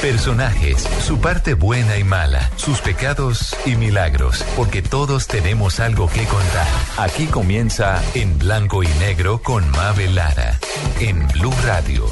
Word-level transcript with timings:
Personajes, 0.00 0.86
su 1.04 1.20
parte 1.20 1.54
buena 1.54 1.96
y 1.96 2.04
mala, 2.04 2.50
sus 2.56 2.80
pecados 2.80 3.56
y 3.64 3.76
milagros, 3.76 4.44
porque 4.54 4.82
todos 4.82 5.26
tenemos 5.26 5.80
algo 5.80 6.08
que 6.08 6.24
contar. 6.26 6.66
Aquí 6.98 7.26
comienza 7.26 8.02
En 8.14 8.38
Blanco 8.38 8.82
y 8.82 8.88
Negro 9.00 9.42
con 9.42 9.68
Mabel 9.70 10.14
Lara. 10.14 10.58
En 11.00 11.26
Blue 11.28 11.54
Radio, 11.64 12.06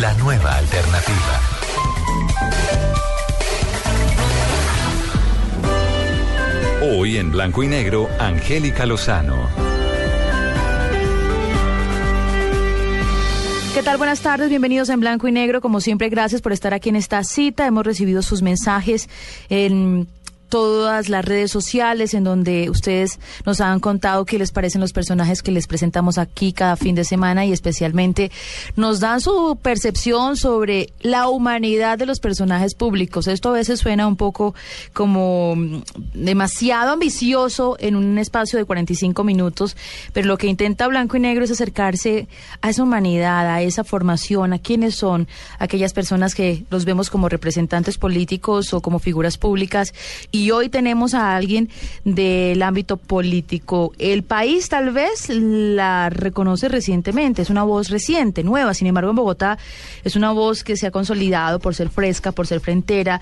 la 0.00 0.12
nueva 0.14 0.56
alternativa. 0.56 1.40
Hoy 6.82 7.16
en 7.16 7.32
Blanco 7.32 7.62
y 7.62 7.68
Negro, 7.68 8.08
Angélica 8.18 8.86
Lozano. 8.86 9.69
¿Qué 13.72 13.84
tal? 13.84 13.98
Buenas 13.98 14.20
tardes, 14.20 14.48
bienvenidos 14.48 14.88
en 14.88 14.98
Blanco 14.98 15.28
y 15.28 15.32
Negro. 15.32 15.60
Como 15.60 15.80
siempre, 15.80 16.08
gracias 16.08 16.42
por 16.42 16.52
estar 16.52 16.74
aquí 16.74 16.88
en 16.88 16.96
esta 16.96 17.22
cita. 17.22 17.68
Hemos 17.68 17.86
recibido 17.86 18.20
sus 18.20 18.42
mensajes 18.42 19.08
en 19.48 20.08
todas 20.50 21.08
las 21.08 21.24
redes 21.24 21.50
sociales 21.50 22.12
en 22.12 22.24
donde 22.24 22.68
ustedes 22.68 23.18
nos 23.46 23.60
han 23.60 23.80
contado 23.80 24.26
qué 24.26 24.38
les 24.38 24.50
parecen 24.50 24.80
los 24.80 24.92
personajes 24.92 25.42
que 25.42 25.52
les 25.52 25.66
presentamos 25.66 26.18
aquí 26.18 26.52
cada 26.52 26.76
fin 26.76 26.94
de 26.94 27.04
semana 27.04 27.46
y 27.46 27.52
especialmente 27.52 28.30
nos 28.76 29.00
dan 29.00 29.20
su 29.20 29.56
percepción 29.62 30.36
sobre 30.36 30.92
la 31.00 31.28
humanidad 31.28 31.96
de 31.96 32.04
los 32.04 32.20
personajes 32.20 32.74
públicos. 32.74 33.28
Esto 33.28 33.50
a 33.50 33.52
veces 33.52 33.80
suena 33.80 34.06
un 34.06 34.16
poco 34.16 34.54
como 34.92 35.54
mm, 35.56 35.82
demasiado 36.14 36.92
ambicioso 36.92 37.76
en 37.78 37.94
un 37.94 38.18
espacio 38.18 38.58
de 38.58 38.64
45 38.64 39.22
minutos, 39.22 39.76
pero 40.12 40.26
lo 40.26 40.36
que 40.36 40.48
intenta 40.48 40.88
Blanco 40.88 41.16
y 41.16 41.20
Negro 41.20 41.44
es 41.44 41.52
acercarse 41.52 42.26
a 42.60 42.70
esa 42.70 42.82
humanidad, 42.82 43.46
a 43.46 43.62
esa 43.62 43.84
formación, 43.84 44.52
a 44.52 44.58
quiénes 44.58 44.96
son 44.96 45.28
aquellas 45.60 45.92
personas 45.92 46.34
que 46.34 46.64
los 46.70 46.84
vemos 46.84 47.08
como 47.08 47.28
representantes 47.28 47.98
políticos 47.98 48.74
o 48.74 48.82
como 48.82 48.98
figuras 48.98 49.38
públicas 49.38 49.94
y 50.32 50.39
y 50.40 50.50
hoy 50.52 50.70
tenemos 50.70 51.12
a 51.12 51.36
alguien 51.36 51.68
del 52.04 52.62
ámbito 52.62 52.96
político. 52.96 53.92
El 53.98 54.22
país 54.22 54.70
tal 54.70 54.90
vez 54.90 55.28
la 55.28 56.08
reconoce 56.08 56.68
recientemente, 56.68 57.42
es 57.42 57.50
una 57.50 57.62
voz 57.62 57.90
reciente, 57.90 58.42
nueva, 58.42 58.72
sin 58.72 58.86
embargo 58.86 59.10
en 59.10 59.16
Bogotá 59.16 59.58
es 60.02 60.16
una 60.16 60.32
voz 60.32 60.64
que 60.64 60.76
se 60.76 60.86
ha 60.86 60.90
consolidado 60.90 61.58
por 61.60 61.74
ser 61.74 61.90
fresca, 61.90 62.32
por 62.32 62.46
ser 62.46 62.60
frentera, 62.60 63.20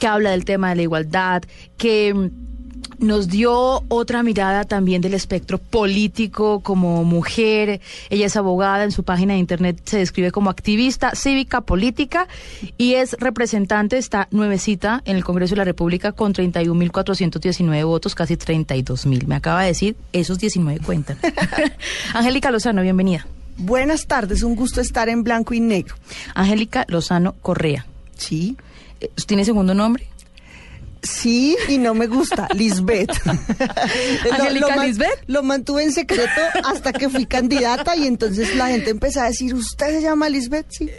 que 0.00 0.08
habla 0.08 0.30
del 0.30 0.44
tema 0.44 0.70
de 0.70 0.76
la 0.76 0.82
igualdad, 0.82 1.42
que 1.76 2.30
nos 2.98 3.28
dio 3.28 3.84
otra 3.88 4.22
mirada 4.22 4.64
también 4.64 5.02
del 5.02 5.14
espectro 5.14 5.58
político 5.58 6.60
como 6.60 7.04
mujer. 7.04 7.80
Ella 8.10 8.26
es 8.26 8.36
abogada, 8.36 8.84
en 8.84 8.92
su 8.92 9.02
página 9.04 9.34
de 9.34 9.38
internet 9.38 9.80
se 9.84 9.98
describe 9.98 10.32
como 10.32 10.50
activista 10.50 11.14
cívica 11.14 11.60
política 11.60 12.28
y 12.78 12.94
es 12.94 13.16
representante, 13.18 13.98
está 13.98 14.28
nuevecita 14.30 15.02
en 15.04 15.16
el 15.16 15.24
Congreso 15.24 15.54
de 15.54 15.58
la 15.58 15.64
República 15.64 16.12
con 16.12 16.32
31.419 16.32 17.84
votos, 17.84 18.14
casi 18.14 18.36
32.000. 18.36 19.26
Me 19.26 19.34
acaba 19.34 19.62
de 19.62 19.68
decir, 19.68 19.96
esos 20.12 20.38
19 20.38 20.80
cuentan. 20.80 21.18
Angélica 22.14 22.50
Lozano, 22.50 22.82
bienvenida. 22.82 23.26
Buenas 23.58 24.06
tardes, 24.06 24.42
un 24.42 24.54
gusto 24.54 24.80
estar 24.80 25.08
en 25.08 25.22
blanco 25.22 25.54
y 25.54 25.60
negro. 25.60 25.94
Angélica 26.34 26.84
Lozano 26.88 27.34
Correa. 27.40 27.86
Sí. 28.16 28.56
¿Tiene 29.26 29.44
segundo 29.44 29.74
nombre? 29.74 30.06
Sí, 31.06 31.56
y 31.68 31.78
no 31.78 31.94
me 31.94 32.06
gusta, 32.06 32.48
Lisbeth. 32.54 33.10
¿Angélica 34.32 34.84
Lisbeth? 34.84 35.24
Lo 35.26 35.42
mantuve 35.42 35.84
en 35.84 35.92
secreto 35.92 36.40
hasta 36.64 36.92
que 36.92 37.08
fui 37.08 37.26
candidata 37.26 37.96
y 37.96 38.06
entonces 38.06 38.54
la 38.56 38.68
gente 38.68 38.90
empezó 38.90 39.20
a 39.20 39.26
decir, 39.26 39.54
¿usted 39.54 39.90
se 39.90 40.02
llama 40.02 40.28
Lisbeth? 40.28 40.66
Sí. 40.70 40.90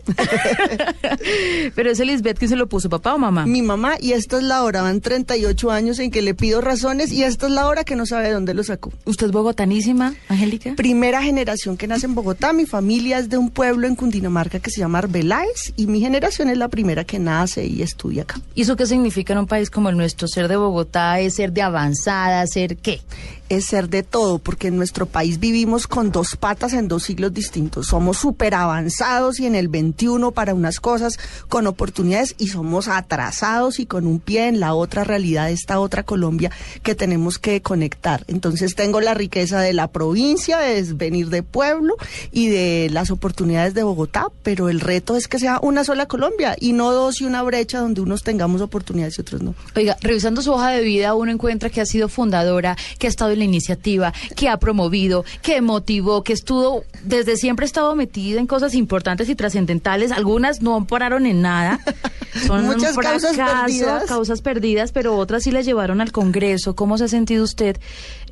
Pero 1.75 1.91
ese 1.91 2.05
Lisbeth, 2.05 2.37
¿quién 2.37 2.49
se 2.49 2.55
lo 2.55 2.67
puso, 2.67 2.89
papá 2.89 3.15
o 3.15 3.17
mamá? 3.17 3.45
Mi 3.45 3.61
mamá, 3.61 3.95
y 3.99 4.13
esta 4.13 4.37
es 4.37 4.43
la 4.43 4.63
hora, 4.63 4.81
van 4.81 5.01
38 5.01 5.71
años 5.71 5.99
en 5.99 6.11
que 6.11 6.21
le 6.21 6.33
pido 6.33 6.61
razones 6.61 7.11
y 7.11 7.23
esta 7.23 7.47
es 7.47 7.51
la 7.51 7.67
hora 7.67 7.83
que 7.83 7.95
no 7.95 8.05
sabe 8.05 8.31
dónde 8.31 8.53
lo 8.53 8.63
sacó. 8.63 8.93
¿Usted 9.05 9.27
es 9.27 9.31
bogotanísima, 9.31 10.15
Angélica? 10.29 10.73
Primera 10.75 11.21
generación 11.21 11.77
que 11.77 11.87
nace 11.87 12.05
en 12.05 12.15
Bogotá, 12.15 12.53
mi 12.53 12.65
familia 12.65 13.19
es 13.19 13.29
de 13.29 13.37
un 13.37 13.49
pueblo 13.49 13.87
en 13.87 13.95
Cundinamarca 13.95 14.59
que 14.59 14.71
se 14.71 14.79
llama 14.79 14.99
Arbeláez 14.99 15.73
y 15.75 15.87
mi 15.87 15.99
generación 15.99 16.49
es 16.49 16.57
la 16.57 16.69
primera 16.69 17.03
que 17.03 17.19
nace 17.19 17.65
y 17.65 17.81
estudia 17.81 18.23
acá. 18.23 18.39
¿Y 18.55 18.61
eso 18.61 18.75
qué 18.75 18.85
significa 18.85 19.33
en 19.33 19.39
un 19.39 19.47
país 19.47 19.69
como 19.69 19.89
el 19.89 19.96
nuestro 19.97 20.27
ser 20.27 20.47
de 20.47 20.55
Bogotá 20.55 21.19
es 21.19 21.35
ser 21.35 21.51
de 21.51 21.61
avanzada, 21.61 22.45
ser 22.47 22.77
qué? 22.77 23.01
Es 23.49 23.65
ser 23.65 23.89
de 23.89 24.03
todo, 24.03 24.39
porque 24.39 24.67
en 24.67 24.77
nuestro 24.77 25.05
país 25.05 25.39
vivimos 25.39 25.87
con 25.87 26.11
dos 26.11 26.35
patas 26.35 26.73
en 26.73 26.87
dos 26.87 27.03
siglos 27.03 27.33
distintos. 27.33 27.87
Somos 27.87 28.17
súper 28.17 28.55
avanzados 28.55 29.39
y 29.39 29.45
en 29.45 29.55
el 29.55 29.67
21 29.67 30.31
para 30.31 30.53
unas 30.53 30.79
cosas, 30.79 31.17
con 31.49 31.67
oportunidades, 31.67 32.35
y 32.37 32.47
somos 32.47 32.87
atrasados 32.87 33.79
y 33.79 33.85
con 33.85 34.07
un 34.07 34.19
pie 34.19 34.47
en 34.47 34.59
la 34.59 34.73
otra 34.73 35.03
realidad, 35.03 35.49
esta 35.51 35.79
otra 35.79 36.03
Colombia 36.03 36.51
que 36.83 36.95
tenemos 36.95 37.37
que 37.39 37.61
conectar. 37.61 38.23
Entonces 38.27 38.75
tengo 38.75 39.01
la 39.01 39.13
riqueza 39.13 39.59
de 39.61 39.73
la 39.73 39.87
provincia, 39.87 40.57
de 40.59 40.81
venir 40.93 41.29
de 41.29 41.43
pueblo 41.43 41.95
y 42.31 42.49
de 42.49 42.89
las 42.91 43.11
oportunidades 43.11 43.73
de 43.73 43.83
Bogotá, 43.83 44.27
pero 44.43 44.69
el 44.69 44.79
reto 44.79 45.15
es 45.15 45.27
que 45.27 45.39
sea 45.39 45.59
una 45.61 45.83
sola 45.83 46.05
Colombia 46.07 46.55
y 46.59 46.73
no 46.73 46.91
dos 46.91 47.21
y 47.21 47.25
una 47.25 47.43
brecha 47.43 47.79
donde 47.79 48.01
unos 48.01 48.23
tengamos 48.23 48.61
oportunidades 48.61 49.17
y 49.17 49.21
otros 49.21 49.41
no. 49.41 49.55
Oiga, 49.75 49.97
revisando 50.01 50.41
su 50.41 50.51
hoja 50.51 50.71
de 50.71 50.81
vida, 50.81 51.13
uno 51.15 51.31
encuentra 51.31 51.69
que 51.69 51.81
ha 51.81 51.85
sido 51.85 52.09
fundadora, 52.09 52.75
que 52.99 53.07
ha 53.07 53.09
estado 53.09 53.31
la 53.37 53.45
iniciativa, 53.45 54.13
que 54.35 54.49
ha 54.49 54.57
promovido, 54.57 55.23
que 55.41 55.61
motivó, 55.61 56.23
que 56.23 56.33
estuvo, 56.33 56.83
desde 57.03 57.37
siempre 57.37 57.63
ha 57.65 57.67
estado 57.67 57.95
metida 57.95 58.39
en 58.39 58.47
cosas 58.47 58.73
importantes 58.75 59.29
y 59.29 59.35
trascendentales. 59.35 60.11
Algunas 60.11 60.61
no 60.61 60.85
pararon 60.85 61.25
en 61.25 61.41
nada. 61.41 61.79
Son 62.45 62.65
Muchas 62.65 62.95
causas 62.97 63.35
perdidas. 63.35 64.03
causas 64.05 64.41
perdidas, 64.41 64.91
pero 64.91 65.15
otras 65.15 65.43
sí 65.43 65.51
las 65.51 65.65
llevaron 65.65 66.01
al 66.01 66.11
Congreso. 66.11 66.75
¿Cómo 66.75 66.97
se 66.97 67.05
ha 67.05 67.07
sentido 67.07 67.43
usted 67.43 67.77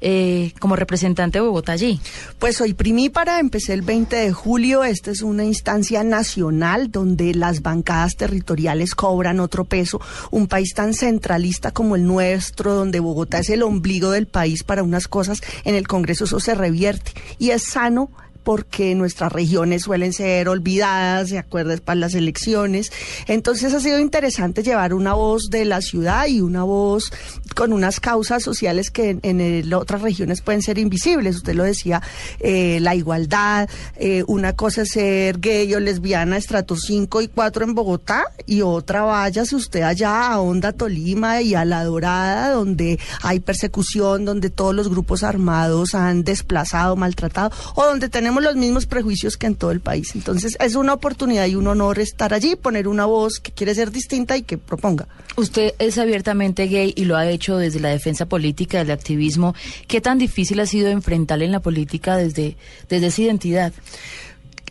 eh, 0.01 0.53
como 0.59 0.75
representante 0.75 1.39
de 1.39 1.45
Bogotá 1.45 1.73
allí? 1.73 1.99
Pues 2.39 2.57
soy 2.57 2.73
primípara, 2.73 3.39
empecé 3.39 3.73
el 3.73 3.81
20 3.81 4.15
de 4.15 4.31
julio. 4.31 4.83
Esta 4.83 5.11
es 5.11 5.21
una 5.21 5.43
instancia 5.43 6.03
nacional 6.03 6.91
donde 6.91 7.33
las 7.33 7.61
bancadas 7.61 8.15
territoriales 8.15 8.95
cobran 8.95 9.39
otro 9.39 9.65
peso. 9.65 10.01
Un 10.31 10.47
país 10.47 10.73
tan 10.73 10.93
centralista 10.93 11.71
como 11.71 11.95
el 11.95 12.05
nuestro, 12.05 12.73
donde 12.73 12.99
Bogotá 12.99 13.39
es 13.39 13.49
el 13.49 13.63
ombligo 13.63 14.11
del 14.11 14.27
país 14.27 14.63
para 14.63 14.83
unas 14.83 15.07
cosas, 15.07 15.41
en 15.63 15.75
el 15.75 15.87
Congreso 15.87 16.25
eso 16.25 16.39
se 16.39 16.55
revierte. 16.55 17.11
Y 17.39 17.51
es 17.51 17.63
sano 17.63 18.09
porque 18.45 18.93
nuestras 18.93 19.31
regiones 19.31 19.81
suelen 19.81 20.13
ser 20.13 20.47
olvidadas, 20.47 21.29
¿se 21.29 21.39
acuerdas? 21.39 21.81
Para 21.81 21.99
las 21.99 22.13
elecciones. 22.13 22.91
Entonces 23.27 23.73
ha 23.73 23.79
sido 23.79 23.99
interesante 23.99 24.61
llevar 24.61 24.93
una 24.93 25.13
voz 25.13 25.49
de 25.49 25.65
la 25.65 25.81
ciudad 25.81 26.27
y 26.27 26.41
una 26.41 26.63
voz 26.63 27.11
con 27.55 27.73
unas 27.73 27.99
causas 27.99 28.43
sociales 28.43 28.91
que 28.91 29.17
en, 29.21 29.73
otras 29.73 30.03
regiones 30.03 30.41
pueden 30.41 30.61
ser 30.61 30.77
invisibles. 30.77 31.37
Usted 31.37 31.55
lo 31.55 31.63
decía, 31.63 32.03
eh, 32.39 32.77
la 32.81 32.93
igualdad, 32.93 33.67
eh, 33.97 34.23
una 34.27 34.53
cosa 34.53 34.83
es 34.83 34.89
ser 34.89 35.39
gay 35.39 35.73
o 35.73 35.79
lesbiana, 35.79 36.37
estrato 36.37 36.75
5 36.75 37.23
y 37.23 37.27
4 37.27 37.65
en 37.65 37.73
Bogotá, 37.73 38.25
y 38.45 38.61
otra 38.61 39.01
váyase 39.01 39.55
usted 39.55 39.81
allá 39.81 40.27
a 40.27 40.39
Honda, 40.39 40.71
Tolima 40.71 41.41
y 41.41 41.55
a 41.55 41.65
La 41.65 41.83
Dorada, 41.83 42.51
donde 42.51 42.99
hay 43.23 43.39
persecución, 43.39 44.23
donde 44.23 44.51
todos 44.51 44.75
los 44.75 44.87
grupos 44.87 45.23
armados 45.23 45.95
han 45.95 46.23
desplazado, 46.23 46.95
maltratado, 46.95 47.51
o 47.73 47.85
donde 47.85 48.07
tenemos 48.07 48.34
los 48.41 48.55
mismos 48.55 48.85
prejuicios 48.85 49.37
que 49.37 49.47
en 49.47 49.55
todo 49.55 49.71
el 49.71 49.79
país. 49.79 50.15
Entonces 50.15 50.57
es 50.59 50.75
una 50.75 50.93
oportunidad 50.93 51.45
y 51.47 51.55
un 51.55 51.67
honor 51.67 51.99
estar 51.99 52.33
allí, 52.33 52.55
poner 52.55 52.87
una 52.87 53.05
voz 53.05 53.39
que 53.39 53.51
quiere 53.51 53.75
ser 53.75 53.91
distinta 53.91 54.37
y 54.37 54.43
que 54.43 54.57
proponga. 54.57 55.07
Usted 55.37 55.73
es 55.79 55.97
abiertamente 55.97 56.67
gay 56.67 56.93
y 56.95 57.05
lo 57.05 57.17
ha 57.17 57.29
hecho 57.29 57.57
desde 57.57 57.79
la 57.79 57.89
defensa 57.89 58.25
política, 58.25 58.79
del 58.79 58.91
activismo. 58.91 59.55
¿Qué 59.87 60.01
tan 60.01 60.17
difícil 60.17 60.59
ha 60.59 60.65
sido 60.65 60.89
enfrentarle 60.89 61.45
en 61.45 61.51
la 61.51 61.59
política 61.59 62.17
desde, 62.17 62.55
desde 62.89 63.07
esa 63.07 63.21
identidad? 63.21 63.73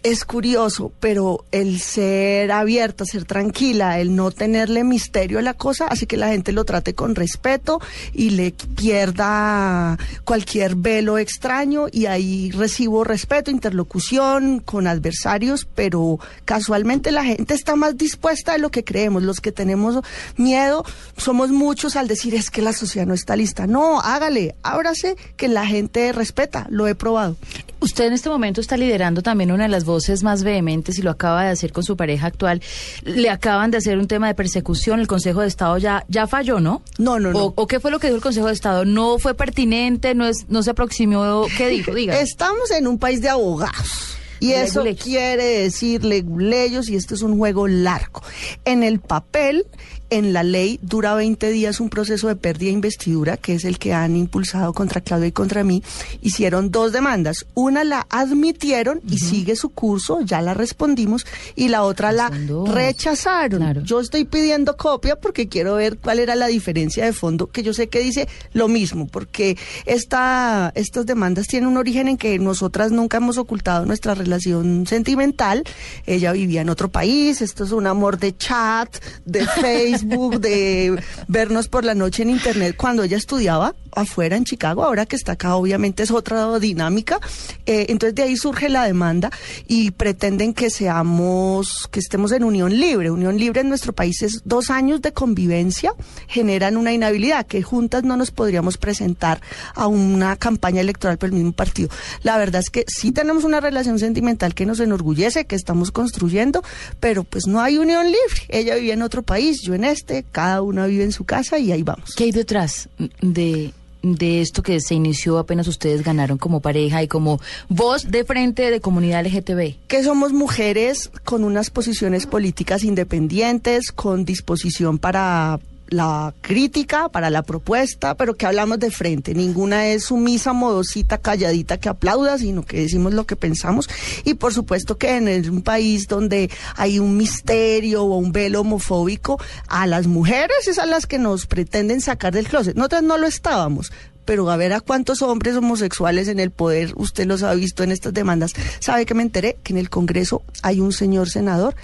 Es 0.04 0.26
curioso, 0.26 0.92
pero 1.00 1.46
el 1.50 1.80
ser 1.80 2.52
abierta, 2.52 3.06
ser 3.06 3.24
tranquila, 3.24 3.98
el 3.98 4.14
no 4.14 4.30
tenerle 4.30 4.84
misterio 4.84 5.38
a 5.38 5.42
la 5.42 5.54
cosa, 5.54 5.86
hace 5.86 6.06
que 6.06 6.18
la 6.18 6.28
gente 6.28 6.52
lo 6.52 6.66
trate 6.66 6.94
con 6.94 7.14
respeto 7.14 7.80
y 8.12 8.30
le 8.30 8.52
pierda 8.76 9.98
cualquier 10.24 10.76
velo 10.76 11.16
extraño 11.16 11.86
y 11.90 12.04
ahí 12.04 12.50
recibo 12.50 13.02
respeto, 13.02 13.50
interlocución 13.50 14.60
con 14.60 14.86
adversarios, 14.86 15.66
pero 15.74 16.20
casualmente 16.44 17.10
la 17.10 17.24
gente 17.24 17.54
está 17.54 17.74
más 17.74 17.96
dispuesta 17.96 18.52
de 18.52 18.58
lo 18.58 18.70
que 18.70 18.84
creemos. 18.84 19.22
Los 19.22 19.40
que 19.40 19.52
tenemos 19.52 20.04
miedo 20.36 20.84
somos 21.16 21.48
muchos 21.48 21.96
al 21.96 22.08
decir 22.08 22.34
es 22.34 22.50
que 22.50 22.60
la 22.60 22.74
sociedad 22.74 23.06
no 23.06 23.14
está 23.14 23.36
lista. 23.36 23.66
No, 23.66 24.00
hágale, 24.00 24.54
ábrase 24.62 25.16
que 25.38 25.48
la 25.48 25.66
gente 25.66 26.12
respeta, 26.12 26.66
lo 26.68 26.86
he 26.86 26.94
probado. 26.94 27.36
Usted 27.84 28.06
en 28.06 28.14
este 28.14 28.30
momento 28.30 28.62
está 28.62 28.78
liderando 28.78 29.20
también 29.20 29.52
una 29.52 29.64
de 29.64 29.68
las 29.68 29.84
voces 29.84 30.22
más 30.22 30.42
vehementes 30.42 30.98
y 30.98 31.02
lo 31.02 31.10
acaba 31.10 31.44
de 31.44 31.50
hacer 31.50 31.70
con 31.70 31.84
su 31.84 31.98
pareja 31.98 32.28
actual. 32.28 32.62
Le 33.02 33.28
acaban 33.28 33.70
de 33.70 33.76
hacer 33.76 33.98
un 33.98 34.06
tema 34.06 34.26
de 34.26 34.34
persecución. 34.34 35.00
El 35.00 35.06
Consejo 35.06 35.42
de 35.42 35.48
Estado 35.48 35.76
ya, 35.76 36.02
ya 36.08 36.26
falló, 36.26 36.60
¿no? 36.60 36.80
No, 36.96 37.20
no, 37.20 37.30
no. 37.30 37.52
O, 37.54 37.66
qué 37.66 37.80
fue 37.80 37.90
lo 37.90 37.98
que 37.98 38.06
dijo 38.06 38.16
el 38.16 38.22
Consejo 38.22 38.46
de 38.46 38.54
Estado? 38.54 38.86
¿No 38.86 39.18
fue 39.18 39.34
pertinente? 39.34 40.14
¿No, 40.14 40.26
es, 40.26 40.46
no 40.48 40.62
se 40.62 40.70
aproximó? 40.70 41.44
¿Qué 41.58 41.68
dijo? 41.68 41.92
Diga. 41.92 42.18
Estamos 42.18 42.70
en 42.70 42.86
un 42.86 42.98
país 42.98 43.20
de 43.20 43.28
abogados 43.28 44.16
Y 44.40 44.52
eso 44.52 44.82
quiere 44.98 45.44
decir 45.44 46.04
leguleyos 46.04 46.88
y 46.88 46.96
este 46.96 47.14
es 47.14 47.20
un 47.20 47.36
juego 47.36 47.68
largo. 47.68 48.22
En 48.64 48.82
el 48.82 48.98
papel, 48.98 49.66
en 50.14 50.32
la 50.32 50.44
ley 50.44 50.78
dura 50.80 51.16
20 51.16 51.50
días 51.50 51.80
un 51.80 51.90
proceso 51.90 52.28
de 52.28 52.36
pérdida 52.36 52.68
de 52.68 52.74
investidura, 52.74 53.36
que 53.36 53.54
es 53.54 53.64
el 53.64 53.80
que 53.80 53.92
han 53.92 54.16
impulsado 54.16 54.72
contra 54.72 55.00
Claudia 55.00 55.26
y 55.26 55.32
contra 55.32 55.64
mí. 55.64 55.82
Hicieron 56.22 56.70
dos 56.70 56.92
demandas. 56.92 57.46
Una 57.54 57.82
la 57.82 58.06
admitieron 58.10 59.00
y 59.10 59.18
sigue 59.18 59.56
su 59.56 59.70
curso, 59.70 60.20
ya 60.20 60.40
la 60.40 60.54
respondimos, 60.54 61.26
y 61.56 61.66
la 61.66 61.82
otra 61.82 62.12
la 62.12 62.30
rechazaron. 62.66 63.82
Yo 63.82 63.98
estoy 63.98 64.24
pidiendo 64.24 64.76
copia 64.76 65.16
porque 65.16 65.48
quiero 65.48 65.74
ver 65.74 65.98
cuál 65.98 66.20
era 66.20 66.36
la 66.36 66.46
diferencia 66.46 67.04
de 67.04 67.12
fondo, 67.12 67.48
que 67.48 67.64
yo 67.64 67.74
sé 67.74 67.88
que 67.88 67.98
dice 67.98 68.28
lo 68.52 68.68
mismo, 68.68 69.08
porque 69.08 69.58
esta, 69.84 70.70
estas 70.76 71.06
demandas 71.06 71.48
tienen 71.48 71.68
un 71.68 71.76
origen 71.76 72.06
en 72.06 72.18
que 72.18 72.38
nosotras 72.38 72.92
nunca 72.92 73.16
hemos 73.16 73.36
ocultado 73.36 73.84
nuestra 73.84 74.14
relación 74.14 74.86
sentimental. 74.86 75.64
Ella 76.06 76.30
vivía 76.30 76.60
en 76.60 76.68
otro 76.68 76.88
país, 76.88 77.42
esto 77.42 77.64
es 77.64 77.72
un 77.72 77.88
amor 77.88 78.20
de 78.20 78.36
chat, 78.36 78.96
de 79.24 79.44
Facebook 79.44 80.02
de 80.04 81.02
vernos 81.28 81.68
por 81.68 81.84
la 81.84 81.94
noche 81.94 82.22
en 82.22 82.30
internet 82.30 82.76
cuando 82.76 83.02
ella 83.02 83.16
estudiaba 83.16 83.74
afuera 83.92 84.36
en 84.36 84.44
Chicago, 84.44 84.84
ahora 84.84 85.06
que 85.06 85.16
está 85.16 85.32
acá 85.32 85.56
obviamente 85.56 86.02
es 86.02 86.10
otra 86.10 86.58
dinámica. 86.58 87.20
Eh, 87.66 87.86
entonces 87.88 88.14
de 88.14 88.22
ahí 88.22 88.36
surge 88.36 88.68
la 88.68 88.84
demanda 88.84 89.30
y 89.66 89.92
pretenden 89.92 90.52
que 90.52 90.70
seamos, 90.70 91.88
que 91.90 92.00
estemos 92.00 92.32
en 92.32 92.44
unión 92.44 92.78
libre. 92.78 93.10
Unión 93.10 93.38
libre 93.38 93.60
en 93.60 93.68
nuestro 93.68 93.92
país 93.92 94.22
es 94.22 94.42
dos 94.44 94.70
años 94.70 95.02
de 95.02 95.12
convivencia, 95.12 95.92
generan 96.26 96.76
una 96.76 96.92
inhabilidad, 96.92 97.46
que 97.46 97.62
juntas 97.62 98.04
no 98.04 98.16
nos 98.16 98.30
podríamos 98.30 98.76
presentar 98.76 99.40
a 99.74 99.86
una 99.86 100.36
campaña 100.36 100.80
electoral 100.80 101.18
por 101.18 101.28
el 101.28 101.34
mismo 101.34 101.52
partido. 101.52 101.88
La 102.22 102.36
verdad 102.38 102.60
es 102.60 102.70
que 102.70 102.84
sí 102.88 103.12
tenemos 103.12 103.44
una 103.44 103.60
relación 103.60 103.98
sentimental 103.98 104.54
que 104.54 104.66
nos 104.66 104.80
enorgullece, 104.80 105.46
que 105.46 105.56
estamos 105.56 105.90
construyendo, 105.90 106.62
pero 107.00 107.24
pues 107.24 107.46
no 107.46 107.60
hay 107.60 107.78
unión 107.78 108.06
libre. 108.06 108.42
Ella 108.48 108.74
vivía 108.74 108.94
en 108.94 109.02
otro 109.02 109.22
país, 109.22 109.62
yo 109.62 109.74
en 109.74 109.83
este, 109.84 110.24
cada 110.30 110.62
una 110.62 110.86
vive 110.86 111.04
en 111.04 111.12
su 111.12 111.24
casa 111.24 111.58
y 111.58 111.72
ahí 111.72 111.82
vamos. 111.82 112.14
¿Qué 112.16 112.24
hay 112.24 112.32
detrás 112.32 112.88
de 113.20 113.72
de 114.04 114.42
esto 114.42 114.62
que 114.62 114.80
se 114.80 114.94
inició 114.94 115.38
apenas 115.38 115.66
ustedes 115.66 116.04
ganaron 116.04 116.36
como 116.36 116.60
pareja 116.60 117.02
y 117.02 117.08
como 117.08 117.40
voz 117.68 118.10
de 118.10 118.24
frente 118.24 118.70
de 118.70 118.80
comunidad 118.80 119.24
LGTB? 119.24 119.86
Que 119.88 120.04
somos 120.04 120.32
mujeres 120.32 121.10
con 121.24 121.42
unas 121.42 121.70
posiciones 121.70 122.26
políticas 122.26 122.84
independientes, 122.84 123.90
con 123.92 124.24
disposición 124.24 124.98
para 124.98 125.58
la 125.88 126.34
crítica, 126.40 127.08
para 127.08 127.30
la 127.30 127.42
propuesta, 127.42 128.16
pero 128.16 128.34
que 128.34 128.46
hablamos 128.46 128.78
de 128.78 128.90
frente. 128.90 129.34
Ninguna 129.34 129.88
es 129.88 130.04
sumisa, 130.04 130.52
modosita, 130.52 131.18
calladita 131.18 131.78
que 131.78 131.88
aplauda, 131.88 132.38
sino 132.38 132.64
que 132.64 132.80
decimos 132.80 133.14
lo 133.14 133.26
que 133.26 133.36
pensamos. 133.36 133.88
Y 134.24 134.34
por 134.34 134.52
supuesto 134.52 134.96
que 134.98 135.16
en 135.16 135.50
un 135.50 135.62
país 135.62 136.06
donde 136.08 136.50
hay 136.76 136.98
un 136.98 137.16
misterio 137.16 138.04
o 138.04 138.16
un 138.16 138.32
velo 138.32 138.60
homofóbico, 138.60 139.40
a 139.68 139.86
las 139.86 140.06
mujeres 140.06 140.66
es 140.66 140.78
a 140.78 140.86
las 140.86 141.06
que 141.06 141.18
nos 141.18 141.46
pretenden 141.46 142.00
sacar 142.00 142.32
del 142.32 142.48
closet. 142.48 142.76
Nosotras 142.76 143.02
no 143.02 143.18
lo 143.18 143.26
estábamos, 143.26 143.92
pero 144.24 144.50
a 144.50 144.56
ver 144.56 144.72
a 144.72 144.80
cuántos 144.80 145.22
hombres 145.22 145.56
homosexuales 145.56 146.28
en 146.28 146.40
el 146.40 146.50
poder, 146.50 146.92
usted 146.96 147.26
los 147.26 147.42
ha 147.42 147.54
visto 147.54 147.82
en 147.82 147.92
estas 147.92 148.14
demandas. 148.14 148.52
¿Sabe 148.80 149.06
que 149.06 149.14
me 149.14 149.22
enteré? 149.22 149.56
Que 149.62 149.72
en 149.72 149.78
el 149.78 149.90
Congreso 149.90 150.42
hay 150.62 150.80
un 150.80 150.92
señor 150.92 151.28
senador 151.28 151.74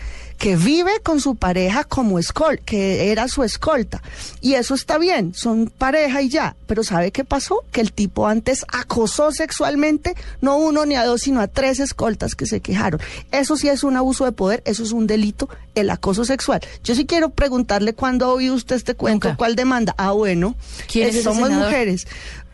que 0.40 0.56
vive 0.56 1.00
con 1.02 1.20
su 1.20 1.36
pareja 1.36 1.84
como 1.84 2.18
escolta, 2.18 2.62
que 2.64 3.12
era 3.12 3.28
su 3.28 3.44
escolta. 3.44 4.02
Y 4.40 4.54
eso 4.54 4.74
está 4.74 4.96
bien, 4.96 5.34
son 5.34 5.66
pareja 5.66 6.22
y 6.22 6.30
ya. 6.30 6.56
Pero 6.66 6.82
¿sabe 6.82 7.12
qué 7.12 7.26
pasó? 7.26 7.62
Que 7.72 7.82
el 7.82 7.92
tipo 7.92 8.26
antes 8.26 8.64
acosó 8.72 9.32
sexualmente, 9.32 10.14
no 10.40 10.56
uno 10.56 10.86
ni 10.86 10.94
a 10.96 11.04
dos, 11.04 11.20
sino 11.20 11.42
a 11.42 11.46
tres 11.46 11.78
escoltas 11.78 12.34
que 12.34 12.46
se 12.46 12.60
quejaron. 12.60 13.02
Eso 13.32 13.58
sí 13.58 13.68
es 13.68 13.84
un 13.84 13.98
abuso 13.98 14.24
de 14.24 14.32
poder, 14.32 14.62
eso 14.64 14.82
es 14.82 14.92
un 14.92 15.06
delito, 15.06 15.50
el 15.74 15.90
acoso 15.90 16.24
sexual. 16.24 16.62
Yo 16.82 16.94
sí 16.94 17.04
quiero 17.04 17.28
preguntarle 17.28 17.92
cuándo 17.92 18.24
ha 18.24 18.32
oído 18.32 18.54
usted 18.54 18.76
este 18.76 18.94
cuento, 18.94 19.34
cuál 19.36 19.56
demanda. 19.56 19.94
Ah, 19.98 20.12
bueno, 20.12 20.56
¿Quién 20.90 21.22
somos 21.22 21.50
mujeres 21.50 22.06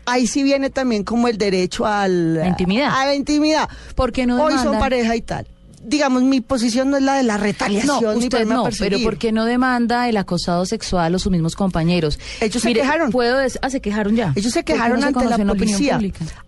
ahí 0.07 0.25
sí 0.25 0.41
viene 0.41 0.71
también 0.71 1.03
como 1.03 1.27
el 1.27 1.37
derecho 1.37 1.85
al, 1.85 2.35
la 2.35 2.47
intimidad. 2.47 2.89
A 2.91 3.05
la 3.05 3.13
intimidad. 3.13 3.69
Porque 3.95 4.25
no 4.25 4.43
Hoy 4.43 4.53
son 4.57 4.79
pareja 4.79 5.15
y 5.15 5.21
tal 5.21 5.47
digamos, 5.87 6.23
mi 6.23 6.41
posición 6.41 6.89
no 6.89 6.97
es 6.97 7.03
la 7.03 7.15
de 7.15 7.23
la 7.23 7.37
retaliación. 7.37 8.01
No, 8.01 8.17
usted 8.17 8.45
no, 8.45 8.69
pero 8.77 8.99
¿por 9.01 9.17
qué 9.17 9.31
no 9.31 9.45
demanda 9.45 10.09
el 10.09 10.17
acosado 10.17 10.65
sexual 10.65 11.15
a 11.15 11.19
sus 11.19 11.31
mismos 11.31 11.55
compañeros? 11.55 12.19
Ellos 12.41 12.61
se 12.61 12.73
quejaron. 12.73 13.11
Puedo 13.11 13.37
ah, 13.61 13.69
se 13.69 13.79
quejaron 13.79 14.15
ya. 14.15 14.33
Ellos 14.35 14.51
se 14.51 14.63
quejaron 14.63 15.03
ante 15.03 15.25
la 15.25 15.37
policía. 15.37 15.99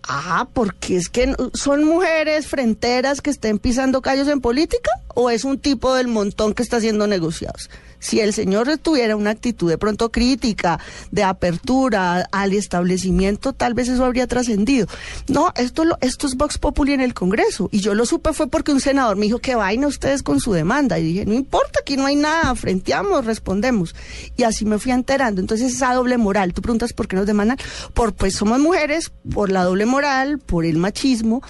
Ah, 0.06 0.46
porque 0.52 0.96
es 0.96 1.08
que 1.08 1.34
son 1.54 1.84
mujeres 1.84 2.46
fronteras 2.46 3.22
que 3.22 3.30
estén 3.30 3.58
pisando 3.58 4.02
callos 4.02 4.28
en 4.28 4.40
política 4.40 4.90
o 5.14 5.30
es 5.30 5.44
un 5.44 5.58
tipo 5.58 5.94
del 5.94 6.08
montón 6.08 6.52
que 6.52 6.62
está 6.62 6.76
haciendo 6.76 7.06
negociados. 7.06 7.70
Si 8.00 8.18
el 8.20 8.32
señor 8.32 8.66
tuviera 8.78 9.14
una 9.14 9.30
actitud 9.30 9.68
de 9.68 9.76
pronto 9.76 10.10
crítica, 10.10 10.80
de 11.10 11.22
apertura 11.22 12.26
al 12.32 12.54
establecimiento, 12.54 13.52
tal 13.52 13.74
vez 13.74 13.88
eso 13.88 14.04
habría 14.04 14.26
trascendido. 14.26 14.86
No, 15.28 15.52
esto, 15.54 15.84
lo, 15.84 15.98
esto 16.00 16.26
es 16.26 16.34
Vox 16.34 16.56
Populi 16.56 16.94
en 16.94 17.02
el 17.02 17.12
Congreso. 17.12 17.68
Y 17.70 17.80
yo 17.80 17.94
lo 17.94 18.06
supe 18.06 18.32
fue 18.32 18.48
porque 18.48 18.72
un 18.72 18.80
senador 18.80 19.16
me 19.16 19.26
dijo 19.30 19.38
que 19.38 19.54
vaina 19.54 19.86
ustedes 19.86 20.24
con 20.24 20.40
su 20.40 20.52
demanda. 20.52 20.98
Y 20.98 21.04
dije, 21.04 21.24
no 21.24 21.34
importa, 21.34 21.80
aquí 21.80 21.96
no 21.96 22.06
hay 22.06 22.16
nada, 22.16 22.52
frenteamos, 22.56 23.24
respondemos. 23.24 23.94
Y 24.36 24.42
así 24.42 24.64
me 24.64 24.78
fui 24.78 24.90
enterando. 24.90 25.40
Entonces 25.40 25.72
esa 25.72 25.94
doble 25.94 26.18
moral, 26.18 26.52
tú 26.52 26.62
preguntas 26.62 26.92
por 26.92 27.06
qué 27.06 27.14
nos 27.14 27.26
demandan, 27.26 27.56
por 27.94 28.12
pues 28.12 28.34
somos 28.34 28.58
mujeres, 28.58 29.12
por 29.32 29.52
la 29.52 29.62
doble 29.62 29.86
moral, 29.86 30.38
por 30.38 30.64
el 30.64 30.78
machismo 30.78 31.42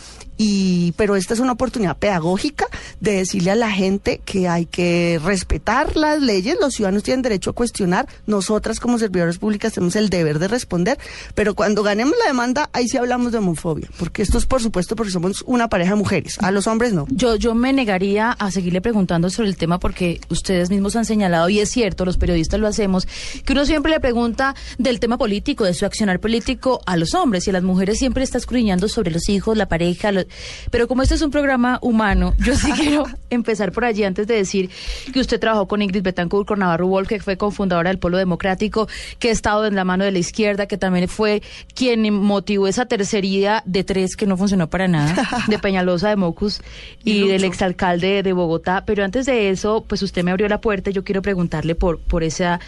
y 0.42 0.92
pero 0.92 1.16
esta 1.16 1.34
es 1.34 1.40
una 1.40 1.52
oportunidad 1.52 1.98
pedagógica 1.98 2.66
de 2.98 3.12
decirle 3.12 3.50
a 3.50 3.54
la 3.56 3.70
gente 3.70 4.22
que 4.24 4.48
hay 4.48 4.64
que 4.64 5.20
respetar 5.22 5.98
las 5.98 6.22
leyes, 6.22 6.56
los 6.58 6.72
ciudadanos 6.72 7.02
tienen 7.02 7.20
derecho 7.20 7.50
a 7.50 7.52
cuestionar, 7.52 8.08
nosotras 8.26 8.80
como 8.80 8.98
servidores 8.98 9.36
públicas 9.36 9.74
tenemos 9.74 9.96
el 9.96 10.08
deber 10.08 10.38
de 10.38 10.48
responder, 10.48 10.98
pero 11.34 11.54
cuando 11.54 11.82
ganemos 11.82 12.14
la 12.18 12.28
demanda 12.28 12.70
ahí 12.72 12.88
sí 12.88 12.96
hablamos 12.96 13.32
de 13.32 13.38
homofobia, 13.38 13.90
porque 13.98 14.22
esto 14.22 14.38
es 14.38 14.46
por 14.46 14.62
supuesto 14.62 14.96
porque 14.96 15.12
somos 15.12 15.44
una 15.46 15.68
pareja 15.68 15.90
de 15.90 15.96
mujeres, 15.96 16.38
a 16.40 16.50
los 16.50 16.66
hombres 16.66 16.94
no. 16.94 17.04
Yo 17.10 17.36
yo 17.36 17.54
me 17.54 17.74
negaría 17.74 18.30
a 18.30 18.50
seguirle 18.50 18.80
preguntando 18.80 19.28
sobre 19.28 19.50
el 19.50 19.58
tema 19.58 19.78
porque 19.78 20.22
ustedes 20.30 20.70
mismos 20.70 20.96
han 20.96 21.04
señalado 21.04 21.50
y 21.50 21.60
es 21.60 21.68
cierto, 21.68 22.06
los 22.06 22.16
periodistas 22.16 22.58
lo 22.58 22.66
hacemos, 22.66 23.06
que 23.44 23.52
uno 23.52 23.66
siempre 23.66 23.92
le 23.92 24.00
pregunta 24.00 24.54
del 24.78 25.00
tema 25.00 25.18
político, 25.18 25.64
de 25.64 25.74
su 25.74 25.84
accionar 25.84 26.18
político 26.18 26.80
a 26.86 26.96
los 26.96 27.12
hombres 27.12 27.46
y 27.46 27.50
a 27.50 27.52
las 27.52 27.62
mujeres 27.62 27.98
siempre 27.98 28.24
está 28.24 28.38
escudriñando 28.38 28.88
sobre 28.88 29.10
los 29.10 29.28
hijos, 29.28 29.58
la 29.58 29.68
pareja, 29.68 30.12
los, 30.12 30.29
pero 30.70 30.88
como 30.88 31.02
este 31.02 31.14
es 31.14 31.22
un 31.22 31.30
programa 31.30 31.78
humano, 31.82 32.34
yo 32.38 32.54
sí 32.54 32.70
quiero 32.72 33.04
empezar 33.30 33.72
por 33.72 33.84
allí 33.84 34.04
antes 34.04 34.26
de 34.26 34.34
decir 34.34 34.70
que 35.12 35.20
usted 35.20 35.40
trabajó 35.40 35.66
con 35.66 35.82
Ingrid 35.82 36.02
Betancourt, 36.02 36.46
con 36.46 36.60
Navarro 36.60 36.86
Wolf, 36.86 37.08
que 37.08 37.20
fue 37.20 37.36
cofundadora 37.36 37.90
del 37.90 37.98
Polo 37.98 38.18
Democrático, 38.18 38.88
que 39.18 39.28
ha 39.28 39.32
estado 39.32 39.66
en 39.66 39.74
la 39.74 39.84
mano 39.84 40.04
de 40.04 40.12
la 40.12 40.18
izquierda, 40.18 40.66
que 40.66 40.78
también 40.78 41.08
fue 41.08 41.42
quien 41.74 42.12
motivó 42.12 42.68
esa 42.68 42.86
tercería 42.86 43.62
de 43.66 43.84
tres 43.84 44.16
que 44.16 44.26
no 44.26 44.36
funcionó 44.36 44.68
para 44.68 44.88
nada, 44.88 45.14
de 45.46 45.58
Peñalosa, 45.60 46.08
de 46.08 46.16
Mocus 46.16 46.60
y, 47.04 47.28
del 47.28 47.44
exalcalde 47.44 48.22
de 48.22 48.32
Bogotá. 48.32 48.84
Pero 48.86 49.04
antes 49.04 49.26
de 49.26 49.50
eso, 49.50 49.84
pues 49.86 50.02
usted 50.02 50.24
me 50.24 50.30
abrió 50.30 50.48
la 50.48 50.60
puerta 50.60 50.90
y 50.90 50.92
yo 50.92 51.04
quiero 51.04 51.22
preguntarle 51.22 51.74
por, 51.74 52.00
por 52.00 52.22
esa 52.22 52.60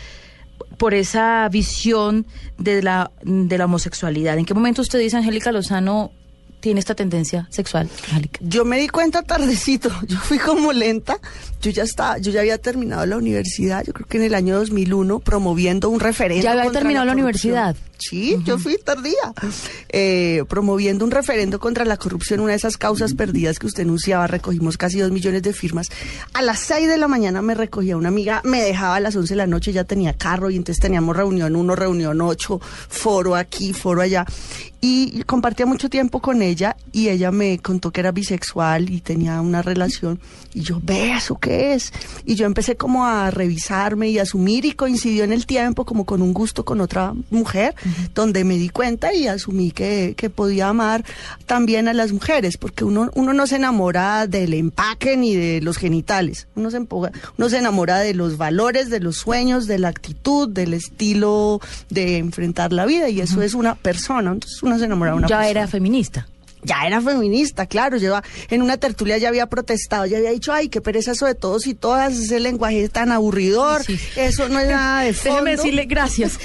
por 0.78 0.94
esa 0.94 1.48
visión 1.48 2.26
de 2.58 2.82
la, 2.82 3.10
de 3.22 3.58
la 3.58 3.64
homosexualidad. 3.64 4.38
¿En 4.38 4.44
qué 4.44 4.54
momento 4.54 4.82
usted 4.82 4.98
dice, 4.98 5.16
Angélica 5.16 5.50
Lozano, 5.52 6.12
tiene 6.62 6.78
esta 6.78 6.94
tendencia 6.94 7.48
sexual, 7.50 7.90
Yo 8.40 8.64
me 8.64 8.78
di 8.78 8.88
cuenta 8.88 9.22
tardecito, 9.22 9.90
yo 10.06 10.16
fui 10.18 10.38
como 10.38 10.72
lenta, 10.72 11.18
yo 11.60 11.72
ya 11.72 11.82
estaba, 11.82 12.18
yo 12.18 12.30
ya 12.30 12.40
había 12.40 12.56
terminado 12.56 13.04
la 13.04 13.16
universidad, 13.16 13.84
yo 13.84 13.92
creo 13.92 14.06
que 14.06 14.16
en 14.18 14.22
el 14.22 14.34
año 14.34 14.56
2001, 14.56 15.18
promoviendo 15.18 15.90
un 15.90 15.98
referéndum. 15.98 16.44
¿Ya 16.44 16.52
había 16.52 16.70
terminado 16.70 17.04
la, 17.04 17.12
universidad? 17.12 17.76
Sí, 18.08 18.36
yo 18.44 18.58
fui 18.58 18.78
tardía, 18.78 19.32
eh, 19.88 20.42
promoviendo 20.48 21.04
un 21.04 21.12
referendo 21.12 21.60
contra 21.60 21.84
la 21.84 21.96
corrupción, 21.96 22.40
una 22.40 22.50
de 22.50 22.56
esas 22.56 22.76
causas 22.76 23.14
perdidas 23.14 23.60
que 23.60 23.66
usted 23.66 23.84
anunciaba, 23.84 24.26
recogimos 24.26 24.76
casi 24.76 24.98
dos 24.98 25.12
millones 25.12 25.42
de 25.42 25.52
firmas. 25.52 25.88
A 26.34 26.42
las 26.42 26.58
seis 26.58 26.88
de 26.88 26.98
la 26.98 27.06
mañana 27.06 27.42
me 27.42 27.54
recogía 27.54 27.96
una 27.96 28.08
amiga, 28.08 28.40
me 28.44 28.60
dejaba 28.60 28.96
a 28.96 29.00
las 29.00 29.14
once 29.14 29.34
de 29.34 29.38
la 29.38 29.46
noche, 29.46 29.72
ya 29.72 29.84
tenía 29.84 30.14
carro 30.14 30.50
y 30.50 30.56
entonces 30.56 30.82
teníamos 30.82 31.16
reunión 31.16 31.54
uno, 31.54 31.76
reunión 31.76 32.20
ocho, 32.20 32.60
foro 32.88 33.36
aquí, 33.36 33.72
foro 33.72 34.02
allá 34.02 34.26
y 34.84 35.22
compartía 35.22 35.64
mucho 35.64 35.88
tiempo 35.88 36.20
con 36.20 36.42
ella 36.42 36.76
y 36.90 37.08
ella 37.08 37.30
me 37.30 37.60
contó 37.60 37.92
que 37.92 38.00
era 38.00 38.10
bisexual 38.10 38.90
y 38.90 39.00
tenía 39.00 39.40
una 39.40 39.62
relación 39.62 40.18
y 40.54 40.62
yo, 40.62 40.80
ve, 40.82 41.12
¿eso 41.12 41.38
qué 41.38 41.74
es? 41.74 41.92
Y 42.26 42.34
yo 42.34 42.46
empecé 42.46 42.76
como 42.76 43.06
a 43.06 43.30
revisarme 43.30 44.08
y 44.08 44.18
asumir 44.18 44.64
y 44.64 44.72
coincidió 44.72 45.22
en 45.22 45.32
el 45.32 45.46
tiempo 45.46 45.84
como 45.84 46.04
con 46.04 46.20
un 46.20 46.34
gusto 46.34 46.64
con 46.64 46.80
otra 46.80 47.14
mujer, 47.30 47.76
donde 48.14 48.44
me 48.44 48.56
di 48.56 48.68
cuenta 48.68 49.14
y 49.14 49.26
asumí 49.26 49.70
que, 49.70 50.14
que, 50.16 50.30
podía 50.30 50.68
amar 50.68 51.04
también 51.46 51.88
a 51.88 51.92
las 51.92 52.12
mujeres, 52.12 52.56
porque 52.56 52.84
uno, 52.84 53.10
uno 53.14 53.32
no 53.32 53.46
se 53.46 53.56
enamora 53.56 54.26
del 54.26 54.54
empaque 54.54 55.16
ni 55.16 55.34
de 55.34 55.60
los 55.60 55.76
genitales, 55.76 56.48
uno 56.54 56.70
se, 56.70 56.78
uno 56.78 57.48
se 57.48 57.58
enamora 57.58 57.98
de 57.98 58.14
los 58.14 58.36
valores, 58.36 58.90
de 58.90 59.00
los 59.00 59.16
sueños, 59.16 59.66
de 59.66 59.78
la 59.78 59.88
actitud, 59.88 60.48
del 60.48 60.74
estilo 60.74 61.60
de 61.90 62.18
enfrentar 62.18 62.72
la 62.72 62.86
vida 62.86 63.08
y 63.08 63.20
eso 63.20 63.42
es 63.42 63.54
una 63.54 63.74
persona, 63.74 64.32
entonces 64.32 64.60
se 64.78 64.84
enamoraba 64.84 65.16
una 65.16 65.28
Ya 65.28 65.48
era 65.48 65.66
feminista. 65.66 66.26
Ya 66.62 66.86
era 66.86 67.00
feminista, 67.00 67.66
claro, 67.66 67.96
lleva 67.96 68.22
en 68.48 68.62
una 68.62 68.76
tertulia 68.76 69.18
ya 69.18 69.28
había 69.28 69.46
protestado, 69.46 70.06
ya 70.06 70.18
había 70.18 70.30
dicho, 70.30 70.52
ay, 70.52 70.68
qué 70.68 70.80
pereza 70.80 71.12
eso 71.12 71.26
de 71.26 71.34
todos 71.34 71.66
y 71.66 71.74
todas, 71.74 72.16
ese 72.16 72.40
lenguaje 72.40 72.88
tan 72.88 73.12
aburridor, 73.12 73.82
eso 74.16 74.48
no 74.48 74.60
es 74.60 74.68
nada 74.68 75.02
de 75.02 75.12
fondo. 75.12 75.32
Déjeme 75.32 75.56
decirle 75.56 75.84
gracias. 75.86 76.38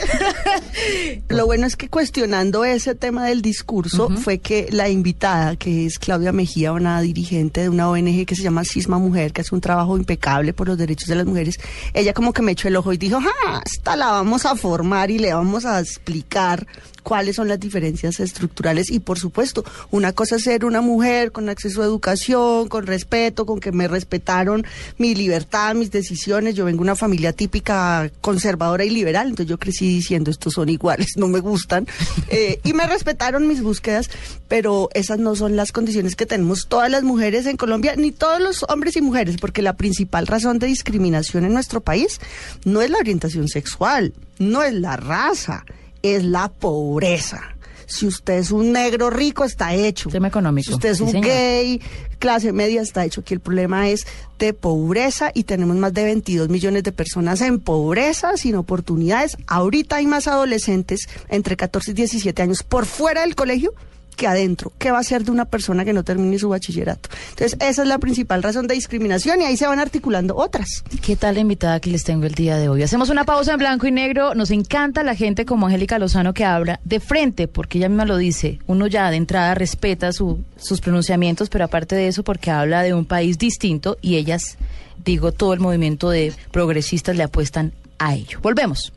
Lo 1.30 1.46
bueno 1.46 1.68
es 1.68 1.76
que 1.76 1.90
cuestionando 1.90 2.66
ese 2.66 2.96
tema 2.96 3.26
del 3.28 3.42
discurso 3.42 4.10
fue 4.10 4.40
que 4.40 4.68
la 4.72 4.90
invitada, 4.90 5.56
que 5.56 5.86
es 5.86 6.00
Claudia 6.00 6.32
Mejía, 6.32 6.74
una 6.74 7.02
dirigente 7.02 7.62
de 7.62 7.70
una 7.70 7.90
ONG 7.90 8.26
que 8.26 8.36
se 8.36 8.44
llama 8.44 8.64
Cisma 8.64 8.98
Mujer, 8.98 9.34
que 9.34 9.42
hace 9.42 9.54
un 9.54 9.62
trabajo 9.62 9.98
impecable 9.98 10.54
por 10.54 10.68
los 10.68 10.78
derechos 10.78 11.08
de 11.08 11.16
las 11.16 11.26
mujeres, 11.26 11.60
ella 11.94 12.14
como 12.14 12.34
que 12.34 12.42
me 12.42 12.54
echó 12.54 12.68
el 12.68 12.76
ojo 12.76 12.94
y 12.94 12.98
dijo, 12.98 13.20
ah, 13.20 13.62
esta 13.66 13.96
la 13.96 14.08
vamos 14.08 14.46
a 14.46 14.56
formar 14.56 15.12
y 15.12 15.20
le 15.20 15.34
vamos 15.34 15.66
a 15.66 15.80
explicar 15.80 16.66
cuáles 17.08 17.38
son 17.38 17.48
las 17.48 17.58
diferencias 17.58 18.20
estructurales 18.20 18.92
y 18.92 19.00
por 19.00 19.18
supuesto, 19.18 19.64
una 19.92 20.12
cosa 20.12 20.36
es 20.36 20.44
ser 20.44 20.66
una 20.66 20.82
mujer 20.82 21.32
con 21.32 21.48
acceso 21.48 21.82
a 21.82 21.86
educación, 21.86 22.68
con 22.68 22.86
respeto, 22.86 23.46
con 23.46 23.62
que 23.62 23.72
me 23.72 23.88
respetaron 23.88 24.66
mi 24.98 25.16
libertad, 25.16 25.74
mis 25.74 25.90
decisiones. 25.90 26.56
Yo 26.56 26.66
vengo 26.66 26.80
de 26.80 26.90
una 26.90 26.98
familia 26.98 27.32
típica 27.32 28.12
conservadora 28.20 28.84
y 28.84 28.90
liberal, 28.90 29.28
entonces 29.30 29.50
yo 29.50 29.58
crecí 29.58 29.88
diciendo 29.88 30.30
estos 30.30 30.56
son 30.56 30.68
iguales, 30.68 31.14
no 31.16 31.30
me 31.30 31.40
gustan 31.40 31.88
eh, 32.28 32.60
y 32.66 32.74
me 32.74 32.86
respetaron 32.86 33.48
mis 33.48 33.62
búsquedas, 33.62 34.10
pero 34.50 34.90
esas 34.94 35.18
no 35.18 35.34
son 35.38 35.56
las 35.56 35.72
condiciones 35.72 36.18
que 36.18 36.26
tenemos 36.26 36.68
todas 36.68 36.92
las 36.92 37.04
mujeres 37.04 37.46
en 37.46 37.56
Colombia, 37.56 37.96
ni 37.96 38.12
todos 38.12 38.42
los 38.42 38.66
hombres 38.68 38.98
y 38.98 39.02
mujeres, 39.02 39.38
porque 39.40 39.62
la 39.62 39.78
principal 39.78 40.28
razón 40.28 40.60
de 40.60 40.68
discriminación 40.68 41.46
en 41.46 41.54
nuestro 41.54 41.80
país 41.80 42.20
no 42.66 42.82
es 42.82 42.90
la 42.90 42.98
orientación 42.98 43.48
sexual, 43.48 44.14
no 44.40 44.62
es 44.62 44.74
la 44.74 44.98
raza 44.98 45.64
es 46.02 46.24
la 46.24 46.50
pobreza. 46.50 47.58
Si 47.88 48.06
usted 48.06 48.34
es 48.34 48.52
un 48.52 48.74
negro 48.74 49.10
rico, 49.10 49.46
está 49.46 49.74
hecho. 49.74 50.10
Tema 50.10 50.28
económico. 50.28 50.68
Si 50.68 50.74
usted 50.74 50.90
es 50.90 51.00
un 51.00 51.22
gay, 51.22 51.82
clase 52.20 52.52
media, 52.52 52.82
está 52.82 53.06
hecho. 53.06 53.22
Aquí 53.22 53.34
el 53.34 53.40
problema 53.40 53.88
es 53.88 54.06
de 54.40 54.54
pobreza 54.54 55.32
y 55.34 55.46
tenemos 55.46 55.78
más 55.78 55.94
de 55.94 56.04
22 56.04 56.50
millones 56.50 56.84
de 56.84 56.92
personas 56.92 57.40
en 57.40 57.60
pobreza, 57.60 58.36
sin 58.36 58.56
oportunidades. 58.56 59.38
Ahorita 59.48 59.96
hay 59.96 60.06
más 60.06 60.28
adolescentes 60.28 61.08
entre 61.30 61.56
14 61.56 61.92
y 61.92 61.94
17 61.94 62.42
años 62.42 62.62
por 62.64 62.86
fuera 62.86 63.22
del 63.22 63.36
colegio 63.36 63.74
que 64.18 64.28
adentro. 64.28 64.74
¿Qué 64.78 64.92
va 64.92 65.00
a 65.00 65.04
ser 65.04 65.24
de 65.24 65.32
una 65.32 65.46
persona 65.46 65.86
que 65.86 65.94
no 65.94 66.04
termine 66.04 66.38
su 66.38 66.50
bachillerato? 66.50 67.10
Entonces, 67.30 67.58
esa 67.62 67.84
es 67.84 67.88
la 67.88 68.00
principal 68.00 68.44
razón 68.44 68.68
de 68.68 68.74
discriminación 68.74 69.40
y 69.40 69.46
ahí 69.46 69.56
se 69.56 69.68
van 69.68 69.80
articulando 69.80 70.36
otras. 70.36 70.84
¿Qué 71.02 71.16
tal 71.16 71.36
la 71.36 71.42
invitada 71.42 71.80
que 71.80 71.92
les 71.92 72.04
tengo 72.04 72.26
el 72.26 72.34
día 72.34 72.58
de 72.58 72.68
hoy? 72.68 72.84
Hacemos 72.84 73.10
una 73.10 73.24
pausa 73.24 73.54
en 73.54 73.60
blanco 73.60 73.88
y 73.88 73.92
negro. 73.92 74.36
Nos 74.36 74.52
encanta 74.52 75.04
la 75.04 75.16
gente 75.16 75.46
como 75.46 75.68
Angélica 75.68 76.00
Lozano 76.00 76.34
que 76.34 76.44
habla 76.44 76.82
de 76.84 77.00
frente, 77.00 77.48
porque 77.48 77.78
ella 77.78 77.88
misma 77.88 78.06
lo 78.06 78.18
dice. 78.18 78.60
Uno 78.68 78.88
ya 78.88 79.10
de 79.10 79.18
entrada 79.18 79.56
respeta 79.56 80.12
sus 80.12 80.82
pronunciamientos, 80.82 81.50
pero 81.50 81.64
aparte 81.64 81.96
de 81.96 82.08
eso, 82.08 82.24
porque 82.24 82.52
habla 82.52 82.82
de 82.82 82.94
un 82.94 83.06
país 83.06 83.38
distinto 83.38 83.98
y 84.02 84.16
ellas, 84.16 84.58
digo, 85.06 85.32
todo 85.32 85.54
el 85.54 85.60
movimiento 85.60 86.10
de 86.10 86.34
progresistas 86.52 87.16
le 87.16 87.24
apuestan 87.24 87.72
a 88.00 88.16
ello. 88.16 88.40
Volvemos. 88.42 88.92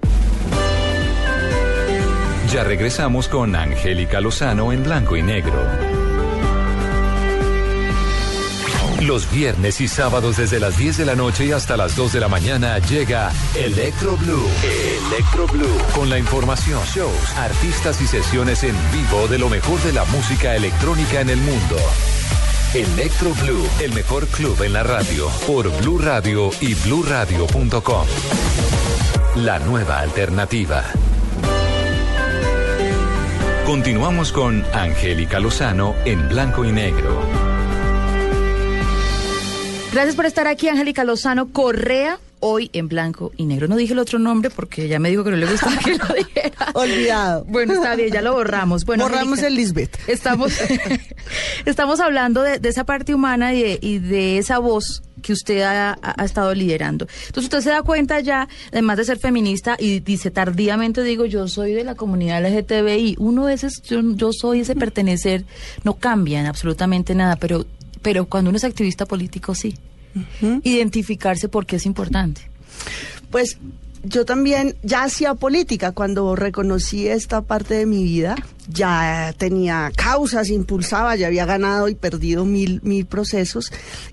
Ya 2.53 2.65
regresamos 2.65 3.29
con 3.29 3.55
Angélica 3.55 4.21
Lozano 4.21 4.73
en 4.73 4.83
blanco 4.83 5.17
y 5.17 5.23
negro. 5.23 5.65
Los 9.03 9.31
viernes 9.31 9.81
y 9.81 9.87
sábados 9.87 10.37
desde 10.37 10.59
las 10.59 10.77
10 10.77 10.99
de 10.99 11.07
la 11.07 11.15
noche 11.15 11.47
y 11.47 11.53
hasta 11.53 11.77
las 11.77 11.95
2 11.95 12.13
de 12.13 12.19
la 12.21 12.27
mañana 12.27 12.81
llega 12.81 13.31
Electro 13.55 14.17
Blue. 14.17 14.49
Electro 15.13 15.47
Blue. 15.47 15.79
Con 15.95 16.11
la 16.11 16.19
información, 16.19 16.83
shows, 16.93 17.37
artistas 17.37 18.03
y 18.03 18.09
sesiones 18.09 18.65
en 18.65 18.75
vivo 18.93 19.29
de 19.29 19.39
lo 19.39 19.49
mejor 19.49 19.81
de 19.83 19.93
la 19.93 20.05
música 20.07 20.57
electrónica 20.57 21.21
en 21.21 21.31
el 21.31 21.39
mundo. 21.39 21.77
Electro 22.75 23.31
Blue, 23.45 23.65
el 23.81 23.93
mejor 23.93 24.27
club 24.27 24.61
en 24.63 24.73
la 24.73 24.83
radio, 24.83 25.29
por 25.47 25.71
Blue 25.83 25.99
Radio 25.99 26.51
y 26.61 26.75
bluradio.com. 26.75 28.07
La 29.37 29.61
nueva 29.61 30.01
alternativa. 30.01 30.85
Continuamos 33.71 34.33
con 34.33 34.65
Angélica 34.75 35.39
Lozano 35.39 35.95
en 36.05 36.29
blanco 36.29 36.65
y 36.65 36.73
negro. 36.73 37.23
Gracias 39.93 40.17
por 40.17 40.27
estar 40.27 40.49
aquí, 40.49 40.67
Angélica 40.69 41.05
Lozano 41.05 41.53
Correa 41.53 42.19
hoy 42.41 42.69
en 42.73 42.89
blanco 42.89 43.31
y 43.37 43.45
negro. 43.45 43.69
No 43.69 43.77
dije 43.77 43.93
el 43.93 44.01
otro 44.01 44.19
nombre 44.19 44.51
porque 44.51 44.89
ya 44.89 44.99
me 44.99 45.09
dijo 45.09 45.23
que 45.23 45.31
no 45.31 45.37
le 45.37 45.47
gustaba 45.47 45.77
que 45.77 45.97
lo 45.97 46.15
dijera. 46.15 46.67
Olvidado. 46.75 47.45
Bueno, 47.47 47.75
está 47.75 47.95
bien, 47.95 48.11
ya 48.11 48.23
lo 48.23 48.33
borramos. 48.33 48.85
Bueno, 48.85 49.05
borramos 49.05 49.39
el 49.39 49.55
Lisbeth. 49.55 49.97
Estamos, 50.09 50.53
estamos 51.65 52.01
hablando 52.01 52.43
de, 52.43 52.59
esa 52.69 52.83
parte 52.83 53.15
humana 53.15 53.55
y 53.55 53.99
de, 54.01 54.39
esa 54.39 54.59
voz 54.59 55.05
que 55.21 55.33
usted 55.33 55.63
ha, 55.63 55.99
estado 56.25 56.55
liderando. 56.55 57.07
Entonces 57.27 57.45
usted 57.45 57.61
se 57.61 57.71
da 57.71 57.83
cuenta 57.83 58.21
ya, 58.21 58.49
además 58.73 58.97
de 58.99 59.05
ser 59.05 59.19
feminista, 59.19 59.77
y 59.79 60.01
dice 60.01 60.31
tardíamente, 60.31 61.03
digo, 61.03 61.25
yo 61.25 61.49
soy 61.49 61.73
de 61.73 61.85
la 61.85 61.95
comunidad 61.95 62.43
LGTBI. 62.45 63.17
Uno 63.19 63.47
de 63.47 63.55
esos, 63.55 63.83
yo, 63.83 64.01
yo 64.03 64.33
soy 64.33 64.61
ese 64.61 64.75
pertenecer, 64.75 65.45
no 65.85 65.95
cambia 65.95 66.41
en 66.41 66.47
absolutamente 66.47 67.15
nada, 67.15 67.37
pero, 67.37 67.67
pero 68.03 68.27
cuando 68.27 68.51
uno 68.51 68.57
es 68.57 68.65
activista 68.65 69.07
político, 69.07 69.55
sí 69.55 69.75
identificarse 70.63 71.49
porque 71.49 71.77
es 71.77 71.87
importante. 71.87 72.43
Pues 73.31 73.59
yo 74.03 74.25
también 74.25 74.77
ya 74.83 75.05
hacía 75.05 75.35
política 75.35 75.93
cuando 75.93 76.35
reconocí 76.37 77.07
esta 77.07 77.43
parte 77.43 77.75
de 77.75 77.87
mi 77.87 78.03
vida 78.03 78.37
ya 78.69 79.35
tenía 79.37 79.91
causas, 79.97 80.49
impulsaba, 80.49 81.17
ya 81.17 81.29
había 81.29 81.47
ganado 81.47 81.89
y 81.89 81.95
perdido 81.95 82.45
mil, 82.45 82.81
mil 82.83 83.07
procesos. 83.07 83.73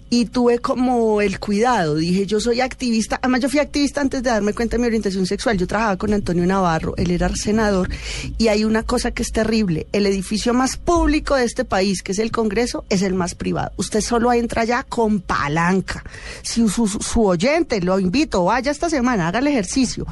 Y 0.10 0.26
tuve 0.26 0.60
como 0.60 1.22
el 1.22 1.38
cuidado, 1.38 1.96
dije 1.96 2.26
yo 2.26 2.40
soy 2.40 2.62
activista, 2.62 3.20
además 3.22 3.42
yo 3.42 3.50
fui 3.50 3.60
activista 3.60 4.00
antes 4.00 4.24
de 4.24 4.30
darme 4.30 4.54
cuenta 4.54 4.78
de 4.78 4.82
mi 4.82 4.88
orientación 4.88 5.26
sexual, 5.26 5.58
yo 5.58 5.68
trabajaba 5.68 5.98
con 5.98 6.14
Antonio 6.14 6.46
Navarro, 6.46 6.96
él 6.96 7.12
era 7.12 7.28
senador 7.36 7.90
y 8.38 8.48
hay 8.48 8.64
una 8.64 8.84
cosa 8.84 9.12
que 9.12 9.22
es 9.22 9.34
terrible, 9.34 9.86
el 9.92 10.06
edificio 10.06 10.54
más 10.54 10.78
público 10.78 11.36
de 11.36 11.44
este 11.44 11.66
país, 11.66 12.04
que 12.04 12.14
es 12.14 12.20
el 12.20 12.32
Congreso, 12.32 12.86
es 12.88 13.02
el 13.02 13.16
más 13.16 13.36
privado, 13.36 13.74
usted 13.76 14.00
solo 14.00 14.32
entra 14.32 14.62
allá 14.62 14.84
con 14.84 15.20
palanca, 15.20 16.06
si 16.42 16.66
su, 16.70 17.26
oyente, 17.26 17.82
lo 17.82 18.00
invito, 18.00 18.46
vaya 18.46 18.72
esta 18.72 18.90
semana, 18.90 19.28
haga 19.28 19.40
el 19.40 19.48
ejercicio, 19.48 20.08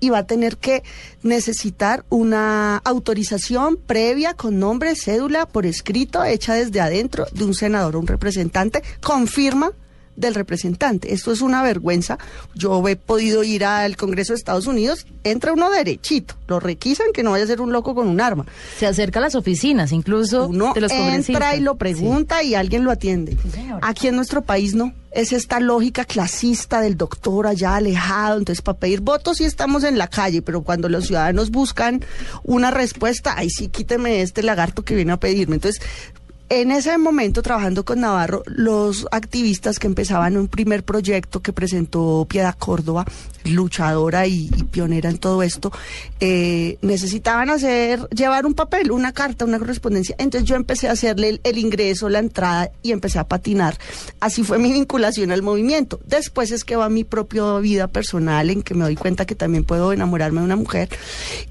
y 0.00 0.10
va 0.10 0.18
a 0.18 0.26
tener 0.26 0.56
que 0.56 0.82
necesitar 1.22 2.04
una 2.08 2.78
autorización 2.78 3.76
previa 3.76 4.34
con 4.34 4.58
nombre, 4.58 4.94
cédula, 4.94 5.46
por 5.46 5.66
escrito, 5.66 6.24
hecha 6.24 6.54
desde 6.54 6.80
adentro 6.80 7.26
de 7.32 7.44
un 7.44 7.54
senador 7.54 7.96
o 7.96 8.00
un 8.00 8.06
representante, 8.06 8.82
confirma 9.02 9.72
del 10.18 10.34
representante. 10.34 11.14
Esto 11.14 11.32
es 11.32 11.40
una 11.40 11.62
vergüenza. 11.62 12.18
Yo 12.54 12.86
he 12.88 12.96
podido 12.96 13.44
ir 13.44 13.64
al 13.64 13.96
Congreso 13.96 14.32
de 14.32 14.38
Estados 14.38 14.66
Unidos, 14.66 15.06
entra 15.24 15.52
uno 15.52 15.70
derechito, 15.70 16.34
lo 16.48 16.60
requisan 16.60 17.12
que 17.14 17.22
no 17.22 17.30
vaya 17.30 17.44
a 17.44 17.46
ser 17.46 17.60
un 17.60 17.72
loco 17.72 17.94
con 17.94 18.08
un 18.08 18.20
arma. 18.20 18.44
Se 18.78 18.86
acerca 18.86 19.20
a 19.20 19.22
las 19.22 19.34
oficinas, 19.34 19.92
incluso 19.92 20.48
uno 20.48 20.74
de 20.74 20.80
los 20.80 20.92
entra 20.92 21.56
y 21.56 21.60
lo 21.60 21.76
pregunta 21.76 22.42
y 22.42 22.54
alguien 22.54 22.84
lo 22.84 22.90
atiende. 22.90 23.36
Aquí 23.80 24.08
en 24.08 24.16
nuestro 24.16 24.42
país 24.42 24.74
no. 24.74 24.92
Es 25.10 25.32
esta 25.32 25.58
lógica 25.58 26.04
clasista 26.04 26.82
del 26.82 26.98
doctor 26.98 27.46
allá 27.46 27.76
alejado. 27.76 28.38
Entonces, 28.38 28.60
para 28.60 28.78
pedir 28.78 29.00
votos 29.00 29.38
sí 29.38 29.44
estamos 29.44 29.82
en 29.84 29.96
la 29.96 30.08
calle, 30.08 30.42
pero 30.42 30.62
cuando 30.62 30.90
los 30.90 31.06
ciudadanos 31.06 31.50
buscan 31.50 32.04
una 32.44 32.70
respuesta, 32.70 33.34
ahí 33.36 33.48
sí 33.48 33.68
quíteme 33.68 34.20
este 34.20 34.42
lagarto 34.42 34.84
que 34.84 34.94
viene 34.94 35.12
a 35.12 35.16
pedirme. 35.16 35.54
Entonces, 35.54 35.82
en 36.50 36.70
ese 36.70 36.96
momento, 36.98 37.42
trabajando 37.42 37.84
con 37.84 38.00
Navarro, 38.00 38.42
los 38.46 39.06
activistas 39.10 39.78
que 39.78 39.86
empezaban 39.86 40.36
un 40.36 40.48
primer 40.48 40.82
proyecto 40.82 41.40
que 41.40 41.52
presentó 41.52 42.26
Piedad 42.28 42.54
Córdoba, 42.58 43.04
luchadora 43.44 44.26
y, 44.26 44.48
pionera 44.70 45.10
en 45.10 45.18
todo 45.18 45.42
esto, 45.42 45.72
eh, 46.20 46.78
necesitaban 46.82 47.50
hacer, 47.50 48.08
llevar 48.10 48.46
un 48.46 48.54
papel, 48.54 48.90
una 48.90 49.12
carta, 49.12 49.44
una 49.44 49.58
correspondencia. 49.58 50.14
Entonces 50.18 50.48
yo 50.48 50.56
empecé 50.56 50.88
a 50.88 50.92
hacerle 50.92 51.40
el, 51.42 51.58
ingreso, 51.58 52.08
la 52.08 52.18
entrada 52.18 52.70
y 52.82 52.92
empecé 52.92 53.18
a 53.18 53.24
patinar. 53.24 53.76
Así 54.20 54.42
fue 54.42 54.58
mi 54.58 54.72
vinculación 54.72 55.32
al 55.32 55.42
movimiento. 55.42 56.00
Después 56.06 56.50
es 56.50 56.64
que 56.64 56.76
va 56.76 56.88
mi 56.88 57.04
propia 57.04 57.58
vida 57.58 57.88
personal, 57.88 58.50
en 58.50 58.62
que 58.62 58.74
me 58.74 58.84
doy 58.84 58.96
cuenta 58.96 59.26
que 59.26 59.34
también 59.34 59.64
puedo 59.64 59.92
enamorarme 59.92 60.40
de 60.40 60.46
una 60.46 60.56
mujer. 60.56 60.88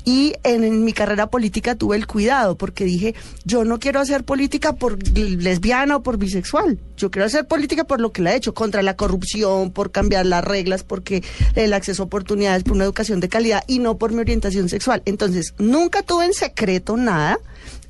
Y 0.06 0.34
en, 0.44 0.84
mi 0.84 0.94
carrera 0.94 1.28
política 1.28 1.76
tuve 1.76 1.98
el 1.98 2.08
cuidado, 2.08 2.58
porque 2.58 2.86
dije, 2.86 3.16
yo 3.46 3.64
no 3.64 3.80
quiero 3.80 4.00
hacer 4.00 4.24
política 4.24 4.74
por 4.74 4.87
lesbiana 4.96 5.98
o 5.98 6.04
por 6.04 6.18
bisexual. 6.18 6.80
Yo 6.96 7.12
quiero 7.12 7.26
hacer 7.26 7.48
política 7.48 7.84
por 7.84 8.00
lo 8.00 8.12
que 8.12 8.22
la 8.22 8.34
he 8.34 8.38
hecho, 8.38 8.54
contra 8.54 8.82
la 8.82 8.96
corrupción, 8.96 9.72
por 9.72 9.92
cambiar 9.92 10.26
las 10.26 10.44
reglas, 10.44 10.84
porque 10.84 11.24
el 11.56 11.74
acceso 11.74 12.04
a 12.04 12.06
oportunidades, 12.06 12.64
por 12.64 12.74
una 12.74 12.86
educación 12.86 13.20
de 13.20 13.30
calidad 13.30 13.64
y 13.68 13.80
no 13.80 13.98
por 13.98 14.12
mi 14.12 14.20
orientación 14.20 14.70
sexual. 14.70 15.02
Entonces, 15.06 15.54
nunca 15.58 16.02
tuve 16.04 16.26
en 16.26 16.34
secreto 16.34 16.98
nada. 16.98 17.40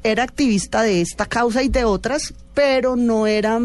Era 0.03 0.23
activista 0.23 0.83
de 0.83 1.01
esta 1.01 1.25
causa 1.25 1.63
y 1.63 1.69
de 1.69 1.83
otras, 1.83 2.33
pero 2.53 2.95
no 2.95 3.27
era 3.27 3.59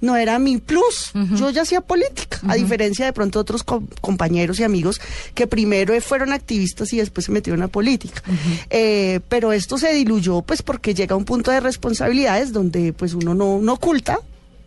no 0.00 0.16
era 0.16 0.38
mi 0.38 0.58
plus. 0.58 1.12
Yo 1.34 1.50
ya 1.50 1.62
hacía 1.62 1.80
política, 1.80 2.40
a 2.48 2.54
diferencia 2.54 3.06
de 3.06 3.12
pronto 3.12 3.40
otros 3.40 3.64
compañeros 3.64 4.60
y 4.60 4.64
amigos 4.64 5.00
que 5.34 5.46
primero 5.46 5.98
fueron 6.00 6.32
activistas 6.32 6.92
y 6.92 6.98
después 6.98 7.26
se 7.26 7.32
metieron 7.32 7.62
a 7.62 7.68
política. 7.68 8.22
Eh, 8.70 9.20
pero 9.28 9.52
esto 9.52 9.78
se 9.78 9.92
diluyó 9.92 10.42
pues 10.42 10.62
porque 10.62 10.94
llega 10.94 11.16
un 11.16 11.24
punto 11.24 11.50
de 11.50 11.60
responsabilidades 11.60 12.52
donde 12.52 12.92
pues 12.92 13.14
uno 13.14 13.34
no, 13.34 13.58
no 13.60 13.72
oculta 13.74 14.18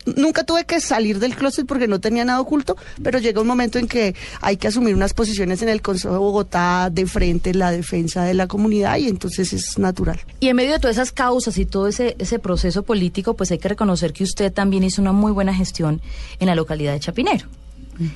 nunca 0.06 0.44
tuve 0.44 0.66
que 0.66 0.80
salir 0.80 1.20
del 1.20 1.36
closet 1.36 1.66
porque 1.66 1.88
no 1.88 2.00
tenía 2.00 2.26
nada 2.26 2.40
oculto, 2.40 2.78
pero 3.04 3.20
llega 3.20 3.42
un 3.42 3.48
momento 3.48 3.80
en 3.80 3.88
que 3.88 4.16
hay 4.42 4.58
que 4.58 4.68
asumir 4.68 4.96
unas 4.96 5.14
posiciones 5.14 5.62
en 5.62 5.70
el 5.70 5.82
Consejo 5.82 6.14
de 6.14 6.20
Bogotá 6.20 6.90
de 6.92 7.06
frente 7.06 7.52
en 7.52 7.60
la 7.60 7.72
defensa 7.72 8.24
de 8.24 8.34
la 8.34 8.48
comunidad 8.48 8.98
y 8.98 9.08
entonces 9.08 9.54
es 9.54 9.78
natural. 9.78 10.20
Y 10.40 10.48
en 10.48 10.56
medio 10.56 10.72
de 10.74 10.80
todas 10.80 10.98
esas 10.98 11.12
causas 11.12 11.58
y 11.58 11.66
todo 11.66 11.88
ese, 11.88 12.16
ese 12.20 12.40
proceso 12.40 12.84
político, 12.84 13.36
pues 13.36 13.52
hay 13.52 13.58
que 13.58 13.70
reconocer 13.70 14.14
que 14.14 14.24
usted 14.24 14.52
también 14.52 14.84
hizo 14.84 15.02
una 15.02 15.12
muy 15.12 15.32
buena 15.32 15.54
gestión 15.54 16.02
en 16.40 16.48
la 16.48 16.56
localidad 16.56 16.94
de 16.94 17.00
Chapinero 17.00 17.61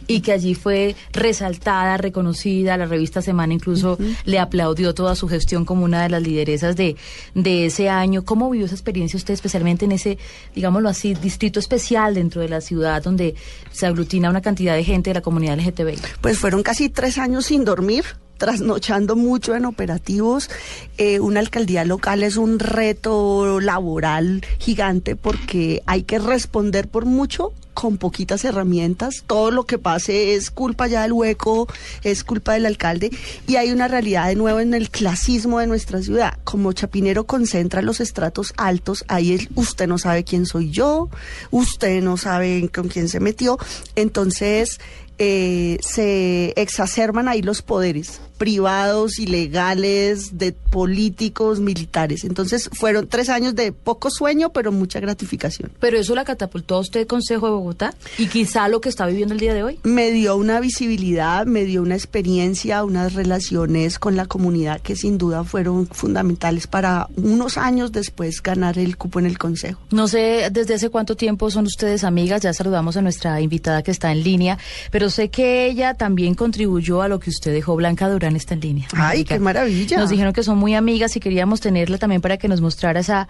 y 0.08 0.22
que 0.22 0.32
allí 0.32 0.56
fue 0.56 0.96
resaltada, 1.12 1.98
reconocida, 1.98 2.78
la 2.78 2.86
revista 2.86 3.22
Semana 3.22 3.54
incluso 3.54 3.98
le 4.26 4.40
aplaudió 4.40 4.94
toda 4.94 5.16
su 5.16 5.28
gestión 5.28 5.66
como 5.66 5.86
una 5.86 6.04
de 6.04 6.10
las 6.10 6.22
lideresas 6.22 6.76
de, 6.76 6.96
de 7.34 7.66
ese 7.68 7.90
año. 7.90 8.24
¿Cómo 8.26 8.50
vivió 8.50 8.66
esa 8.66 8.76
experiencia 8.76 9.18
usted 9.18 9.34
especialmente 9.34 9.86
en 9.86 9.92
ese, 9.92 10.18
digámoslo 10.54 10.90
así, 10.90 11.14
distrito 11.14 11.60
especial 11.60 12.16
dentro 12.16 12.42
de 12.42 12.50
la 12.50 12.62
ciudad 12.62 13.04
donde 13.04 13.36
se 13.72 13.86
aglutina 13.86 14.30
una 14.30 14.42
cantidad 14.42 14.76
de 14.76 14.84
gente 14.84 15.10
de 15.10 15.16
la 15.16 15.22
comunidad 15.22 15.58
LGTBI? 15.58 16.00
Pues 16.22 16.38
fueron 16.38 16.64
casi 16.64 16.90
tres 16.90 17.18
años 17.18 17.46
sin 17.46 17.66
dormir 17.66 18.06
trasnochando 18.38 19.16
mucho 19.16 19.56
en 19.56 19.66
operativos. 19.66 20.50
Eh, 20.98 21.20
una 21.20 21.40
alcaldía 21.40 21.86
local 21.86 22.24
es 22.24 22.38
un 22.38 22.60
reto 22.60 23.60
laboral 23.60 24.46
gigante 24.60 25.16
porque 25.16 25.82
hay 25.86 26.04
que 26.04 26.20
responder 26.20 26.88
por 26.88 27.06
mucho 27.06 27.54
con 27.76 27.98
poquitas 27.98 28.44
herramientas. 28.46 29.24
Todo 29.28 29.52
lo 29.52 29.66
que 29.66 29.78
pase 29.78 30.34
es 30.34 30.50
culpa 30.50 30.88
ya 30.88 31.04
del 31.04 31.14
hueco, 31.14 31.68
es 32.02 32.24
culpa 32.24 32.54
del 32.54 32.66
alcalde. 32.66 33.12
Y 33.46 33.58
hay 33.58 33.72
una 33.72 33.88
realidad 33.88 34.28
de 34.28 34.36
nuevo 34.36 34.60
en 34.60 34.74
el 34.74 34.90
clasismo 34.90 35.60
de 35.60 35.68
nuestra 35.68 36.02
ciudad. 36.02 36.40
Como 36.44 36.74
Chapinero 36.74 37.26
concentra 37.26 37.84
los 37.84 38.00
estratos 38.00 38.54
altos, 38.58 39.06
ahí 39.08 39.48
usted 39.54 39.88
no 39.88 40.00
sabe 40.00 40.24
quién 40.24 40.48
soy 40.48 40.72
yo, 40.72 41.10
usted 41.52 42.02
no 42.02 42.18
sabe 42.18 42.72
con 42.74 42.88
quién 42.88 43.10
se 43.10 43.20
metió. 43.20 43.60
Entonces, 43.96 44.80
eh, 45.20 45.78
se 45.82 46.54
exacerban 46.56 47.28
ahí 47.28 47.42
los 47.42 47.62
poderes 47.62 48.22
privados, 48.38 49.20
ilegales, 49.20 50.38
de 50.38 50.52
políticos, 50.52 51.60
militares. 51.60 52.24
Entonces 52.24 52.70
fueron 52.74 53.08
tres 53.08 53.30
años 53.30 53.56
de 53.56 53.72
poco 53.72 54.10
sueño, 54.10 54.52
pero 54.52 54.72
mucha 54.72 55.00
gratificación. 55.00 55.72
¿Pero 55.80 55.98
eso 55.98 56.16
la 56.16 56.26
catapultó 56.26 56.76
a 56.76 56.80
usted 56.80 57.08
Consejo 57.08 57.48
de 57.48 57.54
Bogotá? 57.54 57.94
¿Y 58.18 58.28
quizá 58.28 58.68
lo 58.68 58.82
que 58.82 58.90
está 58.90 59.06
viviendo 59.06 59.34
el 59.34 59.40
día 59.40 59.54
de 59.54 59.64
hoy? 59.64 59.80
Me 59.84 60.12
dio 60.12 60.36
una 60.36 60.60
visibilidad, 60.60 61.46
me 61.46 61.66
dio 61.66 61.82
una 61.82 61.96
experiencia, 61.96 62.84
unas 62.84 63.14
relaciones 63.14 64.00
con 64.00 64.16
la 64.16 64.26
comunidad 64.26 64.82
que 64.82 64.96
sin 64.96 65.18
duda 65.18 65.44
fueron 65.44 65.88
fundamentales 65.88 66.68
para 66.68 67.08
unos 67.16 67.58
años 67.58 67.92
después 67.92 68.42
ganar 68.42 68.78
el 68.78 68.98
cupo 68.98 69.20
en 69.20 69.26
el 69.26 69.38
Consejo. 69.38 69.80
No 69.92 70.08
sé 70.08 70.50
desde 70.52 70.76
hace 70.76 70.90
cuánto 70.90 71.16
tiempo 71.16 71.50
son 71.52 71.66
ustedes 71.66 72.04
amigas, 72.04 72.42
ya 72.42 72.54
saludamos 72.54 72.98
a 72.98 73.02
nuestra 73.02 73.40
invitada 73.42 73.84
que 73.84 73.92
está 73.92 74.12
en 74.12 74.24
línea, 74.24 74.58
pero 74.92 75.10
sé 75.10 75.30
que 75.30 75.68
ella 75.68 75.94
también 75.94 76.36
contribuyó 76.36 77.02
a 77.02 77.08
lo 77.08 77.20
que 77.20 77.30
usted 77.30 77.54
dejó, 77.54 77.76
Blanca 77.76 78.10
Durán 78.10 78.25
está 78.34 78.54
en 78.54 78.62
línea. 78.62 78.88
Ay, 78.96 79.24
qué 79.26 79.40
maravilla. 79.40 79.98
Nos 79.98 80.10
dijeron 80.10 80.34
que 80.34 80.44
son 80.44 80.58
muy 80.58 80.74
amigas 80.74 81.16
y 81.16 81.20
queríamos 81.20 81.62
tenerla 81.62 81.98
también 81.98 82.22
para 82.22 82.38
que 82.38 82.48
nos 82.48 82.62
mostrara 82.62 83.00
esa 83.00 83.28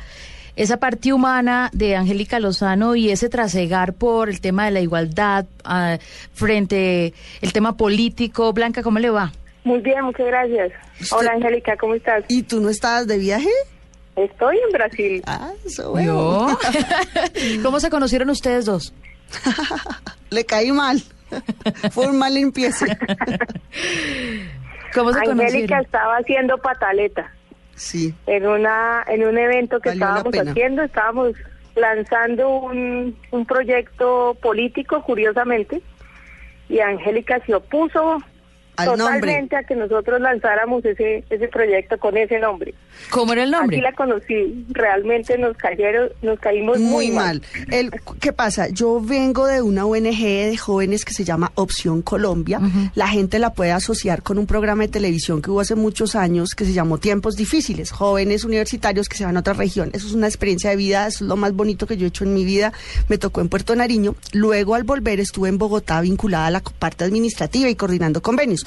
esa 0.56 0.78
parte 0.78 1.12
humana 1.12 1.70
de 1.74 1.96
Angélica 1.96 2.40
Lozano 2.40 2.96
y 2.96 3.10
ese 3.10 3.30
trasegar 3.30 3.94
por 3.94 4.30
el 4.30 4.40
tema 4.40 4.66
de 4.66 4.72
la 4.72 4.80
igualdad 4.80 5.46
uh, 5.66 5.98
frente 6.34 7.14
el 7.42 7.54
tema 7.54 7.76
político. 7.76 8.54
Blanca, 8.54 8.82
¿cómo 8.82 9.00
le 9.00 9.10
va? 9.10 9.34
Muy 9.64 9.80
bien, 9.80 10.04
muchas 10.04 10.28
gracias. 10.28 10.72
Hola 11.12 11.32
Angélica, 11.34 11.76
¿cómo 11.78 11.96
estás? 11.96 12.24
¿Y 12.28 12.44
tú 12.44 12.62
no 12.62 12.70
estabas 12.70 13.08
de 13.08 13.18
viaje? 13.18 13.50
Estoy 14.16 14.58
en 14.58 14.72
Brasil. 14.72 15.24
Ah, 15.26 15.52
eso 15.66 15.92
bueno. 15.92 16.58
¿Cómo 17.64 17.80
se 17.80 17.90
conocieron 17.90 18.30
ustedes 18.30 18.66
dos? 18.66 18.94
Le 20.30 20.46
caí 20.46 20.72
mal. 20.72 21.04
Fue 21.92 22.08
un 22.08 22.18
mal 22.18 22.34
limpieza. 22.34 22.86
¿Cómo 24.96 25.14
se 25.14 25.20
Angélica 25.20 25.82
estaba 25.82 26.18
haciendo 26.18 26.58
pataleta. 26.58 27.32
Sí. 27.76 28.14
En 28.26 28.48
una 28.48 29.04
en 29.08 29.26
un 29.26 29.38
evento 29.38 29.80
que 29.82 29.90
estábamos 29.90 30.34
haciendo, 30.34 30.82
estábamos 30.84 31.34
lanzando 31.76 32.50
un, 32.50 33.18
un 33.32 33.46
proyecto 33.46 34.38
político, 34.42 35.04
curiosamente, 35.04 35.82
y 36.70 36.80
Angélica 36.80 37.42
se 37.46 37.54
opuso 37.54 38.20
totalmente 38.76 39.56
a 39.56 39.64
que 39.64 39.76
nosotros 39.76 40.20
lanzáramos 40.22 40.84
ese 40.86 41.24
ese 41.30 41.48
proyecto 41.48 41.98
con 41.98 42.18
ese 42.18 42.40
nombre. 42.40 42.74
¿Cómo 43.10 43.34
era 43.34 43.44
el 43.44 43.52
nombre? 43.52 43.78
Así 43.78 43.84
la 43.84 43.94
conocí. 43.94 44.66
Realmente 44.70 45.38
nos 45.38 45.56
cayeron, 45.58 46.10
nos 46.22 46.40
caímos 46.40 46.80
muy, 46.80 47.12
mal. 47.12 47.42
El, 47.70 47.92
¿Qué 48.20 48.34
pasa? 48.34 48.68
Yo 48.70 49.02
vengo 49.02 49.46
de 49.48 49.62
una 49.62 49.86
ONG 49.86 50.22
de 50.22 50.58
jóvenes 50.58 51.06
que 51.06 51.14
se 51.14 51.24
llama 51.24 51.52
Opción 51.56 52.02
Colombia. 52.02 52.60
La 52.96 53.08
gente 53.08 53.40
la 53.40 53.54
puede 53.54 53.72
asociar 53.72 54.24
con 54.24 54.38
un 54.38 54.48
programa 54.48 54.84
de 54.84 54.90
televisión 54.90 55.42
que 55.42 55.52
hubo 55.52 55.60
hace 55.60 55.76
muchos 55.76 56.16
años 56.16 56.56
que 56.56 56.66
se 56.66 56.74
llamó 56.74 56.98
Tiempos 56.98 57.36
Difíciles. 57.36 57.92
Jóvenes 57.92 58.44
universitarios 58.44 59.10
que 59.10 59.18
se 59.18 59.26
van 59.26 59.38
a 59.38 59.42
otra 59.42 59.54
región. 59.54 59.90
Eso 59.94 60.08
es 60.08 60.14
una 60.14 60.28
experiencia 60.28 60.70
de 60.70 60.76
vida, 60.76 61.08
eso 61.08 61.24
es 61.24 61.28
lo 61.28 61.36
más 61.36 61.54
bonito 61.54 61.88
que 61.88 61.98
yo 61.98 62.06
he 62.06 62.10
hecho 62.10 62.24
en 62.24 62.34
mi 62.34 62.46
vida. 62.46 62.74
Me 63.10 63.18
tocó 63.18 63.42
en 63.42 63.50
Puerto 63.50 63.76
Nariño. 63.76 64.16
Luego 64.34 64.76
al 64.76 64.84
volver 64.84 65.20
estuve 65.20 65.50
en 65.50 65.58
Bogotá 65.58 66.02
vinculada 66.02 66.48
a 66.48 66.52
la 66.52 66.62
parte 66.62 67.04
administrativa 67.04 67.70
y 67.70 67.76
coordinando 67.76 68.22
convenios. 68.22 68.65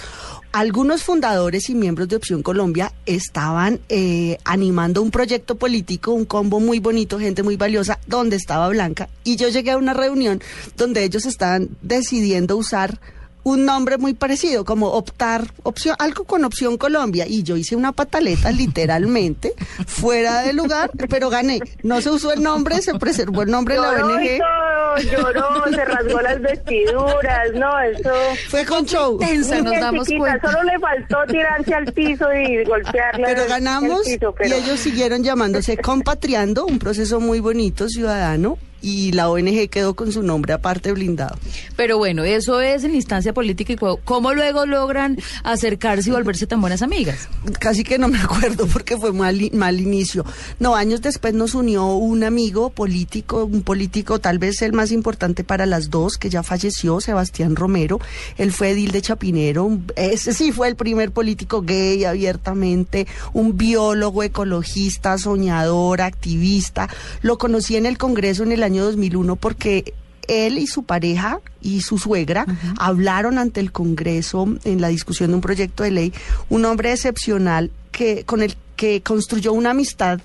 Algunos 0.52 1.02
fundadores 1.02 1.68
y 1.68 1.74
miembros 1.74 2.08
de 2.08 2.16
Opción 2.16 2.42
Colombia 2.42 2.92
estaban 3.04 3.80
eh, 3.90 4.38
animando 4.44 5.02
un 5.02 5.10
proyecto 5.10 5.56
político, 5.56 6.12
un 6.12 6.24
combo 6.24 6.58
muy 6.58 6.80
bonito, 6.80 7.18
gente 7.18 7.42
muy 7.42 7.56
valiosa, 7.56 7.98
donde 8.06 8.36
estaba 8.36 8.68
Blanca. 8.68 9.10
Y 9.24 9.36
yo 9.36 9.50
llegué 9.50 9.72
a 9.72 9.76
una 9.76 9.92
reunión 9.92 10.40
donde 10.76 11.04
ellos 11.04 11.26
estaban 11.26 11.68
decidiendo 11.82 12.56
usar 12.56 12.98
un 13.44 13.64
nombre 13.64 13.98
muy 13.98 14.14
parecido, 14.14 14.64
como 14.64 14.88
optar, 14.88 15.46
opción, 15.62 15.96
algo 15.98 16.24
con 16.24 16.44
opción 16.44 16.76
Colombia. 16.76 17.26
Y 17.26 17.42
yo 17.42 17.56
hice 17.56 17.76
una 17.76 17.92
pataleta 17.92 18.50
literalmente, 18.50 19.54
fuera 19.86 20.42
de 20.42 20.52
lugar, 20.52 20.90
pero 21.08 21.30
gané. 21.30 21.60
No 21.82 22.00
se 22.00 22.10
usó 22.10 22.32
el 22.32 22.42
nombre, 22.42 22.80
se 22.82 22.94
preservó 22.98 23.42
el 23.42 23.50
nombre 23.50 23.74
de 23.74 23.80
la 23.80 23.90
ONG. 23.90 25.10
lloró, 25.10 25.64
se 25.70 25.84
rasgó 25.84 26.20
las 26.20 26.40
vestiduras, 26.40 27.52
no, 27.54 27.80
eso... 27.80 28.12
Fue 28.48 28.64
con 28.64 28.84
show. 28.84 29.18
Tensa, 29.18 29.60
nos 29.60 29.78
damos 29.78 30.08
cuenta. 30.08 30.50
Solo 30.50 30.62
le 30.64 30.78
faltó 30.78 31.16
tirarse 31.26 31.74
al 31.74 31.92
piso 31.92 32.32
y 32.32 32.64
golpearle 32.64 33.24
Pero 33.24 33.46
ganamos 33.48 34.06
y 34.08 34.18
ellos 34.52 34.80
siguieron 34.80 35.22
llamándose 35.22 35.76
Compatriando, 35.76 36.66
un 36.66 36.78
proceso 36.78 37.20
muy 37.20 37.40
bonito, 37.40 37.88
ciudadano, 37.88 38.58
y 38.80 39.12
la 39.12 39.28
ONG 39.28 39.68
quedó 39.68 39.94
con 39.94 40.12
su 40.12 40.22
nombre 40.22 40.52
aparte 40.52 40.92
blindado. 40.92 41.36
Pero 41.76 41.98
bueno, 41.98 42.24
eso 42.24 42.60
es 42.60 42.84
en 42.84 42.94
instancia 42.94 43.32
política 43.32 43.72
y 43.72 43.76
¿cómo 44.04 44.34
luego 44.34 44.66
logran 44.66 45.18
acercarse 45.42 46.10
y 46.10 46.12
volverse 46.12 46.46
tan 46.46 46.60
buenas 46.60 46.82
amigas? 46.82 47.28
Casi 47.58 47.84
que 47.84 47.98
no 47.98 48.08
me 48.08 48.18
acuerdo 48.18 48.66
porque 48.66 48.96
fue 48.96 49.12
mal, 49.12 49.38
mal 49.52 49.80
inicio. 49.80 50.24
No, 50.58 50.76
años 50.76 51.02
después 51.02 51.34
nos 51.34 51.54
unió 51.54 51.86
un 51.86 52.24
amigo 52.24 52.70
político, 52.70 53.44
un 53.44 53.62
político 53.62 54.18
tal 54.18 54.38
vez 54.38 54.62
el 54.62 54.72
más 54.72 54.92
importante 54.92 55.44
para 55.44 55.66
las 55.66 55.90
dos, 55.90 56.16
que 56.16 56.30
ya 56.30 56.42
falleció, 56.42 57.00
Sebastián 57.00 57.56
Romero. 57.56 58.00
Él 58.36 58.52
fue 58.52 58.70
edil 58.70 58.92
de 58.92 59.02
Chapinero, 59.02 59.78
ese 59.96 60.32
sí 60.32 60.52
fue 60.52 60.68
el 60.68 60.76
primer 60.76 61.10
político 61.10 61.62
gay 61.62 62.04
abiertamente, 62.04 63.06
un 63.32 63.56
biólogo, 63.56 64.22
ecologista, 64.22 65.18
soñador, 65.18 66.00
activista. 66.00 66.88
Lo 67.22 67.38
conocí 67.38 67.76
en 67.76 67.86
el 67.86 67.98
Congreso 67.98 68.42
en 68.42 68.52
el 68.52 68.62
año 68.68 68.84
2001 68.84 69.36
porque 69.36 69.94
él 70.28 70.58
y 70.58 70.66
su 70.66 70.84
pareja 70.84 71.40
y 71.60 71.80
su 71.80 71.98
suegra 71.98 72.46
hablaron 72.78 73.38
ante 73.38 73.60
el 73.60 73.72
Congreso 73.72 74.46
en 74.64 74.80
la 74.80 74.88
discusión 74.88 75.30
de 75.30 75.36
un 75.36 75.40
proyecto 75.40 75.82
de 75.82 75.90
ley, 75.90 76.12
un 76.50 76.64
hombre 76.64 76.92
excepcional 76.92 77.70
que 77.90 78.24
con 78.24 78.42
el 78.42 78.54
que 78.76 79.02
construyó 79.02 79.52
una 79.52 79.70
amistad 79.70 80.20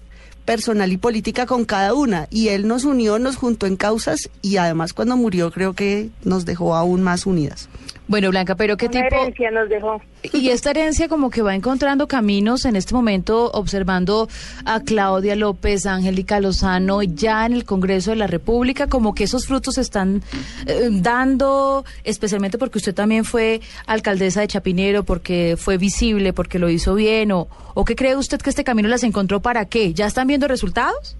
personal 0.46 0.92
y 0.92 0.98
política 0.98 1.46
con 1.46 1.66
cada 1.66 1.94
una 1.94 2.28
y 2.30 2.50
él 2.50 2.68
nos 2.68 2.84
unió, 2.84 3.18
nos 3.18 3.38
juntó 3.38 3.66
en 3.66 3.78
causas 3.78 4.30
y 4.42 4.58
además 4.58 4.94
cuando 4.94 5.16
murió 5.16 5.52
creo 5.52 5.74
que 5.74 6.10
nos 6.24 6.46
dejó 6.46 6.76
aún 6.76 7.02
más 7.02 7.26
unidas. 7.26 7.70
Bueno, 8.14 8.30
Blanca, 8.30 8.54
pero 8.54 8.78
¿qué 8.78 8.90
tipo... 8.90 9.04
herencia 9.04 9.50
nos 9.50 9.68
dejó. 9.70 10.00
Y 10.34 10.50
esta 10.50 10.70
herencia 10.70 11.08
como 11.08 11.32
que 11.32 11.42
va 11.42 11.56
encontrando 11.56 12.08
caminos 12.08 12.64
en 12.66 12.76
este 12.76 12.94
momento, 12.94 13.50
observando 13.50 14.30
a 14.66 14.82
Claudia 14.82 15.36
López, 15.36 15.88
Angélica 15.88 16.40
Lozano, 16.40 17.02
ya 17.02 17.44
en 17.48 17.54
el 17.54 17.66
Congreso 17.66 18.12
de 18.12 18.18
la 18.18 18.28
República, 18.28 18.86
como 18.86 19.16
que 19.16 19.24
esos 19.24 19.48
frutos 19.48 19.74
se 19.74 19.82
están 19.82 20.22
eh, 20.68 20.90
dando, 20.92 21.86
especialmente 22.04 22.60
porque 22.60 22.78
usted 22.78 22.94
también 22.94 23.26
fue 23.26 23.62
alcaldesa 23.88 24.42
de 24.42 24.48
Chapinero, 24.48 25.04
porque 25.04 25.56
fue 25.58 25.80
visible, 25.80 26.34
porque 26.34 26.60
lo 26.60 26.70
hizo 26.70 26.94
bien, 26.94 27.32
o, 27.32 27.48
o 27.74 27.84
qué 27.84 27.96
cree 27.96 28.16
usted 28.16 28.40
que 28.40 28.52
este 28.52 28.64
camino 28.64 28.90
las 28.90 29.02
encontró 29.02 29.40
para 29.40 29.66
qué? 29.66 29.92
¿Ya 29.96 30.06
están 30.06 30.28
viendo 30.28 30.48
resultados? 30.48 31.18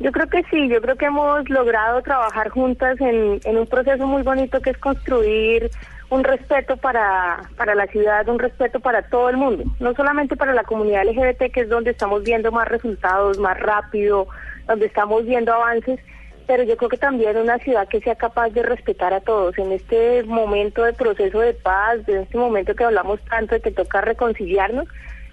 Yo 0.00 0.12
creo 0.12 0.28
que 0.28 0.44
sí, 0.44 0.68
yo 0.68 0.80
creo 0.80 0.96
que 0.96 1.06
hemos 1.06 1.48
logrado 1.50 2.02
trabajar 2.02 2.50
juntas 2.50 3.00
en, 3.00 3.40
un 3.44 3.66
proceso 3.66 4.06
muy 4.06 4.22
bonito 4.22 4.60
que 4.60 4.70
es 4.70 4.78
construir 4.78 5.70
un 6.10 6.22
respeto 6.22 6.76
para, 6.76 7.40
para 7.56 7.74
la 7.74 7.86
ciudad, 7.88 8.28
un 8.28 8.38
respeto 8.38 8.78
para 8.80 9.02
todo 9.02 9.28
el 9.28 9.36
mundo, 9.36 9.64
no 9.80 9.92
solamente 9.94 10.36
para 10.36 10.54
la 10.54 10.62
comunidad 10.62 11.04
LGBT, 11.04 11.52
que 11.52 11.60
es 11.62 11.68
donde 11.68 11.90
estamos 11.90 12.22
viendo 12.22 12.52
más 12.52 12.68
resultados, 12.68 13.38
más 13.38 13.58
rápido, 13.58 14.28
donde 14.68 14.86
estamos 14.86 15.26
viendo 15.26 15.52
avances, 15.52 15.98
pero 16.46 16.62
yo 16.62 16.76
creo 16.76 16.88
que 16.88 16.96
también 16.96 17.36
una 17.36 17.58
ciudad 17.58 17.88
que 17.88 18.00
sea 18.00 18.14
capaz 18.14 18.50
de 18.50 18.62
respetar 18.62 19.12
a 19.12 19.20
todos. 19.20 19.58
En 19.58 19.72
este 19.72 20.22
momento 20.22 20.82
de 20.82 20.94
proceso 20.94 21.40
de 21.40 21.52
paz, 21.52 21.98
en 22.06 22.22
este 22.22 22.38
momento 22.38 22.74
que 22.74 22.84
hablamos 22.84 23.20
tanto 23.28 23.54
de 23.54 23.60
que 23.60 23.70
toca 23.70 24.00
reconciliarnos, 24.00 24.88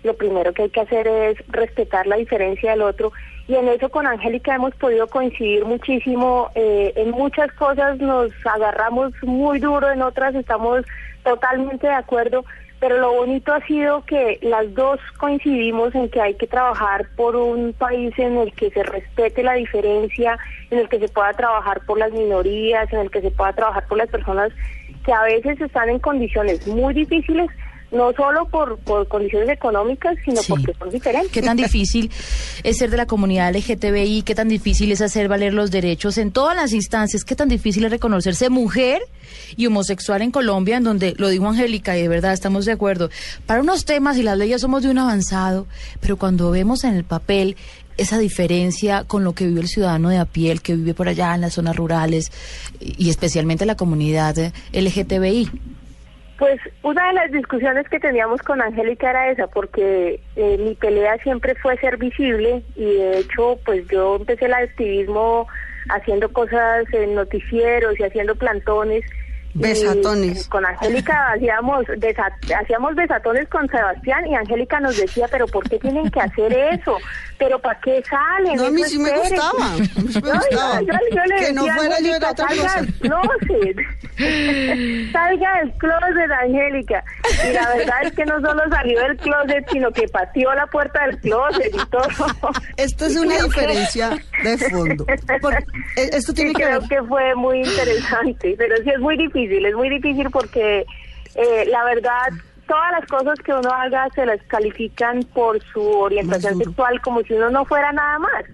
lo 0.05 0.15
primero 0.15 0.53
que 0.53 0.63
hay 0.63 0.69
que 0.69 0.81
hacer 0.81 1.07
es 1.07 1.37
respetar 1.47 2.07
la 2.07 2.15
diferencia 2.15 2.71
del 2.71 2.81
otro. 2.81 3.11
Y 3.47 3.55
en 3.55 3.67
eso 3.67 3.89
con 3.89 4.07
Angélica 4.07 4.55
hemos 4.55 4.73
podido 4.75 5.07
coincidir 5.07 5.65
muchísimo. 5.65 6.49
Eh, 6.55 6.93
en 6.95 7.11
muchas 7.11 7.51
cosas 7.53 7.99
nos 7.99 8.31
agarramos 8.45 9.11
muy 9.23 9.59
duro, 9.59 9.91
en 9.91 10.01
otras 10.01 10.33
estamos 10.35 10.85
totalmente 11.23 11.87
de 11.87 11.93
acuerdo 11.93 12.45
pero 12.79 12.99
lo 12.99 13.13
bonito 13.13 13.53
ha 13.53 13.65
sido 13.65 14.03
que 14.05 14.37
las 14.41 14.73
dos 14.73 14.99
coincidimos 15.17 15.95
en 15.95 16.09
que 16.09 16.21
hay 16.21 16.33
que 16.35 16.45
trabajar 16.45 17.07
por 17.15 17.35
un 17.35 17.73
país 17.73 18.13
en 18.19 18.37
el 18.37 18.53
que 18.53 18.69
se 18.69 18.83
respete 18.83 19.43
la 19.43 19.53
diferencia, 19.53 20.37
en 20.69 20.79
el 20.79 20.89
que 20.89 20.99
se 20.99 21.07
pueda 21.07 21.33
trabajar 21.33 21.81
por 21.85 21.97
las 21.97 22.11
minorías, 22.11 22.91
en 22.91 22.99
el 22.99 23.11
que 23.11 23.21
se 23.21 23.31
pueda 23.31 23.53
trabajar 23.53 23.87
por 23.87 23.97
las 23.97 24.09
personas 24.09 24.51
que 25.05 25.13
a 25.13 25.23
veces 25.23 25.59
están 25.61 25.89
en 25.89 25.99
condiciones 25.99 26.67
muy 26.67 26.93
difíciles, 26.93 27.49
no 27.91 28.11
solo 28.13 28.47
por, 28.47 28.77
por 28.79 29.07
condiciones 29.07 29.49
económicas, 29.49 30.15
sino 30.23 30.41
porque 30.47 30.73
son 30.77 30.89
diferentes. 30.89 31.31
¿Qué 31.31 31.41
tan 31.41 31.57
difícil 31.57 32.11
es 32.63 32.77
ser 32.77 32.89
de 32.89 32.97
la 32.97 33.05
comunidad 33.05 33.53
LGTBI? 33.55 34.23
¿Qué 34.23 34.35
tan 34.35 34.47
difícil 34.47 34.91
es 34.91 35.01
hacer 35.01 35.27
valer 35.27 35.53
los 35.53 35.71
derechos 35.71 36.17
en 36.17 36.31
todas 36.31 36.55
las 36.55 36.73
instancias? 36.73 37.23
¿Qué 37.23 37.35
tan 37.35 37.49
difícil 37.49 37.85
es 37.85 37.91
reconocerse 37.91 38.49
mujer 38.49 39.01
y 39.55 39.67
homosexual 39.67 40.21
en 40.21 40.31
Colombia, 40.31 40.77
en 40.77 40.83
donde 40.83 41.13
lo 41.17 41.29
dijo 41.29 41.47
Angélica 41.47 41.97
y 41.97 42.01
de 42.01 42.07
verdad 42.07 42.33
estamos 42.33 42.65
de 42.65 42.73
acuerdo? 42.73 43.09
Para 43.45 43.61
unos 43.61 43.85
temas 43.85 44.17
y 44.17 44.23
las 44.23 44.37
leyes 44.37 44.61
somos 44.61 44.83
de 44.83 44.89
un 44.89 44.97
avanzado, 44.97 45.67
pero 46.01 46.17
cuando 46.17 46.51
vemos 46.51 46.83
en 46.83 46.95
el 46.95 47.03
papel 47.03 47.55
esa 47.97 48.17
diferencia 48.17 49.05
con 49.05 49.23
lo 49.23 49.33
que 49.33 49.47
vive 49.47 49.61
el 49.61 49.67
ciudadano 49.67 50.09
de 50.09 50.17
a 50.17 50.25
pie, 50.25 50.51
el 50.51 50.61
que 50.61 50.75
vive 50.75 50.93
por 50.93 51.07
allá 51.07 51.33
en 51.33 51.41
las 51.41 51.53
zonas 51.53 51.75
rurales 51.75 52.31
y 52.79 53.09
especialmente 53.09 53.65
la 53.65 53.75
comunidad 53.75 54.35
LGTBI. 54.73 55.49
Pues 56.37 56.59
una 56.83 57.07
de 57.07 57.13
las 57.13 57.31
discusiones 57.31 57.87
que 57.87 57.99
teníamos 57.99 58.41
con 58.41 58.61
Angélica 58.61 59.09
era 59.09 59.29
esa, 59.29 59.47
porque 59.47 60.19
eh, 60.35 60.57
mi 60.59 60.75
pelea 60.75 61.17
siempre 61.19 61.55
fue 61.55 61.77
ser 61.77 61.97
visible 61.97 62.61
y 62.75 62.85
de 62.85 63.19
hecho 63.19 63.57
pues 63.65 63.87
yo 63.87 64.17
empecé 64.17 64.45
el 64.45 64.53
activismo 64.53 65.47
haciendo 65.89 66.31
cosas 66.33 66.85
en 66.91 67.15
noticieros 67.15 67.97
y 67.99 68.03
haciendo 68.03 68.35
plantones 68.35 69.05
Besatones. 69.55 70.49
con 70.49 70.65
Angélica 70.65 71.29
hacíamos, 71.33 71.85
hacíamos 72.61 72.95
besatones 72.95 73.47
con 73.47 73.67
Sebastián 73.69 74.27
y 74.27 74.35
Angélica 74.35 74.81
nos 74.81 74.97
decía, 74.97 75.27
pero 75.31 75.47
¿por 75.47 75.67
qué 75.69 75.79
tienen 75.79 76.09
que 76.11 76.19
hacer 76.19 76.51
eso? 76.73 76.97
¿Pero 77.37 77.59
para 77.59 77.79
qué 77.79 78.03
salen? 78.03 78.57
No, 78.57 78.65
a 78.65 78.71
mí 78.71 78.83
sí 78.83 78.99
me 78.99 79.11
gustaba. 79.11 79.73
A 79.73 79.77
mí 79.77 79.87
sí 79.87 80.21
me 80.21 80.31
gustaba. 80.33 80.81
Yo, 80.81 80.87
yo, 80.87 81.23
le 81.25 81.35
que 81.37 81.53
no 81.53 81.65
fuera 81.67 81.99
yo 82.01 82.15
era 82.15 82.31
otra 82.31 82.47
cosa. 82.47 82.81
Del 82.81 82.93
closet. 82.95 83.77
salga 85.11 85.59
del 85.59 85.71
closet, 85.77 86.31
Angélica. 86.43 87.03
Y 87.47 87.53
la 87.53 87.75
verdad 87.75 87.95
es 88.03 88.13
que 88.13 88.25
no 88.25 88.39
solo 88.41 88.61
salió 88.69 88.99
del 89.01 89.17
closet, 89.17 89.65
sino 89.71 89.91
que 89.91 90.07
pateó 90.09 90.53
la 90.53 90.67
puerta 90.67 91.05
del 91.05 91.17
closet 91.19 91.73
y 91.73 91.89
todo. 91.89 92.51
Esto 92.77 93.05
es 93.05 93.15
una 93.15 93.41
diferencia 93.41 94.09
de 94.43 94.57
fondo. 94.57 95.05
Eh, 95.09 96.09
esto 96.11 96.33
tiene 96.33 96.53
que 96.53 96.63
creo 96.63 96.81
que 96.87 97.03
fue 97.03 97.35
muy 97.35 97.59
interesante, 97.59 98.55
pero 98.57 98.75
sí 98.83 98.89
es 98.89 98.99
muy 98.99 99.17
difícil 99.17 99.44
es 99.51 99.75
muy 99.75 99.89
difícil 99.89 100.29
porque 100.29 100.85
eh, 101.35 101.65
la 101.67 101.83
verdad 101.85 102.29
todas 102.67 102.91
las 102.99 103.07
cosas 103.07 103.39
que 103.39 103.53
uno 103.53 103.69
haga 103.71 104.07
se 104.15 104.25
las 104.25 104.41
califican 104.43 105.23
por 105.33 105.61
su 105.71 105.81
orientación 105.81 106.57
sexual 106.57 106.99
como 107.01 107.21
si 107.23 107.33
uno 107.33 107.49
no 107.49 107.65
fuera 107.65 107.91
nada 107.91 108.19
más, 108.19 108.45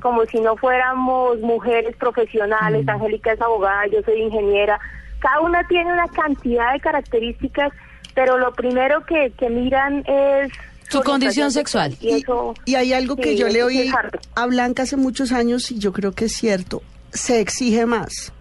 como 0.00 0.24
si 0.26 0.40
no 0.40 0.56
fuéramos 0.56 1.38
mujeres 1.40 1.96
profesionales, 1.96 2.84
mm. 2.84 2.90
Angélica 2.90 3.32
es 3.32 3.40
abogada, 3.40 3.86
yo 3.86 4.02
soy 4.02 4.20
ingeniera, 4.22 4.80
cada 5.20 5.40
una 5.40 5.66
tiene 5.68 5.92
una 5.92 6.08
cantidad 6.08 6.72
de 6.72 6.80
características, 6.80 7.72
pero 8.14 8.38
lo 8.38 8.52
primero 8.52 9.04
que, 9.06 9.32
que 9.38 9.48
miran 9.48 10.04
es 10.06 10.52
su 10.88 11.00
condición 11.00 11.50
sexual. 11.50 11.96
Y, 12.02 12.22
y, 12.66 12.74
hay 12.74 12.92
algo 12.92 13.16
que 13.16 13.34
yo 13.34 13.48
le 13.48 13.62
oí 13.62 13.90
a 14.34 14.46
Blanca 14.46 14.82
hace 14.82 14.98
muchos 14.98 15.32
años 15.32 15.70
y 15.70 15.78
yo 15.78 15.90
creo 15.90 16.12
que 16.12 16.26
es 16.26 16.34
cierto, 16.34 16.82
se 17.12 17.40
exige 17.40 17.86
más 17.86 18.32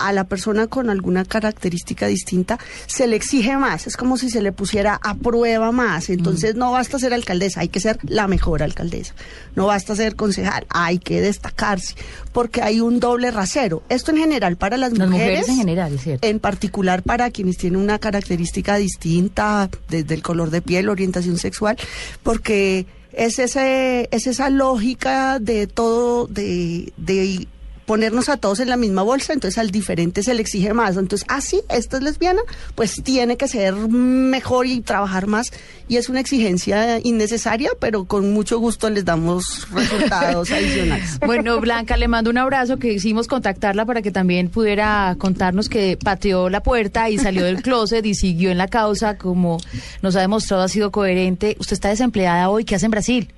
a 0.00 0.12
la 0.12 0.24
persona 0.24 0.66
con 0.66 0.90
alguna 0.90 1.24
característica 1.24 2.06
distinta 2.06 2.58
se 2.86 3.06
le 3.06 3.16
exige 3.16 3.56
más, 3.56 3.86
es 3.86 3.96
como 3.96 4.16
si 4.16 4.30
se 4.30 4.42
le 4.42 4.52
pusiera 4.52 4.98
a 5.02 5.14
prueba 5.14 5.72
más, 5.72 6.10
entonces 6.10 6.54
no 6.54 6.72
basta 6.72 6.98
ser 6.98 7.14
alcaldesa, 7.14 7.60
hay 7.60 7.68
que 7.68 7.80
ser 7.80 7.98
la 8.02 8.26
mejor 8.26 8.62
alcaldesa, 8.62 9.14
no 9.54 9.66
basta 9.66 9.94
ser 9.94 10.16
concejal, 10.16 10.66
hay 10.68 10.98
que 10.98 11.20
destacarse, 11.20 11.94
porque 12.32 12.62
hay 12.62 12.80
un 12.80 13.00
doble 13.00 13.30
rasero. 13.30 13.82
Esto 13.88 14.10
en 14.10 14.18
general 14.18 14.56
para 14.56 14.76
las, 14.76 14.92
mujeres, 14.92 15.48
en 15.48 15.56
general, 15.56 15.98
cierto. 15.98 16.26
En 16.26 16.40
particular 16.40 17.02
para 17.02 17.30
quienes 17.30 17.56
tienen 17.56 17.80
una 17.80 17.98
característica 17.98 18.76
distinta 18.76 19.70
desde 19.88 20.14
el 20.14 20.22
color 20.22 20.50
de 20.50 20.62
piel, 20.62 20.88
orientación 20.88 21.38
sexual, 21.38 21.76
porque 22.22 22.86
es 23.12 23.38
ese 23.38 24.08
es 24.12 24.26
esa 24.26 24.50
lógica 24.50 25.38
de 25.38 25.66
todo 25.66 26.26
de, 26.26 26.92
de 26.96 27.46
ponernos 27.86 28.28
a 28.28 28.36
todos 28.36 28.60
en 28.60 28.68
la 28.68 28.76
misma 28.76 29.02
bolsa, 29.02 29.32
entonces 29.32 29.58
al 29.58 29.70
diferente 29.70 30.22
se 30.22 30.34
le 30.34 30.42
exige 30.42 30.72
más. 30.74 30.96
Entonces, 30.96 31.26
así, 31.28 31.60
ah, 31.68 31.76
esta 31.76 31.96
es 31.96 32.02
lesbiana, 32.02 32.40
pues 32.74 33.02
tiene 33.02 33.36
que 33.36 33.48
ser 33.48 33.74
mejor 33.74 34.66
y 34.66 34.80
trabajar 34.80 35.26
más. 35.26 35.50
Y 35.88 35.96
es 35.96 36.08
una 36.08 36.20
exigencia 36.20 37.00
innecesaria, 37.00 37.70
pero 37.80 38.04
con 38.04 38.32
mucho 38.32 38.58
gusto 38.58 38.88
les 38.90 39.04
damos 39.04 39.68
resultados 39.72 40.50
adicionales. 40.52 41.18
Bueno, 41.20 41.60
Blanca, 41.60 41.96
le 41.96 42.06
mando 42.06 42.30
un 42.30 42.38
abrazo, 42.38 42.78
que 42.78 42.92
hicimos 42.92 43.26
contactarla 43.26 43.84
para 43.84 44.02
que 44.02 44.10
también 44.10 44.48
pudiera 44.48 45.16
contarnos 45.18 45.68
que 45.68 45.98
pateó 46.02 46.48
la 46.48 46.62
puerta 46.62 47.10
y 47.10 47.18
salió 47.18 47.44
del 47.44 47.62
closet 47.62 48.04
y 48.06 48.14
siguió 48.14 48.50
en 48.50 48.58
la 48.58 48.68
causa, 48.68 49.18
como 49.18 49.58
nos 50.02 50.14
ha 50.16 50.20
demostrado, 50.20 50.62
ha 50.62 50.68
sido 50.68 50.90
coherente. 50.92 51.56
Usted 51.58 51.74
está 51.74 51.88
desempleada 51.88 52.50
hoy, 52.50 52.64
¿qué 52.64 52.76
hace 52.76 52.86
en 52.86 52.92
Brasil? 52.92 53.32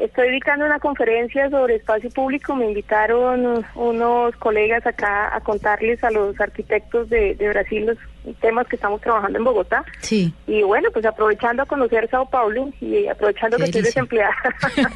Estoy 0.00 0.30
dictando 0.30 0.64
una 0.64 0.80
conferencia 0.80 1.50
sobre 1.50 1.76
espacio 1.76 2.08
público. 2.10 2.56
Me 2.56 2.66
invitaron 2.66 3.66
unos 3.74 4.34
colegas 4.36 4.86
acá 4.86 5.36
a 5.36 5.40
contarles 5.40 6.02
a 6.02 6.10
los 6.10 6.40
arquitectos 6.40 7.10
de, 7.10 7.36
Brasil 7.38 7.84
los 7.84 7.98
temas 8.40 8.66
que 8.66 8.76
estamos 8.76 9.02
trabajando 9.02 9.38
en 9.38 9.44
Bogotá. 9.44 9.84
Sí. 10.00 10.32
Y 10.46 10.62
bueno, 10.62 10.88
pues 10.90 11.04
aprovechando 11.04 11.64
a 11.64 11.66
conocer 11.66 12.08
Sao 12.08 12.28
Paulo 12.30 12.70
y 12.80 13.08
aprovechando 13.08 13.58
que 13.58 13.64
estoy 13.64 13.82
desempleada. 13.82 14.34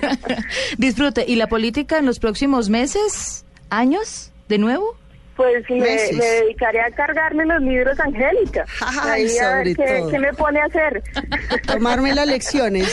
Disfrute. 0.79 1.27
¿Y 1.29 1.37
la 1.37 1.49
política 1.49 1.99
en 1.99 2.07
los 2.07 2.19
próximos 2.19 2.71
meses, 2.71 3.45
años, 3.69 4.33
de 4.49 4.57
nuevo? 4.57 4.97
Pues 5.37 5.69
me, 5.69 5.79
me, 5.79 6.25
dedicaré 6.25 6.81
a 6.81 6.91
cargarme 6.93 7.45
los 7.45 7.61
libros, 7.61 7.99
Angélica. 7.99 8.65
Ay, 9.03 9.29
sobre 9.29 9.75
qué, 9.75 10.19
me 10.19 10.33
pone 10.33 10.61
a 10.61 10.67
hacer? 10.67 11.03
Tomarme 11.67 12.15
las 12.15 12.27
lecciones. 12.29 12.89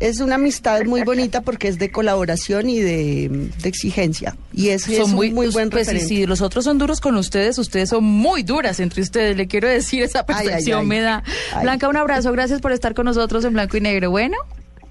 Es 0.00 0.20
una 0.20 0.36
amistad 0.36 0.82
muy 0.84 1.02
bonita 1.02 1.42
porque 1.42 1.68
es 1.68 1.78
de 1.78 1.90
colaboración 1.90 2.70
y 2.70 2.80
de, 2.80 3.50
exigencia. 3.64 4.36
Y 4.52 4.70
es, 4.70 4.84
son 4.84 5.10
muy, 5.10 5.30
muy 5.30 5.48
buen 5.48 5.68
pues, 5.68 5.88
referente. 5.88 6.08
Si 6.08 6.26
los 6.26 6.40
otros 6.40 6.64
son 6.64 6.78
duros 6.78 7.00
con 7.00 7.16
ustedes, 7.16 7.58
ustedes 7.58 7.90
son 7.90 8.04
muy 8.04 8.42
duras 8.42 8.80
entre 8.80 9.02
ustedes. 9.02 9.36
Le 9.36 9.46
quiero 9.46 9.68
decir, 9.68 10.02
esa 10.02 10.24
percepción 10.24 10.88
me 10.88 11.00
da. 11.00 11.22
Blanca, 11.60 11.88
un 11.88 11.96
abrazo. 11.96 12.32
Gracias 12.32 12.60
por 12.62 12.72
estar 12.72 12.94
con 12.94 13.04
nosotros 13.04 13.44
en 13.44 13.52
Blanco 13.52 13.76
y 13.76 13.80
Negro. 13.82 14.10
Bueno. 14.10 14.38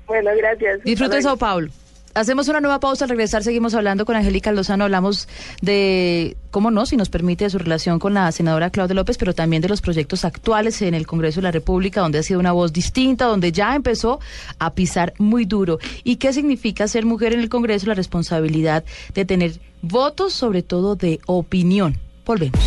Bueno, 0.05 0.29
gracias. 0.37 0.83
Disfrute 0.83 1.21
Sao 1.21 1.37
Paulo. 1.37 1.71
Hacemos 2.17 2.47
una 2.47 2.61
nueva 2.61 2.79
pausa, 2.79 3.05
al 3.05 3.09
regresar 3.09 3.43
seguimos 3.43 3.75
hablando 3.75 4.03
con 4.03 4.15
Angélica 4.15 4.51
Lozano, 4.51 4.85
hablamos 4.85 5.27
de, 5.61 6.35
cómo 6.49 6.71
no, 6.71 6.87
si 6.87 6.97
nos 6.97 7.09
permite, 7.09 7.47
su 7.51 7.59
relación 7.59 7.99
con 7.99 8.15
la 8.15 8.31
senadora 8.31 8.71
Claudia 8.71 8.95
López, 8.95 9.19
pero 9.19 9.35
también 9.35 9.61
de 9.61 9.69
los 9.69 9.81
proyectos 9.81 10.25
actuales 10.25 10.81
en 10.81 10.95
el 10.95 11.05
Congreso 11.05 11.41
de 11.41 11.43
la 11.43 11.51
República, 11.51 12.01
donde 12.01 12.17
ha 12.17 12.23
sido 12.23 12.39
una 12.39 12.53
voz 12.53 12.73
distinta, 12.73 13.25
donde 13.25 13.51
ya 13.51 13.75
empezó 13.75 14.19
a 14.57 14.73
pisar 14.73 15.13
muy 15.19 15.45
duro. 15.45 15.77
¿Y 16.03 16.15
qué 16.15 16.33
significa 16.33 16.87
ser 16.87 17.05
mujer 17.05 17.33
en 17.33 17.39
el 17.39 17.49
Congreso? 17.49 17.85
La 17.85 17.93
responsabilidad 17.93 18.83
de 19.13 19.23
tener 19.23 19.59
votos, 19.83 20.33
sobre 20.33 20.63
todo 20.63 20.95
de 20.95 21.19
opinión. 21.27 21.99
Volvemos. 22.25 22.59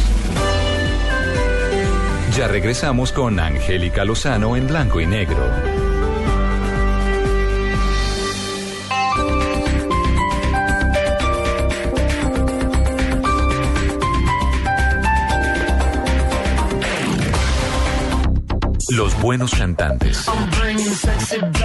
Ya 2.37 2.47
regresamos 2.47 3.11
con 3.11 3.41
Angélica 3.41 4.05
Lozano 4.05 4.55
en 4.55 4.69
blanco 4.69 5.01
y 5.01 5.07
negro. 5.07 5.80
Los 18.90 19.20
buenos 19.20 19.53
cantantes 19.53 20.26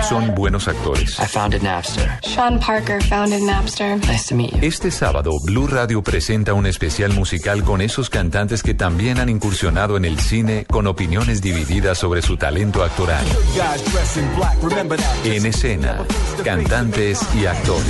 son 0.07 0.35
buenos 0.35 0.67
actores. 0.67 1.19
I 1.19 1.25
founded 1.25 1.61
Napster. 1.63 2.07
Sean 2.21 2.59
Parker 2.59 3.01
founded 3.01 3.41
Napster. 3.41 3.97
Nice 4.07 4.27
to 4.29 4.35
meet 4.35 4.51
you. 4.51 4.59
Este 4.61 4.91
sábado, 4.91 5.31
Blue 5.43 5.65
Radio 5.65 6.03
presenta 6.03 6.53
un 6.53 6.67
especial 6.67 7.13
musical 7.13 7.63
con 7.63 7.81
esos 7.81 8.11
cantantes 8.11 8.61
que 8.61 8.75
también 8.75 9.19
han 9.19 9.29
incursionado 9.29 9.97
en 9.97 10.05
el 10.05 10.19
cine 10.19 10.65
con 10.69 10.85
opiniones 10.85 11.41
divididas 11.41 11.97
sobre 11.97 12.21
su 12.21 12.37
talento 12.37 12.83
actoral. 12.83 13.25
En 15.23 15.45
escena, 15.47 16.05
cantantes 16.43 17.21
y 17.35 17.47
actores. 17.47 17.85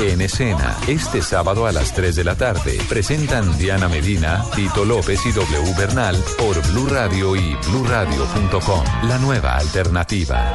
En 0.00 0.20
escena, 0.20 0.76
este 0.88 1.22
sábado 1.22 1.66
a 1.66 1.72
las 1.72 1.92
3 1.92 2.16
de 2.16 2.24
la 2.24 2.34
tarde, 2.34 2.78
presentan 2.88 3.56
Diana 3.56 3.88
Medina, 3.88 4.44
Tito 4.54 4.84
López 4.84 5.24
y 5.24 5.30
W 5.30 5.74
Bernal 5.78 6.16
por 6.36 6.60
Blue 6.72 6.88
Radio 6.88 7.36
y 7.36 7.56
bluradio.com, 7.68 8.84
la 9.04 9.18
nueva 9.18 9.56
alternativa. 9.56 10.50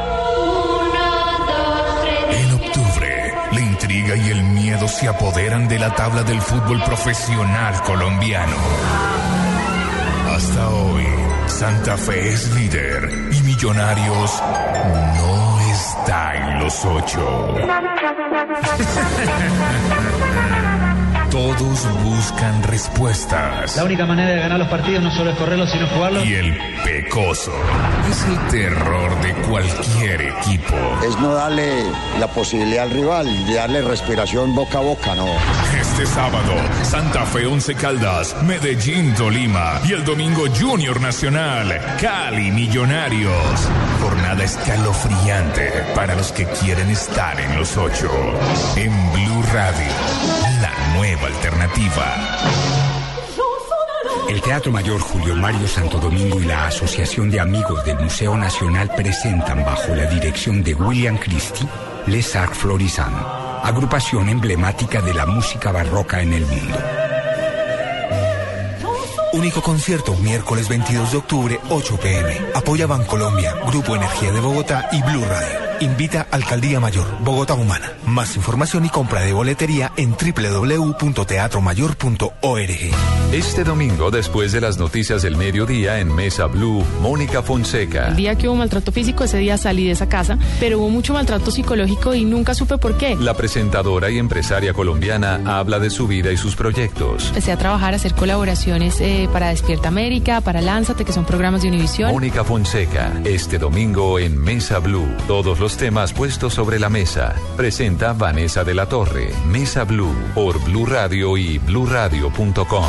En 2.31 2.53
octubre, 2.53 3.33
la 3.53 3.61
intriga 3.61 4.15
y 4.17 4.29
el 4.29 4.43
miedo 4.43 4.87
se 4.87 5.07
apoderan 5.07 5.67
de 5.67 5.79
la 5.79 5.95
tabla 5.95 6.23
del 6.23 6.41
fútbol 6.41 6.83
profesional 6.83 7.81
colombiano. 7.83 8.57
Hasta 10.35 10.69
hoy, 10.69 11.05
Santa 11.47 11.97
Fe 11.97 12.33
es 12.33 12.53
líder 12.55 13.29
y 13.31 13.41
Millonarios 13.41 14.43
no 15.15 15.48
está 16.09 16.35
en 16.35 16.59
los 16.59 16.85
ocho. 16.85 17.55
Todos 21.57 21.87
buscan 22.03 22.61
respuestas. 22.61 23.75
La 23.75 23.83
única 23.83 24.05
manera 24.05 24.29
de 24.29 24.39
ganar 24.39 24.59
los 24.59 24.67
partidos 24.67 25.01
no 25.01 25.09
solo 25.09 25.31
es 25.31 25.37
correrlos, 25.37 25.71
sino 25.71 25.87
jugarlos. 25.87 26.23
Y 26.23 26.35
el 26.35 26.55
pecoso 26.83 27.51
es 28.07 28.23
el 28.25 28.47
terror 28.49 29.19
de 29.21 29.33
cualquier 29.47 30.21
equipo. 30.21 30.75
Es 31.03 31.17
no 31.19 31.33
darle 31.33 31.85
la 32.19 32.27
posibilidad 32.27 32.83
al 32.83 32.91
rival, 32.91 33.47
de 33.47 33.53
darle 33.55 33.81
respiración 33.81 34.53
boca 34.53 34.77
a 34.77 34.81
boca, 34.81 35.15
no. 35.15 35.25
Este 35.79 36.05
sábado, 36.05 36.53
Santa 36.83 37.25
Fe 37.25 37.47
Once 37.47 37.73
Caldas, 37.73 38.35
Medellín 38.43 39.15
Tolima 39.15 39.81
y 39.83 39.93
el 39.93 40.05
domingo 40.05 40.43
Junior 40.55 41.01
Nacional, 41.01 41.81
Cali 41.99 42.51
Millonarios. 42.51 43.67
Jornada 44.01 44.43
escalofriante 44.43 45.83
para 45.95 46.15
los 46.15 46.31
que 46.31 46.45
quieren 46.45 46.89
estar 46.91 47.39
en 47.39 47.57
los 47.57 47.75
ocho. 47.75 48.09
En 48.75 48.91
Blue 49.13 49.43
Radio, 49.51 49.91
la 50.61 50.71
nueva 50.95 51.27
alternativa. 51.27 52.15
El 54.27 54.41
Teatro 54.41 54.71
Mayor 54.71 54.99
Julio 54.99 55.35
Mario 55.35 55.67
Santo 55.67 55.97
Domingo 55.99 56.39
y 56.39 56.45
la 56.45 56.67
Asociación 56.67 57.31
de 57.31 57.39
Amigos 57.39 57.83
del 57.85 57.97
Museo 57.99 58.37
Nacional 58.37 58.91
presentan 58.95 59.63
bajo 59.63 59.95
la 59.95 60.05
dirección 60.05 60.61
de 60.63 60.73
William 60.73 61.17
Christie 61.17 61.67
Les 62.07 62.35
Arts 62.35 62.57
Florissant, 62.57 63.15
agrupación 63.63 64.29
emblemática 64.29 65.01
de 65.01 65.13
la 65.13 65.25
música 65.25 65.71
barroca 65.71 66.21
en 66.21 66.33
el 66.33 66.45
mundo. 66.45 66.77
Único 69.33 69.61
concierto 69.61 70.15
miércoles 70.17 70.67
22 70.67 71.11
de 71.11 71.17
octubre, 71.17 71.59
8 71.69 71.97
pm. 71.97 72.41
Apoya 72.53 72.87
Bancolombia, 72.87 73.55
Grupo 73.67 73.95
Energía 73.95 74.31
de 74.31 74.39
Bogotá 74.41 74.89
y 74.91 75.01
Blue 75.03 75.23
Radio. 75.25 75.68
Invita 75.81 76.27
Alcaldía 76.31 76.79
Mayor, 76.79 77.05
Bogotá 77.21 77.53
Humana. 77.53 77.93
Más 78.05 78.35
información 78.35 78.85
y 78.85 78.89
compra 78.89 79.21
de 79.21 79.31
boletería 79.31 79.93
en 79.95 80.11
www.teatromayor.org. 80.11 82.69
Este 83.31 83.63
domingo, 83.63 84.11
después 84.11 84.51
de 84.51 84.59
las 84.59 84.77
noticias 84.77 85.21
del 85.21 85.37
mediodía 85.37 85.99
en 85.99 86.13
Mesa 86.13 86.47
Blue, 86.47 86.83
Mónica 87.01 87.41
Fonseca. 87.43 88.09
El 88.09 88.15
día 88.15 88.35
que 88.35 88.49
hubo 88.49 88.55
maltrato 88.55 88.91
físico, 88.91 89.23
ese 89.23 89.37
día 89.37 89.57
salí 89.57 89.85
de 89.85 89.91
esa 89.91 90.09
casa, 90.09 90.37
pero 90.59 90.79
hubo 90.79 90.89
mucho 90.89 91.13
maltrato 91.13 91.51
psicológico 91.51 92.15
y 92.15 92.25
nunca 92.25 92.55
supe 92.55 92.77
por 92.77 92.97
qué. 92.97 93.15
La 93.15 93.35
presentadora 93.35 94.09
y 94.09 94.17
empresaria 94.17 94.73
colombiana 94.73 95.39
habla 95.45 95.79
de 95.79 95.91
su 95.91 96.07
vida 96.07 96.31
y 96.31 96.37
sus 96.37 96.55
proyectos. 96.55 97.27
Empecé 97.27 97.51
a 97.51 97.57
trabajar, 97.57 97.93
a 97.93 97.97
hacer 97.97 98.15
colaboraciones 98.15 98.99
eh, 98.99 99.29
para 99.31 99.49
Despierta 99.49 99.89
América, 99.89 100.41
para 100.41 100.59
Lánzate, 100.59 101.05
que 101.05 101.13
son 101.13 101.25
programas 101.25 101.61
de 101.61 101.67
Univisión. 101.69 102.11
Mónica 102.11 102.43
Fonseca, 102.43 103.13
este 103.23 103.59
domingo 103.59 104.19
en 104.19 104.37
Mesa 104.37 104.79
Blue. 104.79 105.07
Todos 105.27 105.59
los 105.59 105.68
temas 105.77 106.13
puestos 106.13 106.53
sobre 106.53 106.79
la 106.79 106.89
mesa. 106.89 107.35
Presenta 107.57 108.13
Vanessa 108.13 108.63
de 108.63 108.73
la 108.73 108.87
Torre. 108.87 109.33
Mesa 109.47 109.83
Blue 109.83 110.15
por 110.33 110.63
Blue 110.63 110.85
Radio 110.85 111.37
y 111.37 111.57
bluradio.com. 111.57 112.85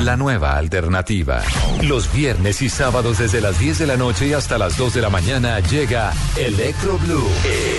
La 0.00 0.16
nueva 0.16 0.56
alternativa. 0.56 1.42
Los 1.82 2.12
viernes 2.12 2.60
y 2.60 2.68
sábados 2.68 3.18
desde 3.18 3.40
las 3.40 3.58
10 3.58 3.78
de 3.78 3.86
la 3.86 3.96
noche 3.96 4.34
hasta 4.34 4.58
las 4.58 4.76
2 4.76 4.94
de 4.94 5.00
la 5.00 5.10
mañana 5.10 5.58
llega 5.60 6.12
Electro 6.36 6.98
Blue. 6.98 7.28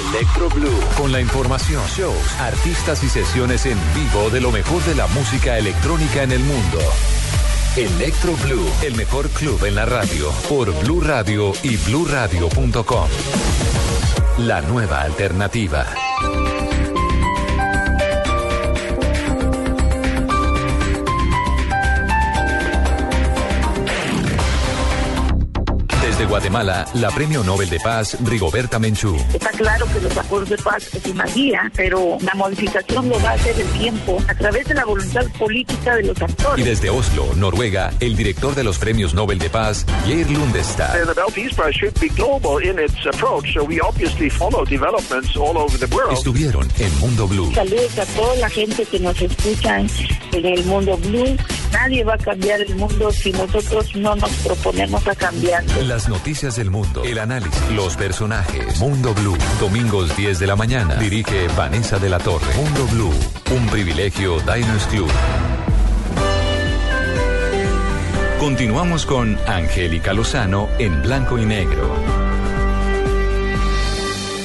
Electro 0.10 0.50
Blue. 0.50 0.80
Con 0.98 1.12
la 1.12 1.22
información, 1.22 1.84
shows, 1.96 2.40
artistas 2.40 3.04
y 3.04 3.10
sesiones 3.10 3.66
en 3.66 3.78
vivo 3.94 4.30
de 4.32 4.42
lo 4.42 4.52
mejor 4.52 4.84
de 4.86 4.96
la 4.96 5.08
música 5.08 5.58
electrónica 5.58 6.24
en 6.24 6.32
el 6.32 6.40
mundo. 6.40 6.80
Electro 7.78 8.34
Blue, 8.44 8.68
el 8.82 8.96
mejor 8.96 9.30
club 9.30 9.64
en 9.66 9.76
la 9.76 9.86
radio, 9.86 10.32
por 10.50 10.74
Blue 10.80 11.00
Radio 11.00 11.54
y 11.62 11.78
bluradio.com. 11.78 13.08
La 14.40 14.62
nueva 14.62 15.02
alternativa. 15.02 15.86
Desde 26.18 26.30
Guatemala, 26.32 26.88
la 26.96 27.12
Premio 27.12 27.44
Nobel 27.44 27.70
de 27.70 27.80
Paz, 27.80 28.18
Rigoberta 28.24 28.80
Menchú. 28.80 29.16
Está 29.36 29.52
claro 29.52 29.86
que 29.86 30.02
los 30.02 30.18
acuerdos 30.18 30.50
de 30.50 30.58
paz 30.58 30.90
es 30.96 31.06
una 31.06 31.26
guía, 31.26 31.72
pero 31.76 32.18
la 32.22 32.34
modificación 32.34 33.08
lo 33.08 33.22
va 33.22 33.30
a 33.30 33.34
hacer 33.34 33.62
el 33.62 33.68
tiempo 33.80 34.18
a 34.28 34.34
través 34.34 34.68
de 34.68 34.74
la 34.74 34.84
voluntad 34.84 35.28
política 35.38 35.96
de 35.96 36.02
los 36.06 36.20
actores. 36.20 36.66
Y 36.66 36.68
desde 36.68 36.90
Oslo, 36.90 37.36
Noruega, 37.36 37.94
el 38.00 38.16
director 38.16 38.56
de 38.56 38.64
los 38.64 38.80
Premios 38.80 39.14
Nobel 39.14 39.38
de 39.38 39.52
Paz, 39.52 39.86
Geir 40.08 40.28
Lundestad. 40.32 40.94
The 40.94 41.06
Nobel 41.06 41.32
Peace 41.36 41.54
Prize 41.54 41.76
should 41.76 42.00
be 42.00 42.08
global 42.08 42.64
in 42.64 42.80
its 42.80 43.06
approach, 43.06 43.54
so 43.54 43.64
we 43.64 43.80
obviously 43.80 44.32
follow 44.32 44.66
developments 44.66 45.38
all 45.38 45.56
over 45.56 45.78
the 45.78 45.96
world. 45.96 46.14
Estuvieron 46.14 46.68
en 46.80 46.98
Mundo 46.98 47.28
Blue. 47.28 47.54
Saludos 47.54 48.00
a 48.00 48.06
toda 48.18 48.36
la 48.38 48.50
gente 48.50 48.86
que 48.86 49.00
nos 49.00 49.22
escucha 49.22 49.82
en 49.82 50.46
el 50.46 50.66
Mundo 50.66 50.98
Blue. 50.98 51.38
Nadie 51.72 52.04
va 52.04 52.16
a 52.16 52.18
cambiar 52.18 52.62
el 52.62 52.76
mundo 52.76 53.12
si 53.12 53.32
nosotros 53.34 53.96
no 53.96 54.16
nos 54.16 54.32
proponemos 54.38 55.06
a 55.08 55.14
cambiarlo. 55.14 55.82
Las 55.84 56.07
noticias 56.08 56.56
del 56.56 56.70
mundo, 56.72 57.04
el 57.04 57.20
análisis, 57.20 57.72
los 57.72 57.96
personajes. 57.96 58.80
Mundo 58.80 59.14
Blue, 59.14 59.38
domingos 59.60 60.16
10 60.16 60.40
de 60.40 60.48
la 60.48 60.56
mañana. 60.56 60.96
Dirige 60.96 61.48
Vanessa 61.50 62.00
de 62.00 62.10
la 62.10 62.20
Torre. 62.20 62.54
Mundo 62.56 62.88
Blue, 62.92 63.14
un 63.56 63.68
privilegio 63.68 64.40
Diners 64.40 64.86
Club. 64.88 65.10
Continuamos 68.40 69.06
con 69.06 69.38
Angélica 69.48 70.14
Lozano 70.14 70.70
en 70.80 71.02
blanco 71.02 71.38
y 71.38 71.46
negro. 71.46 71.92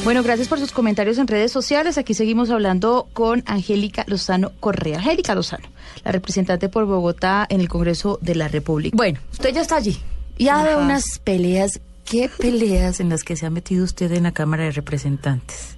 Bueno, 0.05 0.25
gracias 0.25 0.49
por 0.49 0.59
sus 0.59 0.73
comentarios 0.73 1.19
en 1.19 1.29
redes 1.29 1.53
sociales. 1.53 1.97
Aquí 1.97 2.15
seguimos 2.15 2.51
hablando 2.51 3.09
con 3.13 3.45
Angélica 3.47 4.05
Lozano 4.09 4.51
Correa. 4.59 4.99
Angélica 4.99 5.35
Lozano, 5.35 5.69
la 6.05 6.11
representante 6.11 6.69
por 6.69 6.87
Bogotá 6.87 7.47
en 7.49 7.61
el 7.61 7.69
Congreso 7.69 8.19
de 8.21 8.35
la 8.35 8.49
República. 8.49 8.97
Bueno, 8.97 9.21
usted 9.31 9.55
ya 9.55 9.61
está 9.61 9.77
allí. 9.77 10.01
Y 10.43 10.49
ha 10.49 10.57
dado 10.57 10.83
unas 10.83 11.21
peleas. 11.23 11.81
¿Qué 12.05 12.29
peleas 12.29 12.99
en 12.99 13.09
las 13.09 13.23
que 13.23 13.37
se 13.37 13.47
ha 13.47 13.51
metido 13.51 13.85
usted 13.85 14.11
en 14.11 14.25
la 14.25 14.33
Cámara 14.33 14.65
de 14.65 14.73
Representantes? 14.73 15.77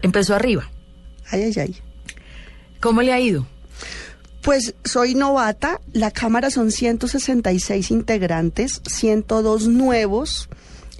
Empezó 0.00 0.34
arriba. 0.34 0.70
Ay, 1.30 1.42
ay, 1.42 1.54
ay. 1.58 1.76
¿Cómo 2.80 3.02
le 3.02 3.12
ha 3.12 3.20
ido? 3.20 3.46
Pues 4.40 4.74
soy 4.84 5.14
novata, 5.14 5.82
la 5.92 6.10
Cámara 6.10 6.50
son 6.50 6.70
166 6.70 7.90
integrantes, 7.90 8.80
102 8.86 9.68
nuevos, 9.68 10.48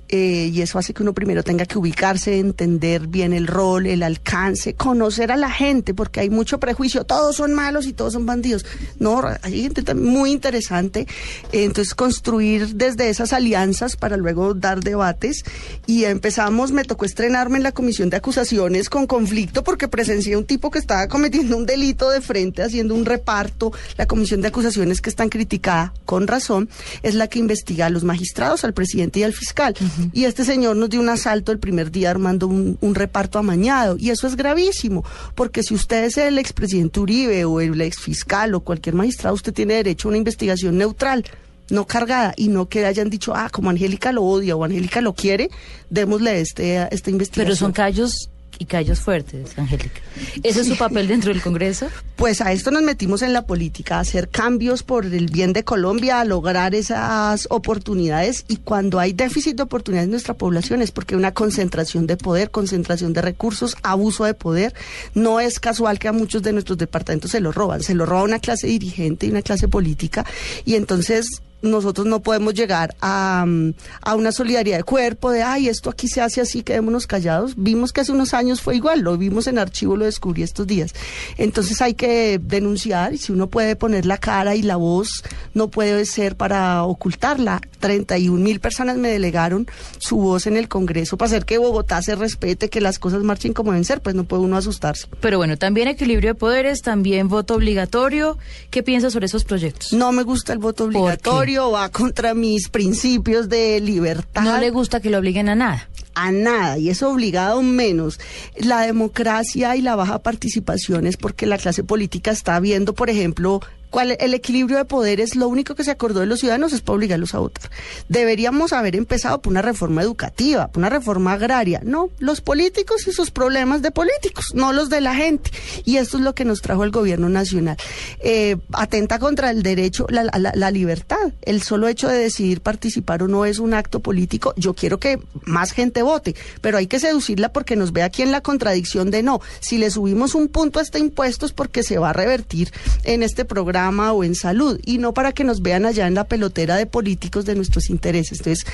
eh, 0.08 0.50
y 0.52 0.62
eso 0.62 0.78
hace 0.78 0.94
que 0.94 1.02
uno 1.02 1.12
primero 1.12 1.42
tenga 1.42 1.66
que 1.66 1.78
ubicarse, 1.78 2.38
entender 2.38 3.06
bien 3.06 3.32
el 3.32 3.46
rol, 3.46 3.86
el 3.86 4.02
alcance, 4.02 4.74
conocer 4.74 5.30
a 5.32 5.36
la 5.36 5.50
gente, 5.50 5.94
porque 5.94 6.20
hay 6.20 6.30
mucho 6.30 6.58
prejuicio, 6.58 7.04
todos 7.04 7.36
son 7.36 7.54
malos 7.54 7.86
y 7.86 7.92
todos 7.92 8.14
son 8.14 8.24
bandidos. 8.24 8.64
No, 8.98 9.22
hay 9.42 9.62
gente 9.62 9.94
muy 9.94 10.32
interesante. 10.32 11.06
entonces, 11.52 11.94
construir 11.94 12.74
desde 12.74 13.10
esas 13.10 13.32
alianzas 13.32 13.96
para 13.96 14.16
luego 14.16 14.54
dar 14.54 14.80
debates. 14.80 15.44
Y 15.86 16.04
empezamos, 16.04 16.72
me 16.72 16.84
tocó 16.84 17.04
estrenarme 17.04 17.58
en 17.58 17.62
la 17.64 17.72
comisión 17.72 18.10
de 18.10 18.16
acusaciones 18.16 18.88
con 18.88 19.06
conflicto 19.06 19.62
porque 19.64 19.88
presencié 19.88 20.36
un 20.36 20.44
tipo 20.44 20.70
que 20.70 20.78
estaba 20.78 21.08
cometiendo 21.08 21.56
un 21.56 21.66
delito 21.66 22.10
de 22.10 22.20
frente, 22.20 22.62
haciendo 22.62 22.94
un 22.94 23.04
reparto. 23.04 23.72
La 23.96 24.06
comisión 24.06 24.40
de 24.40 24.48
acusaciones 24.48 25.00
que 25.00 25.10
es 25.10 25.16
tan 25.16 25.28
criticada, 25.28 25.92
con 26.04 26.26
razón, 26.26 26.68
es 27.02 27.14
la 27.14 27.28
que 27.28 27.38
investiga 27.38 27.86
a 27.86 27.90
los 27.90 28.04
magistrados, 28.04 28.64
al 28.64 28.74
presidente 28.74 29.20
y 29.20 29.22
al 29.24 29.32
fiscal. 29.32 29.74
Y 30.12 30.24
este 30.24 30.44
señor 30.44 30.76
nos 30.76 30.90
dio 30.90 31.00
un 31.00 31.08
asalto 31.08 31.52
el 31.52 31.58
primer 31.58 31.90
día 31.90 32.10
armando 32.10 32.46
un, 32.46 32.78
un, 32.80 32.94
reparto 32.94 33.38
amañado. 33.38 33.96
Y 33.98 34.10
eso 34.10 34.26
es 34.26 34.36
gravísimo, 34.36 35.04
porque 35.34 35.62
si 35.62 35.74
usted 35.74 36.04
es 36.04 36.16
el 36.16 36.38
expresidente 36.38 37.00
Uribe 37.00 37.44
o 37.44 37.60
el 37.60 37.80
exfiscal 37.80 38.54
o 38.54 38.60
cualquier 38.60 38.94
magistrado, 38.94 39.34
usted 39.34 39.52
tiene 39.52 39.74
derecho 39.74 40.08
a 40.08 40.10
una 40.10 40.18
investigación 40.18 40.78
neutral. 40.78 41.24
no 41.70 41.86
cargada 41.86 42.32
y 42.36 42.48
no 42.48 42.68
que 42.68 42.86
hayan 42.86 43.10
dicho, 43.10 43.34
ah, 43.34 43.50
como 43.50 43.68
Angélica 43.68 44.10
lo 44.10 44.22
odia 44.22 44.56
o 44.56 44.64
Angélica 44.64 45.00
lo 45.00 45.12
quiere, 45.14 45.50
démosle 45.90 46.40
este, 46.40 46.88
esta 46.90 47.10
investigación. 47.10 47.46
Pero 47.46 47.56
son 47.56 47.72
callos 47.72 48.30
y 48.58 48.64
callos 48.66 49.00
fuertes, 49.00 49.56
Angélica. 49.56 50.00
¿Ese 50.42 50.60
es 50.60 50.68
su 50.68 50.76
papel 50.76 51.08
dentro 51.08 51.32
del 51.32 51.42
Congreso? 51.42 51.88
Pues 52.16 52.40
a 52.40 52.52
esto 52.52 52.70
nos 52.70 52.82
metimos 52.82 53.22
en 53.22 53.32
la 53.32 53.46
política, 53.46 53.96
a 53.96 54.00
hacer 54.00 54.28
cambios 54.28 54.82
por 54.82 55.06
el 55.06 55.26
bien 55.26 55.52
de 55.52 55.64
Colombia, 55.64 56.20
a 56.20 56.24
lograr 56.24 56.74
esas 56.74 57.46
oportunidades 57.50 58.44
y 58.48 58.56
cuando 58.56 58.98
hay 58.98 59.12
déficit 59.12 59.56
de 59.56 59.62
oportunidades 59.62 60.06
en 60.06 60.12
nuestra 60.12 60.34
población 60.34 60.82
es 60.82 60.90
porque 60.90 61.16
una 61.16 61.32
concentración 61.32 62.06
de 62.06 62.16
poder, 62.16 62.50
concentración 62.50 63.12
de 63.12 63.22
recursos, 63.22 63.76
abuso 63.82 64.24
de 64.24 64.34
poder. 64.34 64.74
No 65.14 65.40
es 65.40 65.60
casual 65.60 65.98
que 65.98 66.08
a 66.08 66.12
muchos 66.12 66.42
de 66.42 66.52
nuestros 66.52 66.78
departamentos 66.78 67.30
se 67.30 67.40
lo 67.40 67.52
roban, 67.52 67.82
se 67.82 67.94
lo 67.94 68.06
roba 68.06 68.22
una 68.22 68.40
clase 68.40 68.66
dirigente 68.66 69.26
y 69.26 69.30
una 69.30 69.42
clase 69.42 69.68
política 69.68 70.24
y 70.64 70.74
entonces 70.74 71.42
nosotros 71.62 72.06
no 72.06 72.20
podemos 72.20 72.54
llegar 72.54 72.94
a, 73.00 73.44
mm, 73.46 73.74
a, 74.02 74.14
una 74.14 74.32
solidaridad 74.32 74.76
de 74.76 74.84
cuerpo, 74.84 75.30
de, 75.30 75.42
ay, 75.42 75.68
esto 75.68 75.90
aquí 75.90 76.08
se 76.08 76.20
hace 76.20 76.40
así, 76.40 76.62
quedémonos 76.62 77.06
callados. 77.06 77.54
Vimos 77.56 77.92
que 77.92 78.00
hace 78.00 78.12
unos 78.12 78.34
años 78.34 78.60
fue 78.60 78.76
igual, 78.76 79.00
lo 79.00 79.16
vimos 79.16 79.46
en 79.46 79.58
archivo, 79.58 79.96
lo 79.96 80.04
descubrí 80.04 80.42
estos 80.42 80.66
días. 80.66 80.94
Entonces 81.36 81.80
hay 81.82 81.94
que 81.94 82.40
denunciar 82.42 83.14
y 83.14 83.18
si 83.18 83.32
uno 83.32 83.48
puede 83.48 83.76
poner 83.76 84.06
la 84.06 84.18
cara 84.18 84.54
y 84.54 84.62
la 84.62 84.76
voz, 84.76 85.22
no 85.54 85.68
puede 85.68 86.04
ser 86.06 86.36
para 86.36 86.84
ocultarla. 86.84 87.60
31 87.80 88.42
mil 88.42 88.60
personas 88.60 88.96
me 88.96 89.08
delegaron 89.08 89.66
su 89.98 90.16
voz 90.16 90.46
en 90.46 90.56
el 90.56 90.68
Congreso 90.68 91.16
para 91.16 91.28
hacer 91.28 91.44
que 91.44 91.58
Bogotá 91.58 92.02
se 92.02 92.14
respete, 92.16 92.68
que 92.68 92.80
las 92.80 92.98
cosas 92.98 93.22
marchen 93.22 93.52
como 93.52 93.72
deben 93.72 93.84
ser, 93.84 94.00
pues 94.00 94.14
no 94.14 94.24
puede 94.24 94.42
uno 94.42 94.56
asustarse. 94.56 95.06
Pero 95.20 95.38
bueno, 95.38 95.56
también 95.56 95.88
equilibrio 95.88 96.30
de 96.30 96.34
poderes, 96.34 96.82
también 96.82 97.28
voto 97.28 97.54
obligatorio. 97.54 98.38
¿Qué 98.70 98.82
piensas 98.82 99.12
sobre 99.12 99.26
esos 99.26 99.44
proyectos? 99.44 99.92
No 99.92 100.12
me 100.12 100.22
gusta 100.22 100.52
el 100.52 100.58
voto 100.58 100.84
obligatorio 100.84 101.47
va 101.56 101.88
contra 101.88 102.34
mis 102.34 102.68
principios 102.68 103.48
de 103.48 103.80
libertad. 103.80 104.42
No 104.42 104.58
le 104.58 104.70
gusta 104.70 105.00
que 105.00 105.10
lo 105.10 105.18
obliguen 105.18 105.48
a 105.48 105.54
nada. 105.54 105.88
A 106.14 106.30
nada, 106.30 106.78
y 106.78 106.90
es 106.90 107.02
obligado 107.02 107.62
menos. 107.62 108.20
La 108.56 108.82
democracia 108.82 109.76
y 109.76 109.82
la 109.82 109.96
baja 109.96 110.18
participación 110.18 111.06
es 111.06 111.16
porque 111.16 111.46
la 111.46 111.58
clase 111.58 111.84
política 111.84 112.30
está 112.32 112.58
viendo, 112.60 112.92
por 112.92 113.08
ejemplo, 113.08 113.60
cuál 113.90 114.16
el 114.18 114.34
equilibrio 114.34 114.76
de 114.76 114.84
poderes, 114.84 115.36
lo 115.36 115.48
único 115.48 115.74
que 115.74 115.84
se 115.84 115.90
acordó 115.90 116.20
de 116.20 116.26
los 116.26 116.40
ciudadanos 116.40 116.72
es 116.72 116.80
para 116.80 116.96
obligarlos 116.96 117.34
a 117.34 117.38
votar. 117.38 117.70
Deberíamos 118.08 118.72
haber 118.72 118.96
empezado 118.96 119.40
por 119.40 119.50
una 119.50 119.62
reforma 119.62 120.02
educativa, 120.02 120.68
por 120.68 120.78
una 120.78 120.90
reforma 120.90 121.32
agraria. 121.32 121.80
No, 121.84 122.10
los 122.18 122.40
políticos 122.40 123.06
y 123.06 123.12
sus 123.12 123.30
problemas 123.30 123.82
de 123.82 123.90
políticos, 123.90 124.46
no 124.54 124.72
los 124.72 124.90
de 124.90 125.00
la 125.00 125.14
gente. 125.14 125.50
Y 125.84 125.96
esto 125.96 126.18
es 126.18 126.24
lo 126.24 126.34
que 126.34 126.44
nos 126.44 126.60
trajo 126.60 126.84
el 126.84 126.90
gobierno 126.90 127.28
nacional. 127.28 127.76
Eh, 128.20 128.56
atenta 128.72 129.18
contra 129.18 129.50
el 129.50 129.62
derecho, 129.62 130.06
la, 130.10 130.24
la, 130.24 130.52
la 130.54 130.70
libertad. 130.70 131.32
El 131.42 131.62
solo 131.62 131.88
hecho 131.88 132.08
de 132.08 132.18
decidir 132.18 132.60
participar 132.60 133.22
o 133.22 133.28
no 133.28 133.44
es 133.44 133.58
un 133.58 133.74
acto 133.74 134.00
político. 134.00 134.54
Yo 134.56 134.74
quiero 134.74 134.98
que 134.98 135.18
más 135.44 135.72
gente 135.72 136.02
vote, 136.02 136.34
pero 136.60 136.78
hay 136.78 136.86
que 136.86 137.00
seducirla 137.00 137.52
porque 137.52 137.76
nos 137.76 137.92
ve 137.92 138.02
aquí 138.02 138.22
en 138.22 138.32
la 138.32 138.40
contradicción 138.40 139.10
de 139.10 139.22
no. 139.22 139.40
Si 139.60 139.78
le 139.78 139.90
subimos 139.90 140.34
un 140.34 140.48
punto 140.48 140.78
a 140.78 140.82
este 140.82 140.98
impuesto 140.98 141.46
es 141.46 141.52
porque 141.52 141.82
se 141.82 141.98
va 141.98 142.10
a 142.10 142.12
revertir 142.12 142.72
en 143.04 143.22
este 143.22 143.44
programa 143.44 143.77
o 143.86 144.24
en 144.24 144.34
salud 144.34 144.80
y 144.84 144.98
no 144.98 145.14
para 145.14 145.32
que 145.32 145.44
nos 145.44 145.62
vean 145.62 145.86
allá 145.86 146.06
en 146.06 146.14
la 146.14 146.24
pelotera 146.24 146.76
de 146.76 146.86
políticos 146.86 147.44
de 147.44 147.54
nuestros 147.54 147.90
intereses. 147.90 148.38
Entonces, 148.38 148.66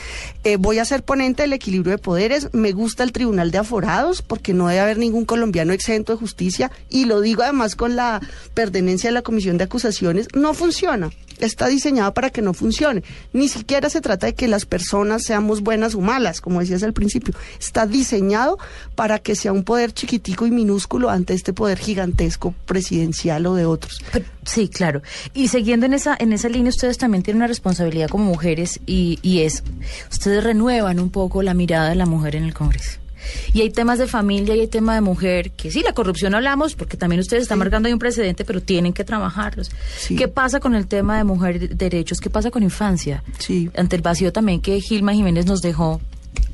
eh, 0.44 0.56
voy 0.56 0.78
a 0.78 0.84
ser 0.84 1.02
ponente 1.02 1.42
del 1.42 1.52
equilibrio 1.52 1.92
de 1.92 1.98
poderes. 1.98 2.48
Me 2.52 2.72
gusta 2.72 3.02
el 3.02 3.12
Tribunal 3.12 3.50
de 3.50 3.58
Aforados 3.58 4.22
porque 4.22 4.54
no 4.54 4.68
debe 4.68 4.80
haber 4.80 4.98
ningún 4.98 5.26
colombiano 5.26 5.72
exento 5.72 6.12
de 6.12 6.18
justicia 6.18 6.70
y 6.88 7.04
lo 7.04 7.20
digo 7.20 7.42
además 7.42 7.76
con 7.76 7.96
la 7.96 8.20
pertenencia 8.54 9.10
de 9.10 9.14
la 9.14 9.22
Comisión 9.22 9.58
de 9.58 9.64
Acusaciones. 9.64 10.28
No 10.34 10.54
funciona 10.54 11.10
está 11.38 11.66
diseñada 11.68 12.14
para 12.14 12.30
que 12.30 12.42
no 12.42 12.54
funcione. 12.54 13.02
Ni 13.32 13.48
siquiera 13.48 13.90
se 13.90 14.00
trata 14.00 14.26
de 14.26 14.34
que 14.34 14.48
las 14.48 14.66
personas 14.66 15.24
seamos 15.24 15.62
buenas 15.62 15.94
o 15.94 16.00
malas, 16.00 16.40
como 16.40 16.60
decías 16.60 16.82
al 16.82 16.92
principio. 16.92 17.34
Está 17.58 17.86
diseñado 17.86 18.58
para 18.94 19.18
que 19.18 19.36
sea 19.36 19.52
un 19.52 19.64
poder 19.64 19.92
chiquitico 19.92 20.46
y 20.46 20.50
minúsculo 20.50 21.10
ante 21.10 21.34
este 21.34 21.52
poder 21.52 21.78
gigantesco 21.78 22.54
presidencial 22.66 23.46
o 23.46 23.54
de 23.54 23.66
otros. 23.66 24.02
sí, 24.44 24.68
claro. 24.68 25.02
Y 25.32 25.48
siguiendo 25.48 25.86
en 25.86 25.94
esa, 25.94 26.16
en 26.18 26.32
esa 26.32 26.48
línea, 26.48 26.70
ustedes 26.70 26.98
también 26.98 27.22
tienen 27.22 27.38
una 27.38 27.46
responsabilidad 27.46 28.08
como 28.08 28.24
mujeres 28.24 28.80
y, 28.86 29.18
y 29.22 29.40
es, 29.40 29.62
ustedes 30.10 30.42
renuevan 30.44 31.00
un 31.00 31.10
poco 31.10 31.42
la 31.42 31.54
mirada 31.54 31.90
de 31.90 31.96
la 31.96 32.06
mujer 32.06 32.36
en 32.36 32.44
el 32.44 32.54
Congreso. 32.54 33.03
Y 33.52 33.60
hay 33.60 33.70
temas 33.70 33.98
de 33.98 34.06
familia 34.06 34.54
y 34.54 34.60
hay 34.60 34.66
tema 34.66 34.94
de 34.94 35.00
mujer, 35.00 35.50
que 35.52 35.70
sí, 35.70 35.82
la 35.82 35.92
corrupción 35.92 36.34
hablamos, 36.34 36.74
porque 36.74 36.96
también 36.96 37.20
ustedes 37.20 37.42
están 37.42 37.58
marcando 37.58 37.86
ahí 37.86 37.92
un 37.92 37.98
precedente, 37.98 38.44
pero 38.44 38.60
tienen 38.60 38.92
que 38.92 39.04
trabajarlos. 39.04 39.70
¿Qué 40.08 40.28
pasa 40.28 40.60
con 40.60 40.74
el 40.74 40.86
tema 40.86 41.16
de 41.16 41.24
mujer 41.24 41.76
derechos? 41.76 42.20
¿Qué 42.20 42.30
pasa 42.30 42.50
con 42.50 42.62
infancia? 42.62 43.22
Sí. 43.38 43.70
Ante 43.76 43.96
el 43.96 44.02
vacío 44.02 44.32
también 44.32 44.60
que 44.60 44.80
Gilma 44.80 45.12
Jiménez 45.12 45.46
nos 45.46 45.62
dejó 45.62 46.00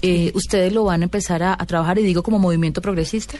eh, 0.02 0.32
¿ustedes 0.34 0.72
lo 0.72 0.84
van 0.84 1.02
a 1.02 1.04
empezar 1.04 1.42
a, 1.42 1.56
trabajar 1.66 1.98
y 1.98 2.02
digo 2.02 2.22
como 2.22 2.38
movimiento 2.38 2.80
progresista? 2.80 3.34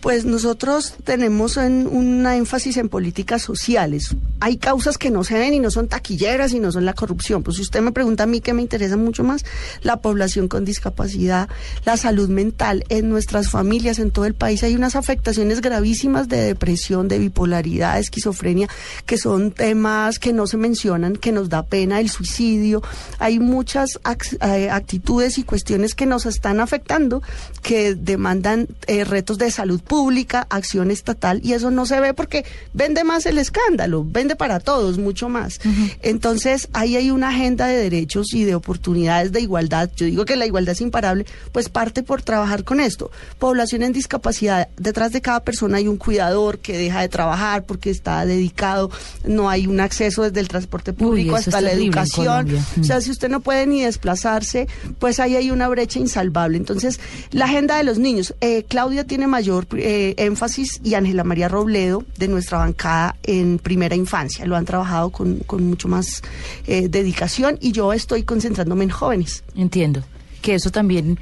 Pues 0.00 0.24
nosotros 0.24 0.94
tenemos 1.04 1.56
un 1.56 2.06
una 2.16 2.36
énfasis 2.36 2.76
en 2.76 2.88
políticas 2.88 3.42
sociales. 3.42 4.14
Hay 4.40 4.56
causas 4.56 4.98
que 4.98 5.10
no 5.10 5.24
se 5.24 5.38
ven 5.38 5.54
y 5.54 5.60
no 5.60 5.70
son 5.70 5.88
taquilleras 5.88 6.52
y 6.52 6.60
no 6.60 6.72
son 6.72 6.84
la 6.84 6.94
corrupción. 6.94 7.42
Pues 7.42 7.56
si 7.56 7.62
usted 7.62 7.80
me 7.80 7.92
pregunta 7.92 8.24
a 8.24 8.26
mí 8.26 8.40
que 8.40 8.52
me 8.54 8.62
interesa 8.62 8.96
mucho 8.96 9.24
más, 9.24 9.44
la 9.82 10.00
población 10.00 10.48
con 10.48 10.64
discapacidad, 10.64 11.48
la 11.84 11.96
salud 11.96 12.28
mental 12.28 12.84
en 12.88 13.08
nuestras 13.08 13.50
familias, 13.50 13.98
en 13.98 14.10
todo 14.10 14.24
el 14.24 14.34
país 14.34 14.62
hay 14.62 14.74
unas 14.74 14.96
afectaciones 14.96 15.60
gravísimas 15.60 16.28
de 16.28 16.40
depresión, 16.42 17.08
de 17.08 17.18
bipolaridad, 17.18 17.98
esquizofrenia, 17.98 18.68
que 19.04 19.18
son 19.18 19.50
temas 19.50 20.18
que 20.18 20.32
no 20.32 20.46
se 20.46 20.56
mencionan, 20.56 21.16
que 21.16 21.32
nos 21.32 21.48
da 21.48 21.64
pena, 21.64 22.00
el 22.00 22.08
suicidio. 22.08 22.82
Hay 23.18 23.38
muchas 23.38 23.98
eh, 24.42 24.70
actitudes 24.70 25.38
y 25.38 25.42
cuestiones 25.42 25.94
que 25.94 26.05
nos 26.06 26.26
están 26.26 26.60
afectando, 26.60 27.22
que 27.62 27.94
demandan 27.94 28.68
eh, 28.86 29.04
retos 29.04 29.38
de 29.38 29.50
salud 29.50 29.80
pública, 29.80 30.46
acción 30.50 30.90
estatal, 30.90 31.40
y 31.42 31.52
eso 31.52 31.70
no 31.70 31.86
se 31.86 32.00
ve 32.00 32.14
porque 32.14 32.44
vende 32.72 33.04
más 33.04 33.26
el 33.26 33.38
escándalo, 33.38 34.04
vende 34.04 34.36
para 34.36 34.60
todos 34.60 34.98
mucho 34.98 35.28
más. 35.28 35.60
Entonces, 36.02 36.68
ahí 36.72 36.96
hay 36.96 37.10
una 37.10 37.30
agenda 37.30 37.66
de 37.66 37.76
derechos 37.76 38.32
y 38.34 38.44
de 38.44 38.54
oportunidades 38.54 39.32
de 39.32 39.40
igualdad. 39.40 39.90
Yo 39.96 40.06
digo 40.06 40.24
que 40.24 40.36
la 40.36 40.46
igualdad 40.46 40.72
es 40.72 40.80
imparable, 40.80 41.26
pues 41.52 41.68
parte 41.68 42.02
por 42.02 42.22
trabajar 42.22 42.64
con 42.64 42.80
esto. 42.80 43.10
Población 43.38 43.82
en 43.82 43.92
discapacidad, 43.92 44.68
detrás 44.76 45.12
de 45.12 45.20
cada 45.20 45.40
persona 45.40 45.78
hay 45.78 45.88
un 45.88 45.96
cuidador 45.96 46.58
que 46.58 46.76
deja 46.76 47.00
de 47.00 47.08
trabajar 47.08 47.64
porque 47.64 47.90
está 47.90 48.24
dedicado, 48.24 48.90
no 49.24 49.48
hay 49.48 49.66
un 49.66 49.80
acceso 49.80 50.22
desde 50.22 50.40
el 50.40 50.48
transporte 50.48 50.92
público 50.92 51.36
hasta 51.36 51.60
la 51.60 51.72
educación. 51.72 52.56
O 52.80 52.84
sea, 52.84 53.00
si 53.00 53.10
usted 53.10 53.28
no 53.28 53.40
puede 53.40 53.66
ni 53.66 53.82
desplazarse, 53.82 54.68
pues 54.98 55.20
ahí 55.20 55.36
hay 55.36 55.50
una 55.50 55.68
brecha 55.68 55.95
insalvable. 55.98 56.56
Entonces, 56.56 57.00
la 57.30 57.46
agenda 57.46 57.76
de 57.76 57.84
los 57.84 57.98
niños. 57.98 58.34
Eh, 58.40 58.64
Claudia 58.68 59.04
tiene 59.04 59.26
mayor 59.26 59.66
eh, 59.76 60.14
énfasis 60.18 60.80
y 60.82 60.94
Ángela 60.94 61.24
María 61.24 61.48
Robledo 61.48 62.04
de 62.16 62.28
nuestra 62.28 62.58
bancada 62.58 63.16
en 63.22 63.58
primera 63.58 63.94
infancia. 63.94 64.44
Lo 64.46 64.56
han 64.56 64.64
trabajado 64.64 65.10
con, 65.10 65.42
mucho 65.60 65.88
más 65.88 66.22
eh, 66.66 66.88
dedicación 66.88 67.58
y 67.60 67.72
yo 67.72 67.92
estoy 67.92 68.22
concentrándome 68.22 68.84
en 68.84 68.90
jóvenes. 68.90 69.42
Entiendo 69.56 70.02
que 70.42 70.54
eso 70.54 70.70
también 70.70 71.18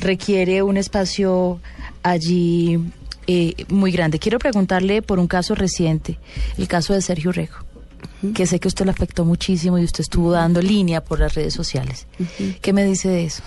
requiere 0.00 0.62
un 0.62 0.76
espacio 0.76 1.60
allí 2.02 2.80
muy 3.68 3.92
grande. 3.92 4.18
Quiero 4.18 4.40
preguntarle 4.40 5.00
por 5.00 5.20
un 5.20 5.28
caso 5.28 5.54
reciente, 5.54 6.18
el 6.56 6.66
caso 6.66 6.92
de 6.92 7.02
Sergio 7.02 7.30
Rego 7.30 7.68
que 8.34 8.46
sé 8.46 8.58
que 8.58 8.68
usted 8.68 8.84
le 8.84 8.90
afectó 8.90 9.24
muchísimo 9.24 9.78
y 9.78 9.84
usted 9.84 10.00
estuvo 10.00 10.32
dando 10.32 10.60
línea 10.60 11.02
por 11.02 11.20
las 11.20 11.34
redes 11.34 11.54
sociales. 11.54 12.06
¿Qué 12.60 12.72
me 12.72 12.84
dice 12.84 13.08
de 13.08 13.24
eso? 13.24 13.42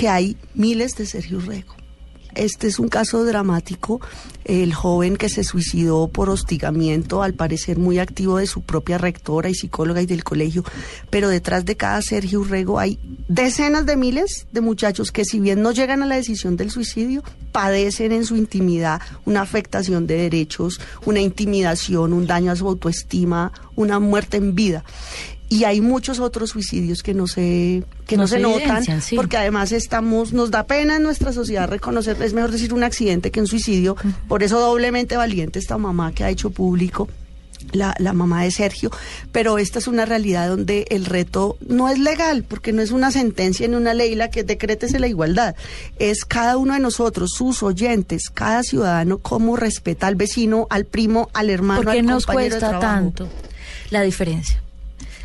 Que 0.00 0.08
hay 0.08 0.34
miles 0.54 0.94
de 0.94 1.04
Sergio 1.04 1.40
Rego. 1.40 1.74
Este 2.34 2.68
es 2.68 2.78
un 2.78 2.88
caso 2.88 3.22
dramático. 3.26 4.00
El 4.46 4.72
joven 4.72 5.18
que 5.18 5.28
se 5.28 5.44
suicidó 5.44 6.08
por 6.08 6.30
hostigamiento, 6.30 7.22
al 7.22 7.34
parecer 7.34 7.76
muy 7.76 7.98
activo 7.98 8.38
de 8.38 8.46
su 8.46 8.62
propia 8.62 8.96
rectora 8.96 9.50
y 9.50 9.54
psicóloga 9.54 10.00
y 10.00 10.06
del 10.06 10.24
colegio. 10.24 10.64
Pero 11.10 11.28
detrás 11.28 11.66
de 11.66 11.76
cada 11.76 12.00
Sergio 12.00 12.40
Urrego 12.40 12.78
hay 12.78 12.98
decenas 13.28 13.84
de 13.84 13.96
miles 13.98 14.46
de 14.52 14.62
muchachos 14.62 15.12
que, 15.12 15.26
si 15.26 15.38
bien 15.38 15.60
no 15.60 15.70
llegan 15.70 16.02
a 16.02 16.06
la 16.06 16.16
decisión 16.16 16.56
del 16.56 16.70
suicidio, 16.70 17.22
padecen 17.52 18.12
en 18.12 18.24
su 18.24 18.36
intimidad 18.36 19.02
una 19.26 19.42
afectación 19.42 20.06
de 20.06 20.16
derechos, 20.16 20.80
una 21.04 21.20
intimidación, 21.20 22.14
un 22.14 22.26
daño 22.26 22.52
a 22.52 22.56
su 22.56 22.66
autoestima, 22.66 23.52
una 23.76 23.98
muerte 23.98 24.38
en 24.38 24.54
vida 24.54 24.82
y 25.50 25.64
hay 25.64 25.80
muchos 25.80 26.20
otros 26.20 26.50
suicidios 26.50 27.02
que 27.02 27.12
no 27.12 27.26
se 27.26 27.82
que 28.06 28.16
no, 28.16 28.28
se, 28.28 28.38
notan 28.38 28.84
porque 29.16 29.36
además 29.36 29.72
estamos 29.72 30.32
nos 30.32 30.52
da 30.52 30.62
pena 30.62 30.96
en 30.96 31.02
nuestra 31.02 31.32
sociedad 31.32 31.68
reconocer 31.68 32.16
es 32.22 32.32
mejor 32.32 32.52
decir 32.52 32.72
un 32.72 32.84
accidente 32.84 33.32
que 33.32 33.40
un 33.40 33.48
suicidio. 33.48 33.96
Por 34.28 34.44
eso 34.44 34.60
doblemente 34.60 35.16
valiente 35.16 35.58
esta 35.58 35.76
mamá 35.76 36.12
que 36.12 36.22
ha 36.22 36.30
hecho 36.30 36.50
público 36.50 37.08
la, 37.72 37.94
la, 37.98 38.12
mamá 38.12 38.44
de 38.44 38.52
Sergio, 38.52 38.90
pero 39.32 39.58
esta 39.58 39.80
es 39.80 39.88
una 39.88 40.06
realidad 40.06 40.48
donde 40.48 40.86
el 40.90 41.04
reto 41.04 41.58
no 41.66 41.88
es 41.88 41.98
legal, 41.98 42.44
porque 42.44 42.72
no 42.72 42.80
es 42.80 42.92
una 42.92 43.10
sentencia 43.10 43.66
en 43.66 43.74
una 43.74 43.92
ley 43.92 44.14
la 44.14 44.30
que 44.30 44.44
decretese 44.44 44.98
la 44.98 45.08
igualdad, 45.08 45.56
es 45.98 46.24
cada 46.24 46.56
uno 46.56 46.74
de 46.74 46.80
nosotros, 46.80 47.32
sus 47.36 47.62
oyentes, 47.62 48.30
cada 48.30 48.62
ciudadano, 48.62 49.18
cómo 49.18 49.56
respeta 49.56 50.06
al 50.06 50.14
vecino, 50.14 50.68
al 50.70 50.86
primo, 50.86 51.28
al 51.34 51.50
hermano, 51.50 51.82
¿Por 51.82 51.92
qué 51.92 51.98
al 51.98 52.06
nos 52.06 52.24
cuesta 52.24 52.78
tanto 52.78 53.28
la 53.90 54.02
diferencia? 54.02 54.62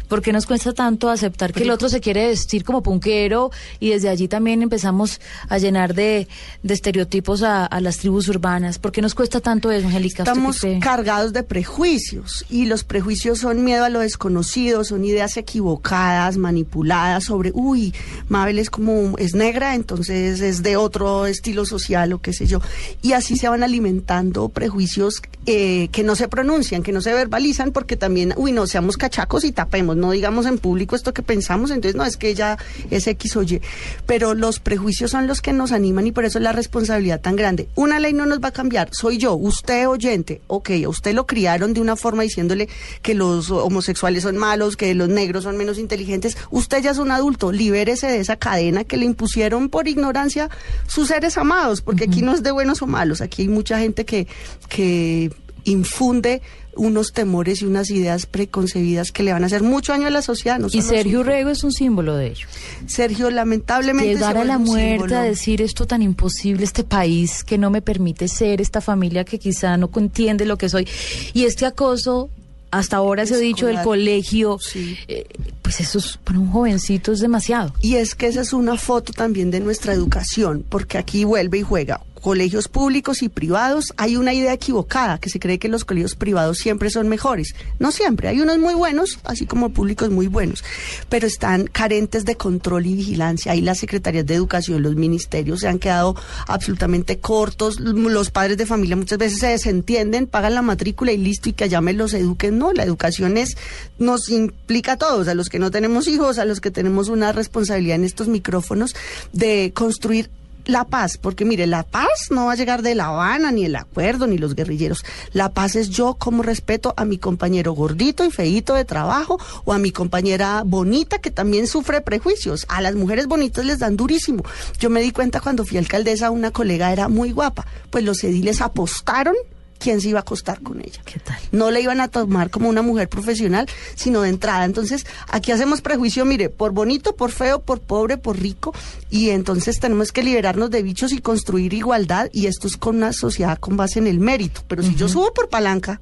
¿Por 0.06 0.22
qué 0.22 0.32
nos 0.32 0.46
cuesta 0.46 0.74
tanto 0.74 1.10
aceptar 1.10 1.54
que 1.54 1.64
el 1.64 1.72
otro 1.72 1.90
se 1.90 2.00
quiere 2.00 2.28
vestir 2.28 2.64
como 2.64 2.82
punquero 2.82 3.52
y 3.80 3.90
desde 3.90 4.10
allí 4.10 4.28
también 4.28 4.62
empezamos 4.62 5.20
a 5.50 5.58
llenar 5.58 5.94
de, 5.94 6.28
estereotipos 6.64 7.44
a, 7.44 7.70
las 7.80 7.98
tribus 7.98 8.28
urbanas? 8.28 8.80
¿Por 8.80 8.92
qué 8.92 9.02
nos 9.02 9.16
cuesta 9.16 9.40
tanto 9.40 9.72
eso, 9.72 9.88
Angélica? 9.88 10.24
Estamos 10.24 10.62
cargados 10.82 11.34
de 11.34 11.44
prejuicios 11.44 12.46
y 12.50 12.66
los 12.66 12.84
prejuicios 12.84 13.40
son 13.40 13.64
miedo 13.64 13.84
a 13.84 13.90
lo 13.90 14.00
desconocido, 14.00 14.84
son 14.84 15.06
ideas 15.06 15.38
equivocadas, 15.38 16.38
manipuladas 16.38 17.26
sobre, 17.26 17.52
uy, 17.54 17.94
Mabel 18.30 18.60
es 18.60 18.70
como, 18.70 19.18
es 19.18 19.36
negra, 19.36 19.76
entonces 19.76 20.42
es 20.42 20.64
de 20.64 20.78
otro 20.78 21.26
estilo 21.26 21.66
social 21.66 22.14
o 22.14 22.22
qué 22.22 22.34
sé 22.34 22.46
yo. 22.46 22.62
Y 23.02 23.14
así 23.14 23.38
se 23.38 23.50
van 23.50 23.64
alimentando 23.64 24.50
prejuicios 24.50 25.22
eh, 25.46 25.90
que 25.92 26.04
no 26.04 26.16
se 26.16 26.28
pronuncian, 26.28 26.84
que 26.84 26.92
no 26.92 27.02
se 27.02 27.14
verbalizan, 27.14 27.72
porque 27.72 27.98
también, 27.98 28.34
uy, 28.38 28.52
no 28.52 28.68
seamos 28.68 28.98
cachacos 28.98 29.44
y 29.44 29.52
tapemos, 29.52 29.95
no 29.96 30.12
digamos 30.12 30.46
en 30.46 30.58
público 30.58 30.96
esto 30.96 31.14
que 31.14 31.24
pensamos, 31.24 31.72
entonces 31.72 31.96
no 31.96 32.06
es 32.06 32.18
que 32.18 32.30
ella 32.30 32.58
es 32.92 33.08
X 33.08 33.36
o 33.38 33.44
Y. 33.44 33.62
Pero 34.06 34.34
los 34.34 34.60
prejuicios 34.60 35.12
son 35.12 35.28
los 35.28 35.42
que 35.42 35.54
nos 35.54 35.72
animan 35.72 36.08
y 36.08 36.12
por 36.12 36.26
eso 36.26 36.38
es 36.40 36.44
la 36.44 36.52
responsabilidad 36.52 37.22
tan 37.22 37.36
grande. 37.36 37.68
Una 37.76 38.00
ley 38.00 38.14
no 38.14 38.26
nos 38.26 38.40
va 38.40 38.50
a 38.50 38.54
cambiar, 38.54 38.90
soy 38.92 39.18
yo, 39.18 39.36
usted 39.36 39.88
oyente, 39.88 40.42
ok, 40.48 40.72
a 40.86 40.90
usted 40.90 41.14
lo 41.14 41.26
criaron 41.26 41.74
de 41.74 41.82
una 41.82 41.96
forma 41.96 42.24
diciéndole 42.24 42.70
que 43.02 43.14
los 43.14 43.50
homosexuales 43.52 44.24
son 44.24 44.38
malos, 44.38 44.78
que 44.78 44.94
los 44.94 45.10
negros 45.10 45.44
son 45.44 45.58
menos 45.58 45.78
inteligentes, 45.78 46.38
usted 46.52 46.82
ya 46.82 46.92
es 46.92 46.98
un 46.98 47.12
adulto, 47.12 47.52
libérese 47.52 48.08
de 48.08 48.20
esa 48.20 48.36
cadena 48.36 48.84
que 48.84 48.98
le 48.98 49.06
impusieron 49.06 49.70
por 49.70 49.88
ignorancia 49.88 50.50
sus 50.88 51.08
seres 51.08 51.38
amados, 51.38 51.82
porque 51.82 52.06
aquí 52.06 52.22
no 52.22 52.34
es 52.34 52.44
de 52.44 52.52
buenos 52.52 52.82
o 52.82 52.88
malos, 52.88 53.22
aquí 53.22 53.44
hay 53.44 53.48
mucha 53.48 53.80
gente 53.80 54.06
que, 54.06 54.28
que 54.70 55.32
infunde 55.66 56.42
unos 56.76 57.14
temores 57.14 57.62
y 57.62 57.66
unas 57.66 57.90
ideas 57.90 58.26
preconcebidas 58.26 59.12
que 59.12 59.24
le 59.24 59.32
van 59.32 59.44
a 59.44 59.48
hacer 59.48 59.64
mucho 59.64 59.92
daño 59.92 60.08
a 60.08 60.10
la 60.10 60.22
sociedad. 60.22 60.60
y 60.72 60.82
Sergio 60.82 61.24
Rego 61.24 61.50
es 61.50 61.64
un 61.64 61.72
símbolo 61.72 62.16
de 62.16 62.28
ello. 62.28 62.48
Sergio, 62.86 63.30
lamentablemente... 63.30 64.14
Llegar 64.14 64.38
a 64.38 64.44
la 64.44 64.58
muerte 64.58 65.16
a 65.16 65.22
decir 65.22 65.62
esto 65.62 65.86
tan 65.86 66.02
imposible, 66.02 66.64
este 66.64 66.84
país 66.84 67.44
que 67.44 67.58
no 67.58 67.70
me 67.70 67.82
permite 67.82 68.28
ser, 68.28 68.62
esta 68.62 68.82
familia 68.82 69.24
que 69.24 69.40
quizá 69.40 69.78
no 69.78 69.90
entiende 69.96 70.46
lo 70.46 70.58
que 70.58 70.70
soy, 70.70 70.88
y 71.34 71.46
este 71.46 71.66
acoso 71.66 72.30
hasta 72.72 72.98
ahora 72.98 73.26
se 73.26 73.36
ha 73.36 73.38
dicho 73.38 73.68
del 73.68 73.82
colegio, 73.82 74.60
eh, 75.08 75.26
pues 75.62 75.80
eso 75.80 76.00
es, 76.00 76.18
para 76.18 76.40
un 76.40 76.52
jovencito 76.52 77.14
es 77.14 77.22
demasiado. 77.22 77.74
Y 77.80 77.96
es 77.96 78.16
que 78.16 78.28
esa 78.28 78.42
es 78.42 78.52
una 78.52 78.76
foto 78.76 79.14
también 79.14 79.50
de 79.50 79.62
nuestra 79.62 79.94
educación, 79.94 80.66
porque 80.68 80.98
aquí 80.98 81.24
vuelve 81.24 81.60
y 81.60 81.62
juega 81.62 82.02
colegios 82.26 82.68
públicos 82.68 83.22
y 83.22 83.30
privados, 83.30 83.94
hay 83.98 84.18
una 84.18 84.34
idea 84.34 84.52
equivocada, 84.52 85.20
que 85.20 85.30
se 85.30 85.40
cree 85.40 85.60
que 85.60 85.68
los 85.68 85.86
colegios 85.86 86.16
privados 86.16 86.58
siempre 86.58 86.90
son 86.90 87.08
mejores. 87.08 87.54
No 87.78 87.92
siempre, 87.92 88.28
hay 88.30 88.42
unos 88.42 88.58
muy 88.58 88.74
buenos, 88.74 89.20
así 89.26 89.46
como 89.46 89.70
públicos 89.70 90.10
muy 90.10 90.26
buenos, 90.26 90.64
pero 91.08 91.28
están 91.28 91.68
carentes 91.68 92.26
de 92.26 92.36
control 92.36 92.88
y 92.88 92.96
vigilancia. 92.96 93.52
Ahí 93.52 93.62
las 93.62 93.78
secretarías 93.78 94.26
de 94.26 94.34
educación, 94.34 94.82
los 94.82 94.96
ministerios 94.96 95.60
se 95.60 95.68
han 95.68 95.78
quedado 95.78 96.16
absolutamente 96.48 97.20
cortos, 97.20 97.80
los 97.80 98.32
padres 98.32 98.58
de 98.58 98.66
familia 98.66 98.96
muchas 98.96 99.20
veces 99.20 99.38
se 99.38 99.50
desentienden, 99.50 100.26
pagan 100.26 100.56
la 100.56 100.64
matrícula 100.64 101.12
y 101.12 101.18
listo, 101.18 101.50
y 101.50 101.54
que 101.54 101.66
allá 101.66 101.80
me 101.80 101.94
los 101.94 102.16
eduquen. 102.16 102.58
No, 102.58 102.74
la 102.74 102.82
educación 102.86 103.38
es, 103.38 103.56
nos 104.00 104.30
implica 104.30 104.94
a 104.94 104.98
todos, 104.98 105.28
a 105.28 105.36
los 105.36 105.48
que 105.48 105.60
no 105.60 105.70
tenemos 105.70 106.08
hijos, 106.08 106.40
a 106.40 106.46
los 106.46 106.60
que 106.60 106.72
tenemos 106.72 107.08
una 107.08 107.34
responsabilidad 107.34 107.98
en 107.98 108.04
estos 108.04 108.28
micrófonos, 108.28 108.96
de 109.32 109.74
construir 109.76 110.32
la 110.66 110.86
paz, 110.86 111.18
porque 111.18 111.46
mire, 111.46 111.68
la 111.68 111.84
paz 111.84 112.30
no 112.30 112.46
va 112.46 112.54
a 112.54 112.56
llegar 112.56 112.82
de 112.82 112.96
La 112.96 113.08
Habana, 113.08 113.52
ni 113.52 113.66
el 113.66 113.76
acuerdo, 113.76 114.28
ni 114.28 114.38
los 114.38 114.56
guerrilleros. 114.56 115.06
La 115.34 115.50
paz 115.50 115.76
es 115.76 115.90
yo 115.90 116.16
como 116.16 116.44
respeto 116.44 116.94
a 116.98 117.06
mi 117.06 117.18
compañero 117.18 117.74
gordito 117.74 118.26
y 118.26 118.32
feíto 118.32 118.74
de 118.74 118.86
trabajo 118.86 119.40
o 119.64 119.74
a 119.74 119.78
mi 119.78 119.92
compañera 119.92 120.64
bonita 120.66 121.20
que 121.20 121.32
también 121.32 121.68
sufre 121.68 122.02
prejuicios. 122.02 122.66
A 122.70 122.82
las 122.82 122.96
mujeres 122.96 123.28
bonitas 123.28 123.66
les 123.66 123.80
dan 123.80 123.98
durísimo. 123.98 124.44
Yo 124.80 124.90
me 124.90 125.02
di 125.02 125.12
cuenta 125.12 125.40
cuando 125.40 125.66
fui 125.66 125.78
alcaldesa, 125.78 126.32
una 126.32 126.52
colega 126.52 126.92
era 126.92 127.08
muy 127.08 127.32
guapa. 127.32 127.66
Pues 127.90 128.04
los 128.04 128.24
ediles 128.24 128.62
apostaron 128.62 129.36
quién 129.80 130.02
se 130.02 130.10
iba 130.10 130.20
a 130.20 130.22
acostar 130.22 130.62
con 130.62 130.80
ella. 130.80 131.02
¿Qué 131.06 131.20
tal? 131.20 131.38
No 131.52 131.72
le 131.72 131.82
iban 131.82 132.02
a 132.02 132.08
tomar 132.08 132.50
como 132.50 132.70
una 132.70 132.82
mujer 132.82 133.10
profesional, 133.10 133.68
sino 133.96 134.22
de 134.22 134.30
entrada. 134.30 134.66
Entonces, 134.66 135.06
aquí 135.30 135.52
hacemos 135.52 135.82
prejuicio, 135.82 136.26
mire, 136.26 136.50
por 136.50 136.72
bonito, 136.72 137.16
por 137.16 137.32
feo, 137.32 137.60
por 137.60 137.82
pobre, 137.82 138.18
por 138.18 138.40
rico, 138.40 138.74
y 139.10 139.30
entonces 139.30 139.80
tenemos 139.80 140.12
que 140.12 140.24
liberarnos 140.24 140.72
de 140.72 140.84
bichos 140.84 141.12
y 141.12 141.20
construir 141.20 141.74
igualdad, 141.74 142.30
y 142.34 142.48
esto 142.48 142.68
es 142.68 142.78
con 142.78 142.98
una 142.98 143.14
sociedad 143.14 143.58
con 143.60 143.78
base 143.78 144.00
en 144.00 144.08
el 144.08 144.20
mérito. 144.20 144.62
Pero 144.68 144.84
si 144.84 144.96
yo 144.96 145.08
subo 145.08 145.34
por 145.34 145.50
palanca, 145.50 146.00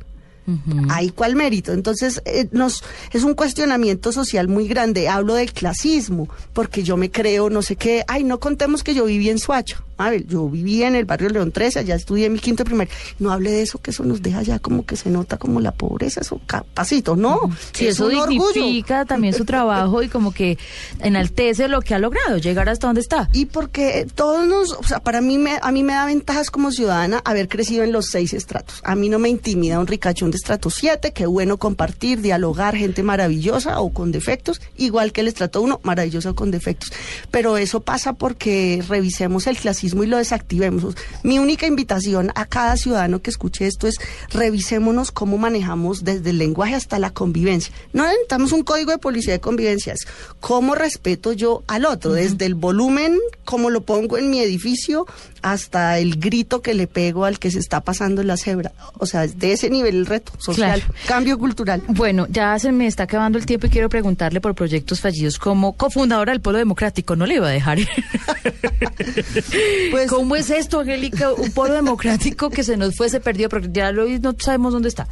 ¿Hay 0.90 1.10
cuál 1.10 1.36
mérito? 1.36 1.74
Entonces, 1.74 2.22
eh, 2.26 2.48
nos, 2.52 2.84
es 3.12 3.24
un 3.24 3.34
cuestionamiento 3.34 4.12
social 4.12 4.48
muy 4.48 4.68
grande. 4.68 5.08
Hablo 5.08 5.36
del 5.36 5.54
clasismo, 5.54 6.28
porque 6.54 6.84
yo 6.84 6.98
me 6.98 7.12
creo, 7.12 7.50
no 7.50 7.62
sé 7.62 7.76
qué, 7.76 8.04
ay, 8.08 8.24
no 8.24 8.40
contemos 8.40 8.84
que 8.84 8.94
yo 8.94 9.06
viví 9.06 9.30
en 9.30 9.40
Suacho. 9.40 9.84
A 9.98 10.10
ver, 10.10 10.26
yo 10.28 10.50
viví 10.50 10.84
en 10.84 10.96
el 10.96 11.06
barrio 11.06 11.30
León 11.30 11.52
13, 11.52 11.80
allá 11.80 11.96
estudié 11.96 12.30
mi 12.30 12.40
quinto 12.40 12.66
primer. 12.66 12.90
No 13.20 13.32
hable 13.32 13.52
de 13.52 13.62
eso, 13.62 13.78
que 13.78 13.92
eso 13.92 14.04
nos 14.04 14.22
deja 14.22 14.42
ya 14.42 14.60
como 14.60 14.86
que 14.86 14.96
se 14.96 15.10
nota 15.10 15.38
como 15.38 15.60
la 15.60 15.72
pobreza, 15.72 16.22
eso 16.22 16.42
capacito, 16.48 17.16
¿no? 17.16 17.40
Sí, 17.74 17.88
eso 17.88 18.10
dignifica 18.10 19.06
también 19.06 19.34
su 19.34 19.46
trabajo 19.46 20.02
y 20.02 20.10
como 20.10 20.34
que 20.34 20.58
enaltece 21.00 21.68
lo 21.68 21.82
que 21.82 21.94
ha 21.94 22.00
logrado, 22.00 22.38
llegar 22.38 22.70
hasta 22.70 22.88
donde 22.88 23.02
está. 23.02 23.30
Y 23.34 23.46
porque 23.46 24.08
todos 24.14 24.48
nos, 24.48 24.74
o 24.74 24.84
sea, 24.84 25.00
para 25.00 25.22
mí, 25.22 25.38
me, 25.38 25.60
a 25.62 25.72
mí 25.72 25.84
me 25.84 25.94
da 25.94 26.06
ventajas 26.06 26.50
como 26.50 26.72
ciudadana 26.72 27.22
haber 27.24 27.48
crecido 27.48 27.84
en 27.84 27.92
los 27.92 28.08
seis 28.08 28.34
estratos. 28.34 28.82
A 28.84 28.96
mí 28.96 29.10
no 29.10 29.20
me 29.20 29.30
intimida 29.30 29.80
un 29.80 29.88
ricachón 29.88 30.32
de 30.34 30.38
estrato 30.38 30.72
7, 30.72 31.14
qué 31.14 31.28
bueno 31.28 31.58
compartir, 31.58 32.20
dialogar, 32.20 32.76
gente 32.76 33.04
maravillosa 33.04 33.80
o 33.80 33.94
con 33.94 34.12
defectos, 34.12 34.62
igual 34.78 35.12
que 35.12 35.22
el 35.22 35.28
estrato 35.28 35.62
1, 35.62 35.82
maravilloso 35.84 36.32
o 36.32 36.36
con 36.36 36.50
defectos. 36.50 36.92
Pero 37.30 37.58
eso 37.58 37.82
pasa 37.82 38.14
porque 38.14 38.84
revisemos 38.88 39.46
el 39.46 39.58
clasismo 39.58 40.04
y 40.04 40.08
lo 40.08 40.18
desactivemos. 40.18 40.96
Mi 41.22 41.38
única 41.38 41.68
invitación 41.68 42.32
a 42.34 42.46
cada 42.46 42.78
ciudadano 42.78 43.22
que 43.22 43.30
escuche 43.30 43.68
esto 43.68 43.88
es 43.88 43.96
revisémonos 44.32 45.12
cómo 45.12 45.38
manejamos 45.38 46.04
desde 46.04 46.32
el 46.32 46.40
lenguaje 46.40 46.74
hasta 46.74 46.98
la 46.98 47.12
convivencia. 47.12 47.74
No 47.94 48.08
necesitamos 48.08 48.52
un 48.54 48.64
código 48.64 48.92
de 48.92 48.98
policía 48.98 49.34
de 49.34 49.40
convivencia, 49.40 49.94
es 49.94 50.08
cómo 50.40 50.74
respeto 50.74 51.32
yo 51.32 51.64
al 51.68 51.86
otro, 51.86 52.14
desde 52.14 52.48
el 52.48 52.56
volumen, 52.56 53.20
cómo 53.46 53.70
lo 53.70 53.82
pongo 53.82 54.18
en 54.18 54.32
mi 54.32 54.40
edificio, 54.40 55.06
hasta 55.44 56.00
el 56.00 56.20
grito 56.20 56.62
que 56.62 56.74
le 56.74 56.88
pego 56.88 57.26
al 57.26 57.38
que 57.38 57.52
se 57.52 57.60
está 57.60 57.82
pasando 57.82 58.24
la 58.24 58.38
cebra. 58.38 58.72
O 58.98 59.06
sea, 59.06 59.28
de 59.28 59.52
ese 59.52 59.70
nivel 59.70 59.96
el 59.96 60.06
reto 60.08 60.23
social, 60.38 60.84
cambio 61.08 61.38
cultural. 61.38 61.82
Bueno, 61.88 62.28
ya 62.30 62.58
se 62.60 62.72
me 62.72 62.88
está 62.88 63.04
acabando 63.04 63.38
el 63.38 63.46
tiempo 63.46 63.68
y 63.68 63.70
quiero 63.70 63.90
preguntarle 63.90 64.42
por 64.42 64.56
proyectos 64.56 65.02
fallidos 65.02 65.38
como 65.38 65.74
cofundadora 65.74 66.32
del 66.32 66.42
Polo 66.42 66.58
Democrático. 66.58 67.16
No 67.16 67.26
le 67.26 67.36
iba 67.36 67.48
a 67.48 67.52
dejar. 67.52 67.80
pues, 69.92 70.10
¿Cómo 70.10 70.36
es 70.36 70.50
esto, 70.50 70.82
Angélica? 70.82 71.34
Un 71.34 71.52
Polo 71.52 71.74
Democrático 71.74 72.50
que 72.50 72.64
se 72.64 72.78
nos 72.78 72.96
fue, 72.96 73.10
se 73.10 73.20
perdió, 73.20 73.50
pero 73.50 73.68
ya 73.72 73.92
lo 73.92 74.08
no 74.08 74.36
sabemos 74.38 74.74
dónde 74.74 74.90
está. 74.90 75.08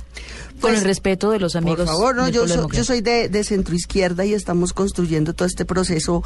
Con 0.62 0.72
el 0.72 0.78
pues, 0.78 0.84
respeto 0.84 1.32
de 1.32 1.40
los 1.40 1.56
amigos. 1.56 1.80
Por 1.80 1.88
favor, 1.88 2.16
no, 2.16 2.30
yo, 2.30 2.46
yo 2.46 2.84
soy 2.84 3.02
de, 3.02 3.30
de 3.30 3.44
centro 3.44 3.76
izquierda 3.76 4.26
y 4.26 4.34
estamos 4.34 4.74
construyendo 4.74 5.34
todo 5.34 5.48
este 5.48 5.66
proceso 5.66 6.24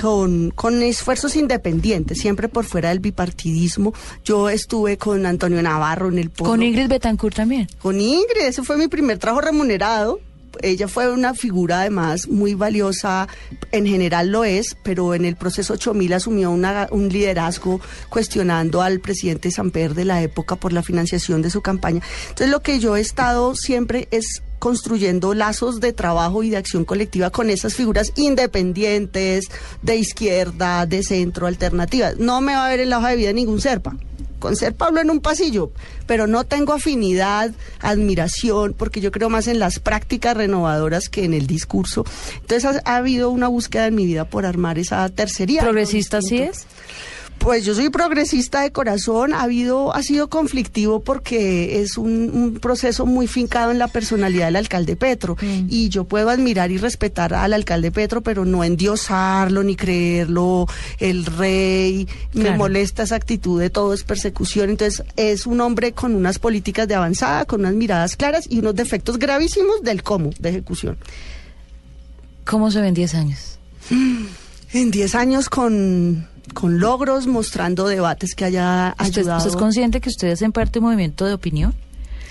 con, 0.00 0.50
con 0.50 0.82
esfuerzos 0.82 1.36
independientes, 1.36 2.18
siempre 2.18 2.48
por 2.48 2.64
fuera 2.64 2.90
del 2.90 3.00
bipartidismo. 3.00 3.94
Yo 4.24 4.48
estuve 4.48 4.98
con 4.98 5.26
Antonio 5.26 5.62
Navarro 5.62 6.08
en 6.08 6.18
el 6.18 6.30
Con 6.30 6.62
Ingrid 6.62 6.88
Betancourt 6.88 7.36
también. 7.36 7.68
Con 7.80 8.00
Ingrid, 8.00 8.42
ese 8.42 8.62
fue 8.62 8.76
mi 8.76 8.88
primer 8.88 9.18
trabajo 9.18 9.40
remunerado 9.40 10.20
ella 10.62 10.88
fue 10.88 11.12
una 11.12 11.34
figura 11.34 11.80
además 11.80 12.28
muy 12.28 12.54
valiosa, 12.54 13.28
en 13.72 13.86
general 13.86 14.28
lo 14.28 14.44
es, 14.44 14.76
pero 14.82 15.14
en 15.14 15.24
el 15.24 15.36
proceso 15.36 15.74
8000 15.74 16.12
asumió 16.12 16.50
un 16.50 17.08
liderazgo 17.08 17.80
cuestionando 18.08 18.82
al 18.82 19.00
presidente 19.00 19.50
Samper 19.50 19.94
de 19.94 20.04
la 20.04 20.22
época 20.22 20.56
por 20.56 20.72
la 20.72 20.82
financiación 20.82 21.42
de 21.42 21.50
su 21.50 21.62
campaña. 21.62 22.02
Entonces 22.22 22.50
lo 22.50 22.60
que 22.62 22.78
yo 22.78 22.96
he 22.96 23.00
estado 23.00 23.54
siempre 23.54 24.08
es 24.10 24.42
construyendo 24.58 25.34
lazos 25.34 25.80
de 25.80 25.92
trabajo 25.92 26.42
y 26.42 26.50
de 26.50 26.56
acción 26.56 26.84
colectiva 26.84 27.30
con 27.30 27.48
esas 27.50 27.74
figuras 27.74 28.12
independientes, 28.16 29.46
de 29.82 29.96
izquierda, 29.96 30.84
de 30.86 31.02
centro, 31.02 31.46
alternativas. 31.46 32.18
No 32.18 32.40
me 32.40 32.54
va 32.54 32.66
a 32.66 32.68
ver 32.68 32.80
en 32.80 32.90
la 32.90 32.98
hoja 32.98 33.10
de 33.10 33.16
vida 33.16 33.32
ningún 33.32 33.60
serpa 33.60 33.96
con 34.38 34.56
ser 34.56 34.74
Pablo 34.74 35.00
en 35.00 35.10
un 35.10 35.20
pasillo, 35.20 35.70
pero 36.06 36.26
no 36.26 36.44
tengo 36.44 36.72
afinidad, 36.72 37.52
admiración, 37.80 38.74
porque 38.76 39.00
yo 39.00 39.10
creo 39.10 39.28
más 39.28 39.46
en 39.48 39.58
las 39.58 39.78
prácticas 39.78 40.36
renovadoras 40.36 41.08
que 41.08 41.24
en 41.24 41.34
el 41.34 41.46
discurso. 41.46 42.04
Entonces 42.40 42.80
ha, 42.84 42.96
habido 42.96 43.30
una 43.30 43.48
búsqueda 43.48 43.86
en 43.86 43.94
mi 43.94 44.06
vida 44.06 44.24
por 44.24 44.46
armar 44.46 44.78
esa 44.78 45.08
tercería. 45.08 45.62
¿Progresista 45.62 46.22
sí 46.22 46.38
es? 46.38 46.66
Pues 47.38 47.64
yo 47.64 47.74
soy 47.74 47.88
progresista 47.88 48.62
de 48.62 48.72
corazón, 48.72 49.32
ha 49.32 49.42
habido, 49.42 49.94
ha 49.94 50.02
sido 50.02 50.28
conflictivo 50.28 51.00
porque 51.00 51.80
es 51.80 51.96
un, 51.96 52.58
proceso 52.60 53.06
muy 53.06 53.26
fincado 53.26 53.70
en 53.70 53.78
la 53.78 53.88
personalidad 53.88 54.46
del 54.46 54.56
alcalde 54.56 54.96
Petro. 54.96 55.36
Mm. 55.40 55.66
Y 55.68 55.88
yo 55.88 56.04
puedo 56.04 56.30
admirar 56.30 56.70
y 56.70 56.78
respetar 56.78 57.34
al 57.34 57.52
alcalde 57.52 57.90
Petro, 57.90 58.20
pero 58.20 58.44
no 58.44 58.64
endiosarlo 58.64 59.62
ni 59.62 59.76
creerlo 59.76 60.66
el 60.98 61.24
rey. 61.26 62.08
Me 62.32 62.50
molesta 62.56 63.04
esa 63.04 63.16
actitud 63.16 63.60
de 63.60 63.70
todo 63.70 63.94
es 63.94 64.02
persecución. 64.02 64.70
Entonces, 64.70 65.04
es 65.16 65.46
un 65.46 65.60
hombre 65.60 65.92
con 65.92 66.14
unas 66.14 66.38
políticas 66.38 66.88
de 66.88 66.96
avanzada, 66.96 67.44
con 67.44 67.60
unas 67.60 67.74
miradas 67.74 68.16
claras 68.16 68.46
y 68.50 68.58
unos 68.58 68.74
defectos 68.74 69.18
gravísimos 69.18 69.82
del 69.82 70.02
cómo 70.02 70.30
de 70.38 70.50
ejecución. 70.50 70.98
¿Cómo 72.44 72.70
se 72.70 72.80
ven 72.80 72.94
10 72.94 73.14
años? 73.14 73.58
En 74.72 74.90
10 74.90 75.14
años 75.14 75.48
con, 75.48 76.26
con 76.54 76.80
logros, 76.80 77.26
mostrando 77.26 77.86
debates 77.86 78.34
que 78.34 78.44
haya 78.44 78.94
ayudado. 78.98 79.38
¿Usted 79.38 79.50
es 79.50 79.56
consciente 79.56 80.00
que 80.00 80.08
ustedes 80.08 80.34
hacen 80.34 80.52
parte 80.52 80.74
de 80.74 80.78
un 80.80 80.86
movimiento 80.86 81.26
de 81.26 81.34
opinión? 81.34 81.74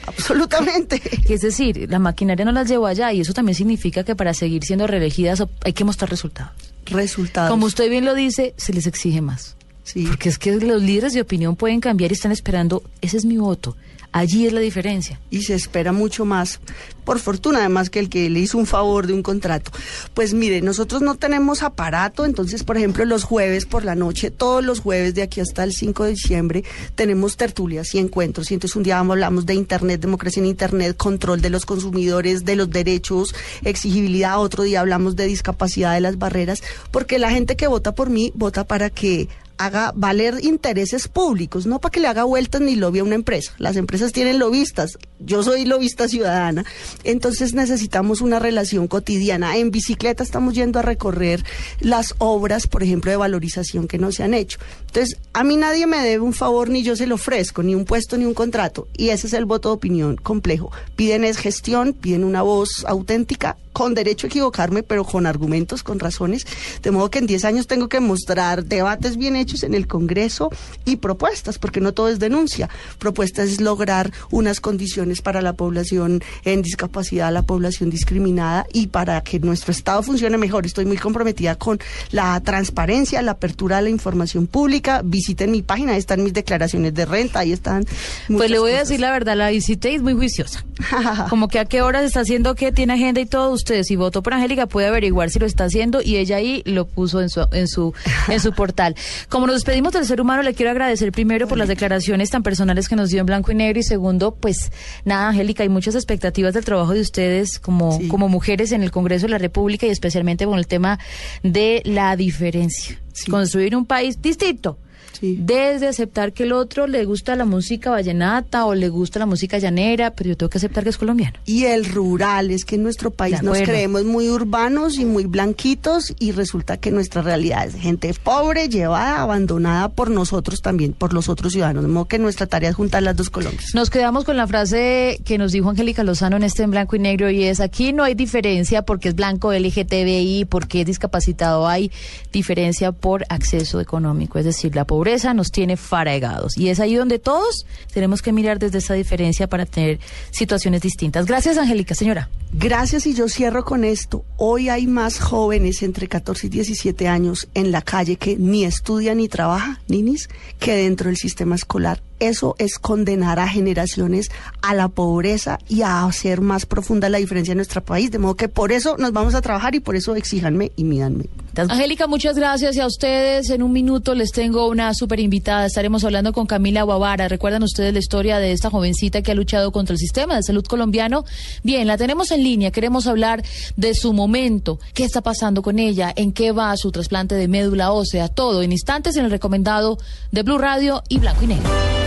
Absolutamente. 0.05 1.01
Es 1.29 1.41
decir, 1.41 1.87
la 1.89 1.99
maquinaria 1.99 2.45
no 2.45 2.51
las 2.51 2.67
llevó 2.69 2.87
allá 2.87 3.11
y 3.11 3.21
eso 3.21 3.33
también 3.33 3.55
significa 3.55 4.03
que 4.03 4.15
para 4.15 4.33
seguir 4.33 4.63
siendo 4.63 4.87
reelegidas 4.87 5.43
hay 5.63 5.73
que 5.73 5.83
mostrar 5.83 6.09
resultados. 6.09 6.53
Resultados. 6.85 7.49
Como 7.49 7.65
usted 7.65 7.89
bien 7.89 8.05
lo 8.05 8.15
dice, 8.15 8.53
se 8.57 8.73
les 8.73 8.87
exige 8.87 9.21
más. 9.21 9.55
Sí. 9.83 10.05
Porque 10.05 10.29
es 10.29 10.37
que 10.37 10.55
los 10.55 10.81
líderes 10.81 11.13
de 11.13 11.21
opinión 11.21 11.55
pueden 11.55 11.81
cambiar 11.81 12.11
y 12.11 12.15
están 12.15 12.31
esperando, 12.31 12.83
ese 13.01 13.17
es 13.17 13.25
mi 13.25 13.37
voto. 13.37 13.75
Allí 14.17 14.47
es 14.47 14.53
la 14.53 14.61
diferencia. 14.61 15.19
Y 15.29 15.43
se 15.43 15.53
espera 15.53 15.91
mucho 15.91 16.25
más, 16.25 16.59
por 17.05 17.19
fortuna, 17.19 17.59
además 17.59 17.91
que 17.91 17.99
el 17.99 18.09
que 18.09 18.31
le 18.31 18.39
hizo 18.39 18.57
un 18.57 18.65
favor 18.65 19.05
de 19.05 19.13
un 19.13 19.21
contrato. 19.21 19.69
Pues 20.15 20.33
mire, 20.33 20.59
nosotros 20.63 21.03
no 21.03 21.13
tenemos 21.13 21.61
aparato, 21.61 22.25
entonces, 22.25 22.63
por 22.63 22.77
ejemplo, 22.77 23.05
los 23.05 23.23
jueves 23.23 23.67
por 23.67 23.85
la 23.85 23.93
noche, 23.93 24.31
todos 24.31 24.65
los 24.65 24.79
jueves 24.79 25.13
de 25.13 25.21
aquí 25.21 25.39
hasta 25.39 25.63
el 25.63 25.71
5 25.71 26.05
de 26.05 26.09
diciembre, 26.09 26.63
tenemos 26.95 27.37
tertulias 27.37 27.93
y 27.93 27.99
encuentros. 27.99 28.49
Y 28.49 28.55
entonces 28.55 28.75
un 28.75 28.81
día 28.81 28.97
hablamos 28.97 29.45
de 29.45 29.53
Internet, 29.53 30.01
democracia 30.01 30.39
en 30.39 30.47
Internet, 30.47 30.97
control 30.97 31.39
de 31.39 31.51
los 31.51 31.67
consumidores, 31.67 32.43
de 32.43 32.55
los 32.55 32.71
derechos, 32.71 33.35
exigibilidad. 33.63 34.41
Otro 34.41 34.63
día 34.63 34.79
hablamos 34.79 35.15
de 35.15 35.27
discapacidad, 35.27 35.93
de 35.93 36.01
las 36.01 36.17
barreras, 36.17 36.63
porque 36.89 37.19
la 37.19 37.29
gente 37.29 37.55
que 37.55 37.67
vota 37.67 37.93
por 37.93 38.09
mí 38.09 38.31
vota 38.33 38.63
para 38.65 38.89
que 38.89 39.29
haga 39.57 39.91
valer 39.95 40.43
intereses 40.43 41.07
públicos, 41.07 41.65
no 41.65 41.79
para 41.79 41.91
que 41.91 41.99
le 41.99 42.07
haga 42.07 42.23
vueltas 42.23 42.61
ni 42.61 42.75
lobby 42.75 42.99
a 42.99 43.03
una 43.03 43.15
empresa. 43.15 43.53
Las 43.57 43.75
empresas 43.75 44.11
tienen 44.11 44.39
lobistas, 44.39 44.97
yo 45.19 45.43
soy 45.43 45.65
lobista 45.65 46.07
ciudadana, 46.07 46.65
entonces 47.03 47.53
necesitamos 47.53 48.21
una 48.21 48.39
relación 48.39 48.87
cotidiana. 48.87 49.57
En 49.57 49.71
bicicleta 49.71 50.23
estamos 50.23 50.53
yendo 50.53 50.79
a 50.79 50.83
recorrer 50.83 51.43
las 51.79 52.15
obras, 52.19 52.67
por 52.67 52.83
ejemplo, 52.83 53.11
de 53.11 53.17
valorización 53.17 53.87
que 53.87 53.97
no 53.97 54.11
se 54.11 54.23
han 54.23 54.33
hecho. 54.33 54.59
Entonces, 54.87 55.17
a 55.33 55.43
mí 55.43 55.57
nadie 55.57 55.87
me 55.87 55.97
debe 55.97 56.19
un 56.19 56.33
favor 56.33 56.69
ni 56.69 56.83
yo 56.83 56.95
se 56.95 57.07
lo 57.07 57.15
ofrezco, 57.15 57.63
ni 57.63 57.75
un 57.75 57.85
puesto 57.85 58.17
ni 58.17 58.25
un 58.25 58.33
contrato, 58.33 58.87
y 58.95 59.09
ese 59.09 59.27
es 59.27 59.33
el 59.33 59.45
voto 59.45 59.69
de 59.69 59.75
opinión 59.75 60.15
complejo. 60.17 60.71
Piden 60.95 61.23
es 61.23 61.37
gestión, 61.37 61.93
piden 61.93 62.23
una 62.23 62.41
voz 62.41 62.85
auténtica 62.87 63.57
con 63.77 63.93
derecho 63.93 64.25
a 64.25 64.29
equivocarme, 64.29 64.81
pero 64.81 65.05
con 65.05 65.27
argumentos, 65.27 65.83
con 65.83 65.99
razones, 65.99 66.47
de 66.81 66.89
modo 66.89 67.11
que 67.11 67.19
en 67.19 67.27
10 67.27 67.45
años 67.45 67.67
tengo 67.67 67.89
que 67.89 67.99
mostrar 67.99 68.65
debates 68.65 69.17
bien 69.17 69.35
hechos 69.35 69.61
en 69.61 69.75
el 69.75 69.85
Congreso 69.85 70.49
y 70.83 70.95
propuestas, 70.95 71.59
porque 71.59 71.79
no 71.79 71.93
todo 71.93 72.09
es 72.09 72.17
denuncia. 72.17 72.71
Propuestas 72.97 73.49
es 73.49 73.61
lograr 73.61 74.11
unas 74.31 74.61
condiciones 74.61 75.21
para 75.21 75.43
la 75.43 75.53
población 75.53 76.23
en 76.43 76.63
discapacidad, 76.63 77.31
la 77.31 77.43
población 77.43 77.91
discriminada 77.91 78.65
y 78.73 78.87
para 78.87 79.21
que 79.21 79.39
nuestro 79.39 79.71
Estado 79.71 80.01
funcione 80.01 80.39
mejor. 80.39 80.65
Estoy 80.65 80.85
muy 80.85 80.97
comprometida 80.97 81.53
con 81.53 81.77
la 82.09 82.39
transparencia, 82.39 83.21
la 83.21 83.33
apertura 83.33 83.77
a 83.77 83.81
la 83.81 83.91
información 83.91 84.47
pública. 84.47 85.03
Visiten 85.05 85.51
mi 85.51 85.61
página, 85.61 85.91
ahí 85.91 85.99
están 85.99 86.23
mis 86.23 86.33
declaraciones 86.33 86.95
de 86.95 87.05
renta, 87.05 87.41
ahí 87.41 87.51
están. 87.51 87.85
Pues 88.27 88.49
le 88.49 88.57
voy 88.57 88.71
a 88.71 88.79
decir 88.79 88.99
la 88.99 89.11
verdad, 89.11 89.37
la 89.37 89.51
visité 89.51 89.91
y 89.91 89.95
es 89.97 90.01
muy 90.01 90.13
juiciosa. 90.13 90.65
Como 91.29 91.47
que 91.47 91.59
a 91.59 91.65
qué 91.65 91.83
horas 91.83 92.05
está 92.05 92.21
haciendo 92.21 92.55
qué, 92.55 92.71
tiene 92.71 92.93
agenda 92.93 93.21
y 93.21 93.27
todo 93.27 93.51
ustedes, 93.67 93.87
si 93.87 93.97
votó 93.97 94.23
por 94.23 94.33
Angélica, 94.33 94.65
puede 94.67 94.87
averiguar 94.87 95.29
si 95.29 95.39
lo 95.39 95.45
está 95.45 95.65
haciendo 95.65 96.01
y 96.01 96.15
ella 96.15 96.37
ahí 96.37 96.63
lo 96.65 96.87
puso 96.87 97.21
en 97.21 97.29
su, 97.29 97.45
en 97.51 97.67
su, 97.67 97.93
en 98.29 98.39
su 98.39 98.53
portal. 98.53 98.95
Como 99.27 99.45
nos 99.45 99.57
despedimos 99.57 99.91
del 99.91 100.05
ser 100.05 100.21
humano, 100.21 100.41
le 100.41 100.53
quiero 100.53 100.71
agradecer 100.71 101.11
primero 101.11 101.49
por 101.49 101.57
las 101.57 101.67
declaraciones 101.67 102.29
tan 102.29 102.43
personales 102.43 102.87
que 102.87 102.95
nos 102.95 103.09
dio 103.09 103.19
en 103.19 103.25
blanco 103.25 103.51
y 103.51 103.55
negro 103.55 103.79
y 103.79 103.83
segundo, 103.83 104.33
pues 104.35 104.71
nada, 105.03 105.29
Angélica, 105.29 105.63
hay 105.63 105.69
muchas 105.69 105.95
expectativas 105.95 106.53
del 106.53 106.63
trabajo 106.63 106.93
de 106.93 107.01
ustedes 107.01 107.59
como, 107.59 107.99
como 108.07 108.29
mujeres 108.29 108.71
en 108.71 108.83
el 108.83 108.91
Congreso 108.91 109.25
de 109.25 109.31
la 109.31 109.37
República 109.37 109.85
y 109.85 109.89
especialmente 109.89 110.45
con 110.45 110.57
el 110.57 110.67
tema 110.67 110.97
de 111.43 111.81
la 111.83 112.15
diferencia. 112.15 113.01
Construir 113.29 113.75
un 113.75 113.85
país 113.85 114.21
distinto 114.21 114.77
desde 115.21 115.87
aceptar 115.87 116.33
que 116.33 116.43
el 116.43 116.51
otro 116.51 116.87
le 116.87 117.05
gusta 117.05 117.35
la 117.35 117.45
música 117.45 117.89
vallenata 117.89 118.65
o 118.65 118.75
le 118.75 118.89
gusta 118.89 119.19
la 119.19 119.25
música 119.25 119.57
llanera, 119.57 120.11
pero 120.11 120.29
yo 120.29 120.37
tengo 120.37 120.49
que 120.49 120.57
aceptar 120.57 120.83
que 120.83 120.89
es 120.89 120.97
colombiano. 120.97 121.39
Y 121.45 121.65
el 121.65 121.85
rural, 121.85 122.51
es 122.51 122.65
que 122.65 122.75
en 122.75 122.83
nuestro 122.83 123.11
país 123.11 123.41
nos 123.41 123.57
creemos 123.59 124.03
muy 124.03 124.29
urbanos 124.29 124.97
y 124.97 125.05
muy 125.05 125.25
blanquitos 125.25 126.13
y 126.19 126.31
resulta 126.31 126.77
que 126.77 126.91
nuestra 126.91 127.21
realidad 127.21 127.67
es 127.67 127.75
gente 127.75 128.13
pobre, 128.23 128.69
llevada, 128.69 129.21
abandonada 129.21 129.89
por 129.89 130.09
nosotros 130.09 130.61
también, 130.61 130.93
por 130.93 131.13
los 131.13 131.29
otros 131.29 131.53
ciudadanos. 131.53 131.83
De 131.83 131.89
modo 131.89 132.05
que 132.05 132.19
nuestra 132.19 132.47
tarea 132.47 132.69
es 132.69 132.75
juntar 132.75 133.03
las 133.03 133.15
dos 133.15 133.29
Colombias. 133.29 133.71
Nos 133.73 133.89
quedamos 133.89 134.23
con 134.23 134.37
la 134.37 134.47
frase 134.47 135.19
que 135.25 135.37
nos 135.37 135.51
dijo 135.51 135.69
Angélica 135.69 136.03
Lozano 136.03 136.37
en 136.37 136.43
este 136.43 136.63
en 136.63 136.71
blanco 136.71 136.95
y 136.95 136.99
negro 136.99 137.29
y 137.29 137.43
es 137.43 137.59
aquí 137.59 137.93
no 137.93 138.03
hay 138.03 138.15
diferencia 138.15 138.83
porque 138.83 139.09
es 139.09 139.15
blanco 139.15 139.53
LGTBI, 139.53 140.45
porque 140.49 140.81
es 140.81 140.85
discapacitado, 140.87 141.67
hay 141.67 141.91
diferencia 142.31 142.91
por 142.91 143.25
acceso 143.29 143.79
económico, 143.79 144.39
es 144.39 144.45
decir, 144.45 144.75
la 144.75 144.85
pobreza 144.87 145.35
nos 145.35 145.51
tiene 145.51 145.77
faraegados. 145.77 146.57
Y 146.57 146.69
es 146.69 146.79
ahí 146.79 146.95
donde 146.95 147.19
todos 147.19 147.67
tenemos 147.93 148.23
que 148.23 148.31
mirar 148.31 148.57
desde 148.57 148.79
esa 148.79 148.95
diferencia 148.95 149.47
para 149.47 149.65
tener 149.65 149.99
situaciones 150.31 150.81
distintas. 150.81 151.27
Gracias, 151.27 151.57
Angélica, 151.57 151.93
señora. 151.93 152.29
Gracias 152.53 153.05
y 153.05 153.13
yo 153.13 153.27
cierro 153.27 153.63
con 153.65 153.83
esto. 153.83 154.23
Hoy 154.37 154.69
hay 154.69 154.87
más 154.87 155.19
jóvenes 155.19 155.83
entre 155.83 156.07
14 156.07 156.47
y 156.47 156.49
17 156.49 157.07
años 157.07 157.49
en 157.53 157.71
la 157.71 157.81
calle 157.81 158.15
que 158.15 158.37
ni 158.37 158.63
estudian 158.63 159.17
ni 159.17 159.27
trabajan, 159.27 159.77
ninis, 159.87 160.29
que 160.57 160.75
dentro 160.75 161.07
del 161.07 161.17
sistema 161.17 161.55
escolar. 161.55 162.01
Eso 162.19 162.55
es 162.57 162.79
condenar 162.79 163.39
a 163.39 163.47
generaciones 163.47 164.29
a 164.61 164.73
la 164.73 164.87
pobreza 164.87 165.59
y 165.67 165.81
a 165.81 166.03
hacer 166.03 166.41
más 166.41 166.65
profunda 166.65 167.09
la 167.09 167.17
diferencia 167.17 167.51
en 167.51 167.57
nuestro 167.57 167.83
país. 167.83 168.11
De 168.11 168.19
modo 168.19 168.35
que 168.35 168.49
por 168.49 168.71
eso 168.71 168.97
nos 168.97 169.13
vamos 169.13 169.35
a 169.35 169.41
trabajar 169.41 169.75
y 169.75 169.79
por 169.79 169.95
eso 169.95 170.15
exíjanme 170.15 170.71
y 170.75 170.83
mídanme. 170.83 171.25
Angélica, 171.55 172.05
muchas 172.05 172.35
gracias 172.35 172.75
y 172.75 172.79
a 172.79 172.85
ustedes 172.85 173.49
en 173.49 173.63
un 173.63 173.71
minuto 173.71 174.13
les 174.13 174.31
tengo 174.31 174.67
una 174.67 174.93
súper 174.93 175.19
invitada. 175.19 175.65
Estaremos 175.65 176.03
hablando 176.03 176.31
con 176.31 176.45
Camila 176.45 176.83
Guavara. 176.83 177.27
¿Recuerdan 177.27 177.63
ustedes 177.63 177.93
la 177.93 177.99
historia 177.99 178.37
de 178.37 178.51
esta 178.51 178.69
jovencita 178.69 179.23
que 179.23 179.31
ha 179.31 179.35
luchado 179.35 179.71
contra 179.71 179.93
el 179.93 179.99
sistema 179.99 180.35
de 180.35 180.43
salud 180.43 180.63
colombiano? 180.65 181.25
Bien, 181.63 181.87
la 181.87 181.97
tenemos 181.97 182.29
en 182.31 182.43
línea. 182.43 182.71
Queremos 182.71 183.07
hablar 183.07 183.43
de 183.75 183.95
su 183.95 184.13
momento. 184.13 184.79
¿Qué 184.93 185.03
está 185.03 185.21
pasando 185.21 185.61
con 185.61 185.79
ella? 185.79 186.13
¿En 186.15 186.31
qué 186.31 186.51
va 186.51 186.77
su 186.77 186.91
trasplante 186.91 187.33
de 187.33 187.47
médula 187.47 187.91
ósea? 187.91 188.27
Todo 188.27 188.61
en 188.61 188.71
instantes 188.71 189.15
en 189.17 189.25
el 189.25 189.31
recomendado 189.31 189.97
de 190.31 190.43
Blue 190.43 190.59
Radio 190.59 191.01
y 191.09 191.17
Blanco 191.17 191.43
y 191.43 191.47
Negro. 191.47 192.06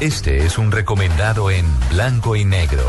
Este 0.00 0.36
es 0.44 0.58
un 0.58 0.72
recomendado 0.72 1.50
en 1.50 1.64
blanco 1.90 2.36
y 2.36 2.44
negro. 2.44 2.82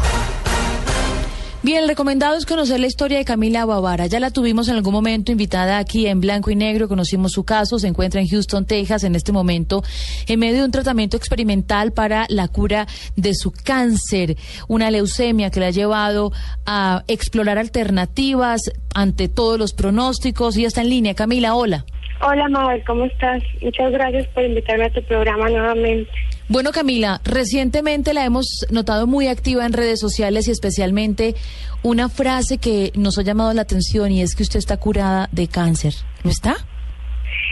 Bien, 1.63 1.83
el 1.83 1.87
recomendado 1.87 2.35
es 2.35 2.45
conocer 2.45 2.81
la 2.81 2.87
historia 2.87 3.17
de 3.17 3.23
Camila 3.23 3.63
Bavara. 3.63 4.07
Ya 4.07 4.19
la 4.19 4.29
tuvimos 4.29 4.67
en 4.67 4.75
algún 4.75 4.91
momento 4.91 5.31
invitada 5.31 5.77
aquí 5.77 6.05
en 6.07 6.19
Blanco 6.19 6.51
y 6.51 6.57
Negro, 6.57 6.89
conocimos 6.89 7.31
su 7.31 7.45
caso, 7.45 7.79
se 7.79 7.87
encuentra 7.87 8.19
en 8.19 8.27
Houston, 8.27 8.65
Texas, 8.65 9.05
en 9.05 9.15
este 9.15 9.31
momento, 9.31 9.83
en 10.27 10.37
medio 10.37 10.57
de 10.57 10.65
un 10.65 10.71
tratamiento 10.71 11.15
experimental 11.15 11.93
para 11.93 12.25
la 12.27 12.49
cura 12.49 12.87
de 13.15 13.33
su 13.35 13.53
cáncer, 13.53 14.35
una 14.67 14.91
leucemia 14.91 15.49
que 15.49 15.61
la 15.61 15.67
ha 15.67 15.71
llevado 15.71 16.33
a 16.65 17.05
explorar 17.07 17.57
alternativas 17.57 18.63
ante 18.93 19.29
todos 19.29 19.57
los 19.57 19.71
pronósticos 19.71 20.57
y 20.57 20.65
está 20.65 20.81
en 20.81 20.89
línea. 20.89 21.15
Camila, 21.15 21.55
hola. 21.55 21.85
Hola, 22.19 22.49
Mabel, 22.49 22.83
¿cómo 22.85 23.05
estás? 23.05 23.41
Muchas 23.61 23.93
gracias 23.93 24.27
por 24.27 24.43
invitarme 24.43 24.85
a 24.85 24.89
tu 24.89 25.01
programa 25.03 25.47
nuevamente. 25.49 26.11
Bueno, 26.49 26.71
Camila, 26.71 27.19
recientemente 27.25 28.13
la 28.13 28.23
hemos 28.23 28.65
notado 28.71 29.05
muy 29.05 29.27
activa 29.27 29.65
en 29.65 29.73
redes 29.73 29.99
sociales 29.99 30.47
y 30.47 30.51
especialmente 30.51 31.35
una 31.83 32.07
frase 32.07 32.57
que 32.57 32.93
nos 32.95 33.17
ha 33.17 33.23
llamado 33.23 33.53
la 33.53 33.63
atención 33.63 34.13
y 34.13 34.21
es 34.21 34.33
que 34.33 34.43
usted 34.43 34.59
está 34.59 34.77
curada 34.77 35.27
de 35.33 35.49
cáncer. 35.49 35.93
¿No 36.23 36.31
está? 36.31 36.55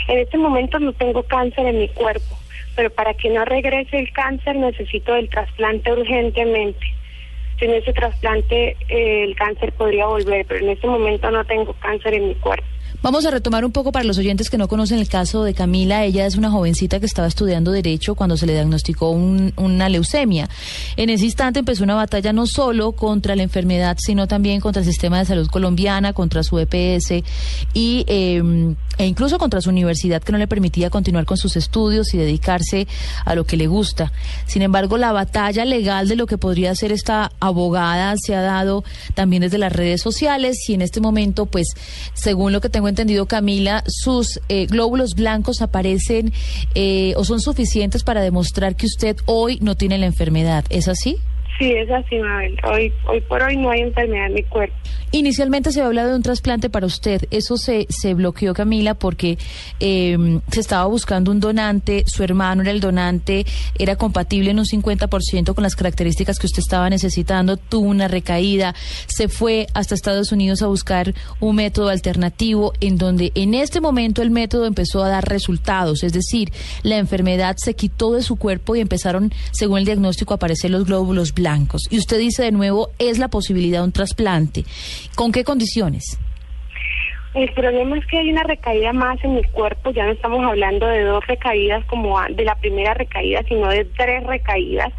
En 0.08 0.20
este 0.20 0.38
momento 0.38 0.80
no 0.80 0.94
tengo 0.94 1.24
cáncer 1.24 1.66
en 1.66 1.80
mi 1.80 1.90
cuerpo, 1.90 2.38
pero 2.78 2.90
para 2.90 3.14
que 3.16 3.30
no 3.30 3.44
regrese 3.44 3.98
el 3.98 4.14
cáncer 4.14 4.56
necesito 4.56 5.14
el 5.14 5.30
trasplante 5.30 5.92
urgentemente. 5.92 6.86
Sin 7.60 7.72
ese 7.72 7.92
trasplante 7.92 8.78
eh, 8.88 9.24
el 9.24 9.36
cáncer 9.36 9.74
podría 9.74 10.06
volver, 10.06 10.46
pero 10.48 10.64
en 10.64 10.72
este 10.72 10.88
momento 10.88 11.30
no 11.32 11.44
tengo 11.44 11.74
cáncer 11.82 12.14
en 12.14 12.30
mi 12.30 12.36
cuerpo. 12.36 12.75
Vamos 13.02 13.26
a 13.26 13.32
retomar 13.32 13.66
un 13.66 13.72
poco 13.72 13.92
para 13.92 14.06
los 14.06 14.18
oyentes 14.18 14.50
que 14.50 14.58
no 14.58 14.68
conocen 14.68 15.00
el 15.00 15.08
caso 15.08 15.44
de 15.44 15.54
Camila. 15.54 16.04
Ella 16.04 16.26
es 16.26 16.36
una 16.38 16.50
jovencita 16.50 17.00
que 17.00 17.06
estaba 17.06 17.28
estudiando 17.28 17.72
Derecho 17.72 18.16
cuando 18.16 18.38
se 18.38 18.46
le 18.46 18.54
diagnosticó 18.54 19.10
una 19.12 19.90
leucemia. 19.90 20.50
En 20.98 21.10
ese 21.10 21.26
instante 21.26 21.60
empezó 21.60 21.84
una 21.84 21.96
batalla 21.96 22.34
no 22.34 22.48
solo 22.48 22.94
contra 22.94 23.36
la 23.36 23.44
enfermedad, 23.44 23.98
sino 24.00 24.28
también 24.28 24.60
contra 24.60 24.82
el 24.82 24.88
sistema 24.88 25.20
de 25.20 25.26
salud 25.26 25.48
colombiana, 25.48 26.14
contra 26.14 26.44
su 26.44 26.58
EPS 26.58 27.24
y, 27.74 28.06
em, 28.08 28.76
e 28.98 29.06
incluso 29.06 29.38
contra 29.38 29.62
su 29.62 29.70
universidad 29.70 30.24
que 30.24 30.32
no 30.32 30.38
le 30.38 30.48
permitía 30.48 30.90
continuar 30.90 31.26
con 31.26 31.38
sus 31.38 31.56
estudios 31.58 32.14
y 32.14 32.18
dedicarse 32.18 32.88
a 33.26 33.36
lo 33.36 33.46
que 33.46 33.58
le 33.58 33.68
gusta. 33.68 34.12
Sin 34.46 34.62
embargo, 34.62 34.98
la 34.98 35.12
batalla 35.12 35.66
legal 35.66 36.08
de 36.08 36.16
lo 36.16 36.28
que 36.28 36.38
podría 36.38 36.74
ser 36.76 36.92
esta 36.92 37.32
abogada 37.40 38.16
se 38.18 38.36
ha 38.36 38.42
dado 38.42 38.84
también 39.14 39.42
desde 39.42 39.58
las 39.58 39.74
redes 39.74 40.02
sociales 40.02 40.58
y 40.70 40.74
en 40.74 40.82
este 40.82 41.02
momento, 41.02 41.46
pues, 41.46 41.68
según 42.14 42.52
lo 42.52 42.62
que 42.62 42.70
tengo 42.70 42.85
entendido, 42.90 43.26
Camila, 43.26 43.84
sus 43.88 44.40
eh, 44.50 44.66
glóbulos 44.68 45.16
blancos 45.16 45.62
aparecen 45.62 46.34
eh, 46.74 47.14
o 47.18 47.24
son 47.24 47.42
suficientes 47.42 48.04
para 48.04 48.22
demostrar 48.22 48.76
que 48.76 48.86
usted 48.86 49.18
hoy 49.26 49.60
no 49.62 49.76
tiene 49.76 49.98
la 49.98 50.06
enfermedad. 50.06 50.66
¿Es 50.70 50.88
así? 50.88 51.18
Sí, 51.58 51.72
es 51.72 51.90
así, 51.90 52.18
Mabel. 52.18 52.58
Hoy, 52.70 52.94
hoy 53.08 53.22
por 53.22 53.42
hoy 53.42 53.56
no 53.56 53.70
hay 53.70 53.82
enfermedad 53.82 54.28
en 54.28 54.34
mi 54.34 54.44
cuerpo. 54.44 54.76
Inicialmente 55.12 55.72
se 55.72 55.80
había 55.80 55.88
hablado 55.88 56.10
de 56.10 56.16
un 56.18 56.22
trasplante 56.22 56.70
para 56.70 56.86
usted. 56.86 57.26
Eso 57.32 57.56
se, 57.56 57.88
se 57.90 58.14
bloqueó, 58.14 58.54
Camila, 58.54 58.96
porque 58.96 59.38
em, 59.80 60.42
se 60.52 60.60
estaba 60.60 60.86
buscando 60.88 61.32
un 61.32 61.40
donante. 61.40 62.04
Su 62.08 62.24
hermano 62.24 62.62
era 62.62 62.72
el 62.72 62.82
donante, 62.82 63.46
era 63.80 63.96
compatible 63.96 64.52
en 64.52 64.60
un 64.60 64.66
50% 64.66 65.54
con 65.54 65.64
las 65.64 65.78
características 65.78 66.40
que 66.40 66.48
usted 66.48 66.60
estaba 66.60 66.90
necesitando. 66.90 67.56
Tuvo 67.56 67.88
una 67.88 68.10
recaída. 68.10 68.76
Se 69.08 69.30
fue 69.30 69.68
hasta 69.74 69.96
Estados 69.96 70.34
Unidos 70.34 70.62
a 70.62 70.68
buscar 70.68 71.14
un 71.40 71.56
método 71.56 71.88
alternativo 71.88 72.74
en 72.82 72.98
donde 72.98 73.32
en 73.36 73.54
este 73.54 73.80
momento 73.80 74.22
el 74.22 74.32
método 74.32 74.66
empezó 74.66 75.02
a 75.06 75.10
dar 75.10 75.30
resultados. 75.30 76.04
Es 76.04 76.12
decir, 76.12 76.52
la 76.84 76.98
enfermedad 76.98 77.56
se 77.58 77.76
quitó 77.76 78.12
de 78.12 78.24
su 78.24 78.36
cuerpo 78.36 78.76
y 78.76 78.82
empezaron, 78.82 79.32
según 79.52 79.80
el 79.80 79.86
diagnóstico, 79.86 80.34
a 80.34 80.36
aparecer 80.36 80.72
los 80.72 80.84
glóbulos 80.84 81.34
blancos 81.34 81.45
blancos. 81.46 81.84
Y 81.92 81.98
usted 81.98 82.18
dice 82.18 82.44
de 82.44 82.52
nuevo, 82.52 82.90
es 82.98 83.20
la 83.20 83.28
posibilidad 83.28 83.80
de 83.80 83.86
un 83.86 83.92
trasplante. 83.92 84.64
¿Con 85.16 85.32
qué 85.32 85.44
condiciones? 85.44 86.20
El 87.36 87.52
problema 87.52 87.98
es 87.98 88.06
que 88.08 88.18
hay 88.18 88.32
una 88.32 88.44
recaída 88.44 88.94
más 88.94 89.22
en 89.24 89.36
mi 89.36 89.44
cuerpo, 89.44 89.92
ya 89.92 90.06
no 90.06 90.14
estamos 90.14 90.44
hablando 90.44 90.88
de 90.88 91.04
dos 91.04 91.24
recaídas 91.28 91.84
como 91.86 92.18
de 92.30 92.46
la 92.46 92.56
primera 92.56 92.94
recaída, 92.94 93.44
sino 93.48 93.68
de 93.68 93.84
tres 93.84 94.24
recaídas, 94.24 94.92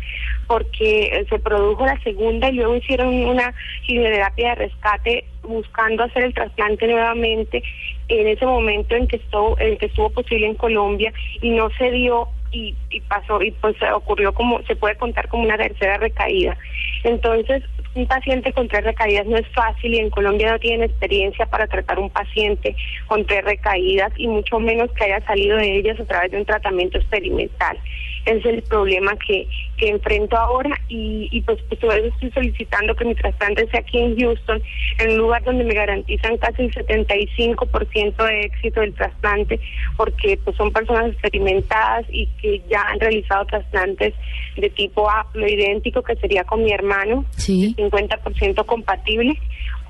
porque 0.46 1.24
se 1.30 1.38
produjo 1.38 1.86
la 1.86 1.98
segunda 2.02 2.50
y 2.50 2.56
luego 2.56 2.76
hicieron 2.76 3.08
una 3.08 3.54
quimioterapia 3.86 4.50
de 4.50 4.54
rescate 4.54 5.24
buscando 5.42 6.04
hacer 6.04 6.24
el 6.24 6.34
trasplante 6.34 6.86
nuevamente 6.86 7.62
en 8.08 8.28
ese 8.28 8.44
momento 8.44 8.94
en 8.94 9.08
que 9.08 9.16
estuvo, 9.16 9.58
en 9.58 9.78
que 9.78 9.86
estuvo 9.86 10.10
posible 10.10 10.46
en 10.46 10.54
Colombia 10.56 11.12
y 11.40 11.50
no 11.50 11.70
se 11.78 11.90
dio 11.90 12.28
y, 12.50 12.74
pasó 13.08 13.42
y 13.42 13.50
pues 13.52 13.76
ocurrió 13.94 14.32
como 14.32 14.62
se 14.62 14.76
puede 14.76 14.96
contar 14.96 15.28
como 15.28 15.44
una 15.44 15.56
tercera 15.56 15.98
recaída. 15.98 16.56
Entonces, 17.04 17.62
un 17.94 18.06
paciente 18.06 18.52
con 18.52 18.68
tres 18.68 18.84
recaídas 18.84 19.26
no 19.26 19.36
es 19.36 19.48
fácil 19.54 19.94
y 19.94 19.98
en 19.98 20.10
Colombia 20.10 20.52
no 20.52 20.58
tienen 20.58 20.82
experiencia 20.82 21.46
para 21.46 21.66
tratar 21.66 21.98
un 21.98 22.10
paciente 22.10 22.76
con 23.06 23.24
tres 23.26 23.44
recaídas 23.44 24.12
y 24.16 24.28
mucho 24.28 24.58
menos 24.58 24.90
que 24.92 25.04
haya 25.04 25.24
salido 25.26 25.56
de 25.56 25.78
ellas 25.78 25.98
a 26.00 26.04
través 26.04 26.30
de 26.30 26.38
un 26.38 26.44
tratamiento 26.44 26.98
experimental 26.98 27.78
es 28.26 28.44
el 28.44 28.62
problema 28.62 29.16
que, 29.26 29.48
que 29.76 29.88
enfrento 29.88 30.36
ahora 30.36 30.78
y, 30.88 31.28
y 31.30 31.40
pues, 31.42 31.58
pues 31.68 31.82
eso 31.82 31.92
estoy 31.92 32.30
solicitando 32.32 32.94
que 32.94 33.04
mi 33.04 33.14
trasplante 33.14 33.66
sea 33.68 33.80
aquí 33.80 33.98
en 33.98 34.18
Houston, 34.18 34.60
en 34.98 35.10
un 35.12 35.18
lugar 35.18 35.44
donde 35.44 35.64
me 35.64 35.74
garantizan 35.74 36.36
casi 36.38 36.62
el 36.62 36.74
75% 36.74 38.26
de 38.26 38.40
éxito 38.40 38.80
del 38.80 38.94
trasplante, 38.94 39.60
porque 39.96 40.38
pues 40.44 40.56
son 40.56 40.72
personas 40.72 41.12
experimentadas 41.12 42.04
y 42.10 42.26
que 42.42 42.60
ya 42.68 42.82
han 42.82 43.00
realizado 43.00 43.46
trasplantes 43.46 44.12
de 44.56 44.70
tipo 44.70 45.08
aplo 45.08 45.46
idéntico, 45.46 46.02
que 46.02 46.16
sería 46.16 46.44
con 46.44 46.64
mi 46.64 46.72
hermano, 46.72 47.24
sí. 47.36 47.74
50% 47.78 48.66
compatible, 48.66 49.38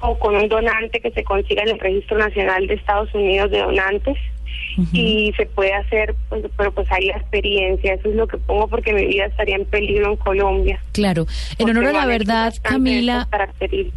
o 0.03 0.19
con 0.19 0.37
un 0.37 0.49
donante 0.49 1.01
que 1.01 1.11
se 1.11 1.25
consiga 1.25 1.63
en 1.63 1.71
el 1.71 1.79
Registro 1.79 2.19
Nacional 2.19 2.67
de 2.67 2.75
Estados 2.75 3.13
Unidos 3.15 3.51
de 3.51 3.61
Donantes 3.61 4.19
y 4.93 5.33
se 5.37 5.47
puede 5.47 5.73
hacer, 5.73 6.15
pues, 6.29 6.45
pero 6.57 6.73
pues 6.73 6.91
hay 6.91 7.07
la 7.07 7.17
experiencia, 7.17 7.95
eso 7.95 8.09
es 8.09 8.15
lo 8.15 8.27
que 8.27 8.37
pongo 8.39 8.69
porque 8.69 8.93
mi 8.93 9.07
vida 9.07 9.27
estaría 9.27 9.57
en 9.57 9.65
peligro 9.65 10.11
en 10.11 10.17
Colombia. 10.17 10.81
Claro, 10.93 11.27
en 11.59 11.71
honor 11.71 11.87
a 11.87 11.93
la 11.93 12.07
verdad, 12.07 12.53
Camila, 12.63 13.29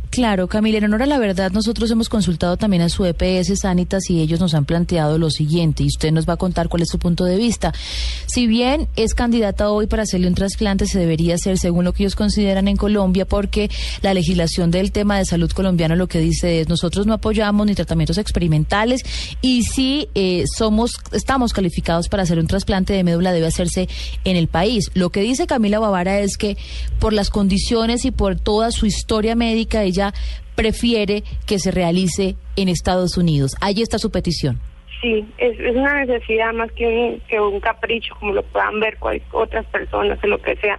claro, 0.09 0.47
Camila, 0.47 0.77
en 0.77 0.85
honor 0.85 1.03
a 1.03 1.05
la 1.05 1.19
verdad, 1.19 1.51
nosotros 1.51 1.91
hemos 1.91 2.09
consultado 2.09 2.57
también 2.57 2.81
a 2.81 2.89
su 2.89 3.05
EPS 3.05 3.59
Sanitas 3.59 4.09
y 4.09 4.21
ellos 4.21 4.39
nos 4.39 4.53
han 4.53 4.65
planteado 4.65 5.17
lo 5.17 5.29
siguiente, 5.29 5.83
y 5.83 5.87
usted 5.87 6.11
nos 6.11 6.27
va 6.27 6.33
a 6.33 6.37
contar 6.37 6.69
cuál 6.69 6.83
es 6.83 6.89
su 6.89 6.99
punto 6.99 7.25
de 7.25 7.37
vista. 7.37 7.73
Si 8.25 8.47
bien 8.47 8.87
es 8.95 9.13
candidata 9.13 9.69
hoy 9.69 9.87
para 9.87 10.03
hacerle 10.03 10.27
un 10.27 10.35
trasplante, 10.35 10.85
se 10.85 10.99
debería 10.99 11.35
hacer 11.35 11.57
según 11.57 11.85
lo 11.85 11.93
que 11.93 12.03
ellos 12.03 12.15
consideran 12.15 12.67
en 12.67 12.77
Colombia, 12.77 13.25
porque 13.25 13.69
la 14.01 14.13
legislación 14.13 14.71
del 14.71 14.91
tema 14.91 15.17
de 15.17 15.25
salud 15.25 15.51
colombiano 15.51 15.95
lo 15.95 16.07
que 16.07 16.19
dice 16.19 16.61
es, 16.61 16.69
nosotros 16.69 17.05
no 17.05 17.13
apoyamos 17.13 17.65
ni 17.65 17.75
tratamientos 17.75 18.17
experimentales 18.17 19.01
y 19.41 19.63
sí 19.63 20.09
eh, 20.15 20.43
somos, 20.55 20.93
estamos 21.11 21.53
calificados 21.53 22.09
para 22.09 22.23
hacer 22.23 22.39
un 22.39 22.47
trasplante 22.47 22.93
de 22.93 23.03
médula 23.03 23.31
debe 23.31 23.47
hacerse 23.47 23.87
en 24.23 24.35
el 24.35 24.47
país. 24.47 24.91
Lo 24.93 25.09
que 25.09 25.21
dice 25.21 25.47
Camila 25.47 25.79
Bavara 25.79 26.19
es 26.19 26.37
que 26.37 26.57
por 26.99 27.13
las 27.13 27.29
condiciones 27.29 28.05
y 28.05 28.11
por 28.11 28.39
toda 28.39 28.71
su 28.71 28.85
historia 28.85 29.35
médica, 29.35 29.83
ella 29.83 30.13
prefiere 30.55 31.23
que 31.45 31.59
se 31.59 31.71
realice 31.71 32.35
en 32.55 32.67
Estados 32.69 33.17
Unidos. 33.17 33.55
Ahí 33.61 33.81
está 33.81 33.97
su 33.97 34.11
petición. 34.11 34.59
Sí, 35.01 35.25
es, 35.37 35.57
una 35.75 36.03
necesidad 36.03 36.51
más 36.53 36.71
que 36.73 36.85
un, 36.85 37.21
que 37.29 37.39
un 37.39 37.59
capricho, 37.61 38.13
como 38.19 38.33
lo 38.33 38.43
puedan 38.43 38.79
ver 38.81 38.97
otras 39.31 39.65
personas, 39.67 40.19
en 40.21 40.29
lo 40.29 40.41
que 40.41 40.57
sea 40.57 40.77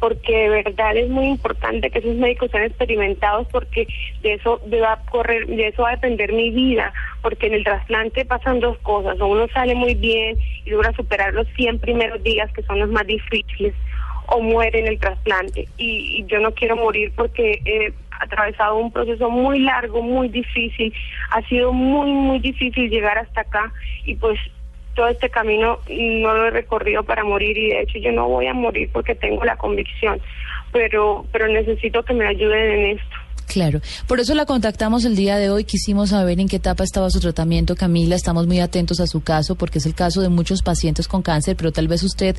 porque 0.00 0.36
de 0.36 0.48
verdad 0.48 0.96
es 0.96 1.08
muy 1.08 1.26
importante 1.26 1.90
que 1.90 1.98
esos 1.98 2.14
médicos 2.16 2.50
sean 2.50 2.64
experimentados 2.64 3.46
porque 3.48 3.86
de 4.22 4.34
eso 4.34 4.60
va 4.82 4.92
a 4.92 5.00
correr, 5.10 5.46
de 5.46 5.68
eso 5.68 5.82
va 5.82 5.90
a 5.90 5.96
depender 5.96 6.32
mi 6.32 6.50
vida, 6.50 6.92
porque 7.22 7.46
en 7.46 7.54
el 7.54 7.64
trasplante 7.64 8.24
pasan 8.24 8.60
dos 8.60 8.78
cosas, 8.78 9.20
o 9.20 9.26
uno 9.26 9.46
sale 9.48 9.74
muy 9.74 9.94
bien 9.94 10.36
y 10.64 10.70
logra 10.70 10.92
superar 10.92 11.34
los 11.34 11.46
100 11.56 11.78
primeros 11.78 12.22
días 12.22 12.52
que 12.52 12.62
son 12.62 12.78
los 12.78 12.90
más 12.90 13.06
difíciles, 13.06 13.74
o 14.28 14.40
muere 14.40 14.80
en 14.80 14.88
el 14.88 14.98
trasplante. 14.98 15.68
Y, 15.78 16.24
yo 16.26 16.40
no 16.40 16.52
quiero 16.52 16.76
morir 16.76 17.12
porque 17.14 17.60
he 17.64 17.92
atravesado 18.20 18.76
un 18.76 18.90
proceso 18.90 19.30
muy 19.30 19.60
largo, 19.60 20.02
muy 20.02 20.28
difícil, 20.28 20.92
ha 21.30 21.42
sido 21.42 21.72
muy, 21.72 22.10
muy 22.10 22.38
difícil 22.38 22.90
llegar 22.90 23.18
hasta 23.18 23.42
acá 23.42 23.72
y 24.04 24.16
pues 24.16 24.38
todo 24.96 25.08
este 25.08 25.30
camino 25.30 25.80
no 25.88 26.34
lo 26.34 26.46
he 26.46 26.50
recorrido 26.50 27.04
para 27.04 27.22
morir 27.22 27.56
y 27.56 27.68
de 27.68 27.82
hecho 27.82 27.98
yo 27.98 28.10
no 28.10 28.28
voy 28.28 28.46
a 28.46 28.54
morir 28.54 28.90
porque 28.92 29.14
tengo 29.14 29.44
la 29.44 29.56
convicción, 29.56 30.20
pero, 30.72 31.26
pero 31.30 31.46
necesito 31.46 32.02
que 32.02 32.14
me 32.14 32.26
ayuden 32.26 32.72
en 32.72 32.98
esto. 32.98 33.15
Claro, 33.46 33.80
por 34.08 34.18
eso 34.18 34.34
la 34.34 34.44
contactamos 34.44 35.04
el 35.04 35.14
día 35.14 35.36
de 35.36 35.50
hoy. 35.50 35.64
Quisimos 35.64 36.10
saber 36.10 36.40
en 36.40 36.48
qué 36.48 36.56
etapa 36.56 36.82
estaba 36.82 37.10
su 37.10 37.20
tratamiento, 37.20 37.76
Camila. 37.76 38.16
Estamos 38.16 38.46
muy 38.46 38.60
atentos 38.60 38.98
a 39.00 39.06
su 39.06 39.20
caso 39.20 39.54
porque 39.54 39.78
es 39.78 39.86
el 39.86 39.94
caso 39.94 40.20
de 40.20 40.28
muchos 40.28 40.62
pacientes 40.62 41.06
con 41.06 41.22
cáncer, 41.22 41.56
pero 41.56 41.72
tal 41.72 41.86
vez 41.86 42.02
usted 42.02 42.36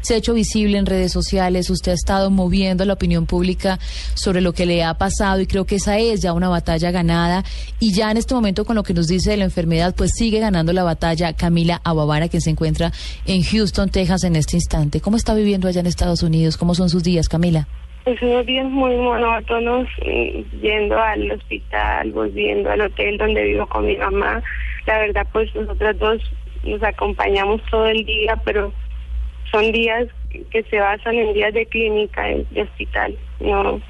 se 0.00 0.14
ha 0.14 0.16
hecho 0.16 0.34
visible 0.34 0.76
en 0.76 0.86
redes 0.86 1.12
sociales, 1.12 1.70
usted 1.70 1.92
ha 1.92 1.94
estado 1.94 2.30
moviendo 2.30 2.84
la 2.84 2.94
opinión 2.94 3.26
pública 3.26 3.78
sobre 4.14 4.40
lo 4.40 4.52
que 4.52 4.66
le 4.66 4.84
ha 4.84 4.94
pasado 4.94 5.40
y 5.40 5.46
creo 5.46 5.64
que 5.64 5.76
esa 5.76 5.98
es 5.98 6.20
ya 6.20 6.32
una 6.32 6.48
batalla 6.48 6.90
ganada. 6.90 7.44
Y 7.78 7.92
ya 7.92 8.10
en 8.10 8.16
este 8.16 8.34
momento 8.34 8.64
con 8.64 8.76
lo 8.76 8.82
que 8.82 8.94
nos 8.94 9.06
dice 9.06 9.30
de 9.30 9.36
la 9.36 9.44
enfermedad, 9.44 9.94
pues 9.94 10.10
sigue 10.16 10.40
ganando 10.40 10.72
la 10.72 10.82
batalla 10.82 11.32
Camila 11.34 11.80
Ababara, 11.84 12.28
quien 12.28 12.42
se 12.42 12.50
encuentra 12.50 12.92
en 13.26 13.42
Houston, 13.42 13.90
Texas 13.90 14.24
en 14.24 14.34
este 14.34 14.56
instante. 14.56 15.00
¿Cómo 15.00 15.16
está 15.16 15.34
viviendo 15.34 15.68
allá 15.68 15.80
en 15.80 15.86
Estados 15.86 16.22
Unidos? 16.22 16.56
¿Cómo 16.56 16.74
son 16.74 16.90
sus 16.90 17.04
días, 17.04 17.28
Camila? 17.28 17.68
Pues 18.04 18.22
unos 18.22 18.46
días 18.46 18.66
muy 18.66 18.96
monótonos, 18.96 19.86
mm, 20.04 20.60
yendo 20.60 20.98
al 20.98 21.30
hospital, 21.30 22.12
volviendo 22.12 22.70
al 22.70 22.80
hotel 22.80 23.18
donde 23.18 23.44
vivo 23.44 23.66
con 23.66 23.86
mi 23.86 23.96
mamá. 23.96 24.42
La 24.86 24.98
verdad, 24.98 25.26
pues 25.32 25.54
nosotras 25.54 25.98
dos 25.98 26.22
nos 26.64 26.82
acompañamos 26.82 27.62
todo 27.70 27.86
el 27.86 28.04
día, 28.04 28.36
pero 28.44 28.72
son 29.50 29.72
días 29.72 30.08
que 30.50 30.62
se 30.64 30.78
basan 30.78 31.16
en 31.16 31.34
días 31.34 31.52
de 31.54 31.66
clínica, 31.66 32.24
de 32.24 32.62
hospital. 32.62 33.16
No, 33.40 33.80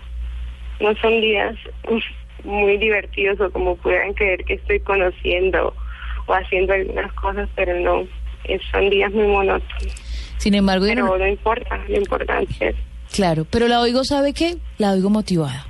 no 0.80 0.94
son 1.00 1.20
días 1.20 1.54
muy 2.44 2.76
divertidos 2.78 3.40
o 3.40 3.50
como 3.50 3.76
puedan 3.76 4.14
creer 4.14 4.44
que 4.44 4.54
estoy 4.54 4.80
conociendo 4.80 5.74
o 6.26 6.34
haciendo 6.34 6.74
algunas 6.74 7.12
cosas, 7.14 7.48
pero 7.54 7.78
no, 7.80 8.06
son 8.70 8.90
días 8.90 9.12
muy 9.12 9.26
monótonos. 9.26 9.94
Sin 10.38 10.54
embargo, 10.54 10.86
pero 10.86 11.18
no 11.18 11.26
importa, 11.26 11.80
lo 11.88 11.96
importante 11.96 12.68
es 12.68 12.76
Claro, 13.12 13.46
pero 13.50 13.68
la 13.68 13.80
oigo, 13.80 14.04
¿sabe 14.04 14.32
qué? 14.32 14.58
La 14.78 14.92
oigo 14.92 15.10
motivada. 15.10 15.64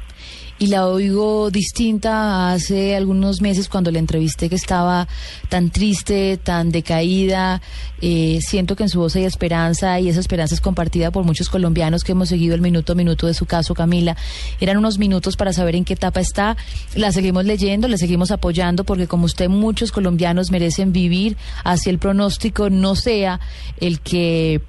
y 0.60 0.66
la 0.66 0.88
oigo 0.88 1.50
distinta 1.52 2.50
hace 2.52 2.96
algunos 2.96 3.40
meses 3.40 3.68
cuando 3.68 3.92
la 3.92 4.00
entrevisté 4.00 4.48
que 4.48 4.56
estaba 4.56 5.06
tan 5.48 5.70
triste, 5.70 6.36
tan 6.36 6.70
decaída. 6.70 7.62
Eh, 8.00 8.40
siento 8.42 8.74
que 8.74 8.82
en 8.82 8.88
su 8.88 8.98
voz 8.98 9.14
hay 9.14 9.24
esperanza 9.24 10.00
y 10.00 10.08
esa 10.08 10.18
esperanza 10.18 10.56
es 10.56 10.60
compartida 10.60 11.12
por 11.12 11.24
muchos 11.24 11.48
colombianos 11.48 12.02
que 12.02 12.10
hemos 12.12 12.28
seguido 12.28 12.56
el 12.56 12.60
minuto 12.60 12.92
a 12.92 12.96
minuto 12.96 13.28
de 13.28 13.34
su 13.34 13.46
caso, 13.46 13.72
Camila. 13.74 14.16
Eran 14.58 14.78
unos 14.78 14.98
minutos 14.98 15.36
para 15.36 15.52
saber 15.52 15.76
en 15.76 15.84
qué 15.84 15.92
etapa 15.94 16.18
está. 16.18 16.56
La 16.96 17.12
seguimos 17.12 17.44
leyendo, 17.44 17.86
la 17.86 17.96
seguimos 17.96 18.32
apoyando 18.32 18.82
porque 18.82 19.06
como 19.06 19.26
usted 19.26 19.48
muchos 19.48 19.92
colombianos 19.92 20.50
merecen 20.50 20.92
vivir 20.92 21.36
hacia 21.62 21.90
el 21.90 22.00
pronóstico 22.00 22.68
no 22.68 22.96
sea 22.96 23.38
el 23.80 24.00
que 24.00 24.60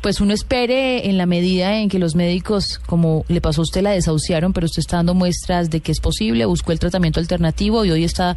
pues 0.00 0.20
uno 0.20 0.32
espere 0.32 1.08
en 1.08 1.18
la 1.18 1.26
medida 1.26 1.78
en 1.78 1.88
que 1.88 1.98
los 1.98 2.14
médicos, 2.14 2.80
como 2.86 3.24
le 3.28 3.40
pasó 3.40 3.62
a 3.62 3.64
usted, 3.64 3.82
la 3.82 3.90
desahuciaron, 3.90 4.52
pero 4.52 4.66
usted 4.66 4.80
está 4.80 4.96
dando 4.96 5.14
muestras 5.14 5.70
de 5.70 5.80
que 5.80 5.92
es 5.92 6.00
posible, 6.00 6.44
buscó 6.44 6.72
el 6.72 6.78
tratamiento 6.78 7.20
alternativo 7.20 7.84
y 7.84 7.90
hoy 7.90 8.04
está 8.04 8.36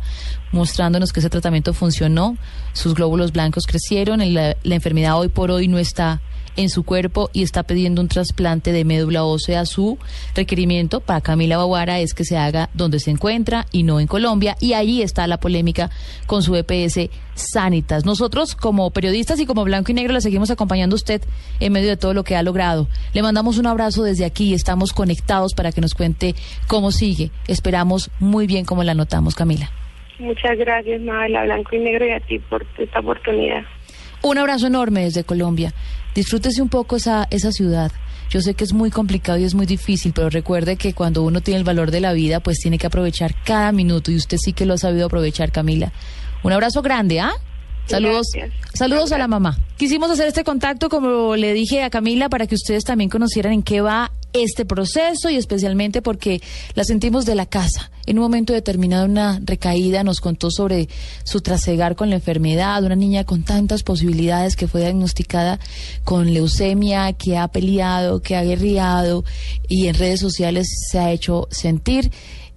mostrándonos 0.52 1.14
que 1.14 1.20
ese 1.20 1.30
tratamiento 1.30 1.74
funcionó, 1.74 2.38
sus 2.74 2.96
glóbulos 2.96 3.32
blancos 3.32 3.66
crecieron, 3.68 4.20
la, 4.34 4.56
la 4.64 4.76
enfermedad 4.76 5.20
hoy 5.20 5.30
por 5.30 5.52
hoy 5.52 5.68
no 5.68 5.78
está 5.78 6.22
en 6.56 6.70
su 6.70 6.84
cuerpo 6.84 7.30
y 7.34 7.44
está 7.44 7.64
pidiendo 7.64 8.02
un 8.02 8.08
trasplante 8.08 8.72
de 8.72 8.86
médula 8.86 9.24
ósea. 9.24 9.66
Su 9.66 9.98
requerimiento 10.36 11.00
para 11.00 11.22
Camila 11.22 11.58
Baguara 11.58 12.00
es 12.00 12.14
que 12.14 12.26
se 12.26 12.38
haga 12.38 12.70
donde 12.74 13.00
se 13.00 13.12
encuentra 13.12 13.66
y 13.72 13.84
no 13.84 14.00
en 14.00 14.08
Colombia. 14.08 14.56
Y 14.60 14.74
ahí 14.74 15.02
está 15.02 15.28
la 15.28 15.40
polémica 15.40 15.90
con 16.28 16.44
su 16.44 16.56
EPS 16.56 17.10
Sanitas. 17.34 18.06
Nosotros, 18.06 18.56
como 18.56 18.92
periodistas 18.92 19.40
y 19.40 19.46
como 19.46 19.64
Blanco 19.64 19.92
y 19.92 19.96
Negro, 19.96 20.14
le 20.14 20.22
seguimos 20.22 20.52
acompañando 20.52 20.96
a 20.96 20.98
usted 20.98 21.22
en 21.60 21.74
medio 21.74 21.90
de 21.90 21.98
todo 21.98 22.14
lo 22.14 22.24
que 22.24 22.36
ha 22.36 22.44
logrado. 22.44 22.88
Le 23.14 23.22
mandamos 23.22 23.58
un 23.58 23.68
abrazo 23.68 24.04
desde 24.04 24.26
aquí 24.26 24.50
y 24.50 24.54
estamos 24.54 24.94
conectados 24.94 25.54
para 25.54 25.72
que 25.72 25.82
nos 25.82 25.94
cuente 25.94 26.36
cómo 26.68 26.92
sigue. 26.92 27.32
Esperamos 27.48 28.12
muy 28.20 28.48
bien 28.48 28.66
cómo 28.66 28.84
la 28.84 28.94
notamos, 28.94 29.36
Camila. 29.36 29.72
Muchas 30.20 30.58
gracias, 30.58 31.02
Mabel, 31.02 31.36
Blanco 31.46 31.76
y 31.76 31.80
Negro, 31.80 32.06
y 32.06 32.12
a 32.12 32.20
ti 32.20 32.38
por 32.38 32.66
esta 32.78 33.00
oportunidad. 33.00 33.64
Un 34.22 34.38
abrazo 34.38 34.68
enorme 34.68 35.02
desde 35.02 35.24
Colombia. 35.24 35.74
Disfrútese 36.16 36.62
un 36.62 36.70
poco 36.70 36.96
esa, 36.96 37.28
esa 37.30 37.52
ciudad. 37.52 37.92
Yo 38.30 38.42
sé 38.42 38.54
que 38.54 38.64
es 38.64 38.74
muy 38.74 38.92
complicado 38.92 39.38
y 39.38 39.44
es 39.44 39.54
muy 39.54 39.66
difícil, 39.66 40.14
pero 40.14 40.30
recuerde 40.30 40.78
que 40.78 40.94
cuando 40.94 41.22
uno 41.24 41.42
tiene 41.42 41.58
el 41.60 41.66
valor 41.66 41.92
de 41.92 42.00
la 42.00 42.14
vida, 42.14 42.40
pues 42.40 42.60
tiene 42.60 42.78
que 42.78 42.88
aprovechar 42.88 43.36
cada 43.44 43.72
minuto 43.72 44.12
y 44.12 44.16
usted 44.16 44.38
sí 44.38 44.54
que 44.54 44.66
lo 44.66 44.76
ha 44.76 44.78
sabido 44.78 45.08
aprovechar, 45.08 45.52
Camila. 45.52 45.92
Un 46.44 46.54
abrazo 46.54 46.82
grande, 46.82 47.20
¿ah? 47.20 47.34
Saludos, 47.88 48.28
saludos 48.74 49.12
a 49.12 49.18
la 49.18 49.28
mamá. 49.28 49.58
Quisimos 49.78 50.10
hacer 50.10 50.28
este 50.28 50.44
contacto, 50.44 50.90
como 50.90 51.36
le 51.36 51.54
dije 51.54 51.84
a 51.84 51.90
Camila, 51.90 52.30
para 52.30 52.48
que 52.48 52.56
ustedes 52.56 52.84
también 52.84 53.10
conocieran 53.10 53.54
en 53.54 53.64
qué 53.64 53.82
va 53.82 54.12
este 54.34 54.66
proceso 54.66 55.30
y 55.30 55.36
especialmente 55.36 56.02
porque 56.02 56.42
la 56.74 56.84
sentimos 56.84 57.26
de 57.26 57.36
la 57.36 57.46
casa. 57.46 57.92
En 58.06 58.18
un 58.18 58.24
momento 58.24 58.54
determinado, 58.54 59.06
una 59.06 59.42
recaída 59.44 60.04
nos 60.04 60.22
contó 60.22 60.50
sobre 60.52 60.88
su 61.24 61.42
trasegar 61.42 61.96
con 61.96 62.10
la 62.10 62.16
enfermedad, 62.16 62.84
una 62.84 62.96
niña 62.96 63.26
con 63.26 63.44
tantas 63.44 63.84
posibilidades 63.84 64.56
que 64.56 64.68
fue 64.68 64.82
diagnosticada 64.82 65.60
con 66.04 66.34
leucemia, 66.34 67.14
que 67.14 67.38
ha 67.38 67.48
peleado, 67.50 68.22
que 68.22 68.36
ha 68.36 68.44
guerreado 68.44 69.24
y 69.68 69.88
en 69.88 69.96
redes 69.96 70.20
sociales 70.20 70.68
se 70.90 71.00
ha 71.00 71.12
hecho 71.12 71.48
sentir. 71.52 72.12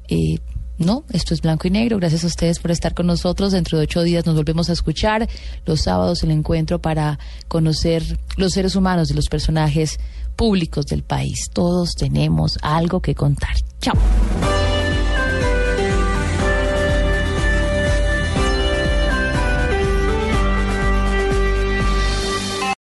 Eh, 0.09 0.39
no, 0.79 1.05
esto 1.11 1.35
es 1.35 1.41
blanco 1.41 1.69
y 1.69 1.71
negro. 1.71 1.99
Gracias 1.99 2.25
a 2.25 2.27
ustedes 2.27 2.59
por 2.59 2.71
estar 2.71 2.95
con 2.95 3.07
nosotros. 3.07 3.53
Dentro 3.53 3.79
de 3.79 3.85
ocho 3.85 4.03
días 4.03 4.27
nos 4.27 4.35
volvemos 4.35 4.71
a 4.71 4.73
escuchar. 4.73 5.29
Los 5.67 5.83
sábados 5.83 6.23
el 6.23 6.31
encuentro 6.31 6.81
para 6.81 7.19
conocer 7.49 8.19
los 8.37 8.53
seres 8.53 8.75
humanos 8.75 9.09
de 9.09 9.15
los 9.15 9.29
personajes 9.29 9.99
públicos 10.37 10.87
del 10.87 11.03
país. 11.03 11.49
Todos 11.53 11.95
tenemos 11.95 12.59
algo 12.63 13.01
que 13.01 13.15
contar. 13.15 13.55
Chao. 13.81 13.95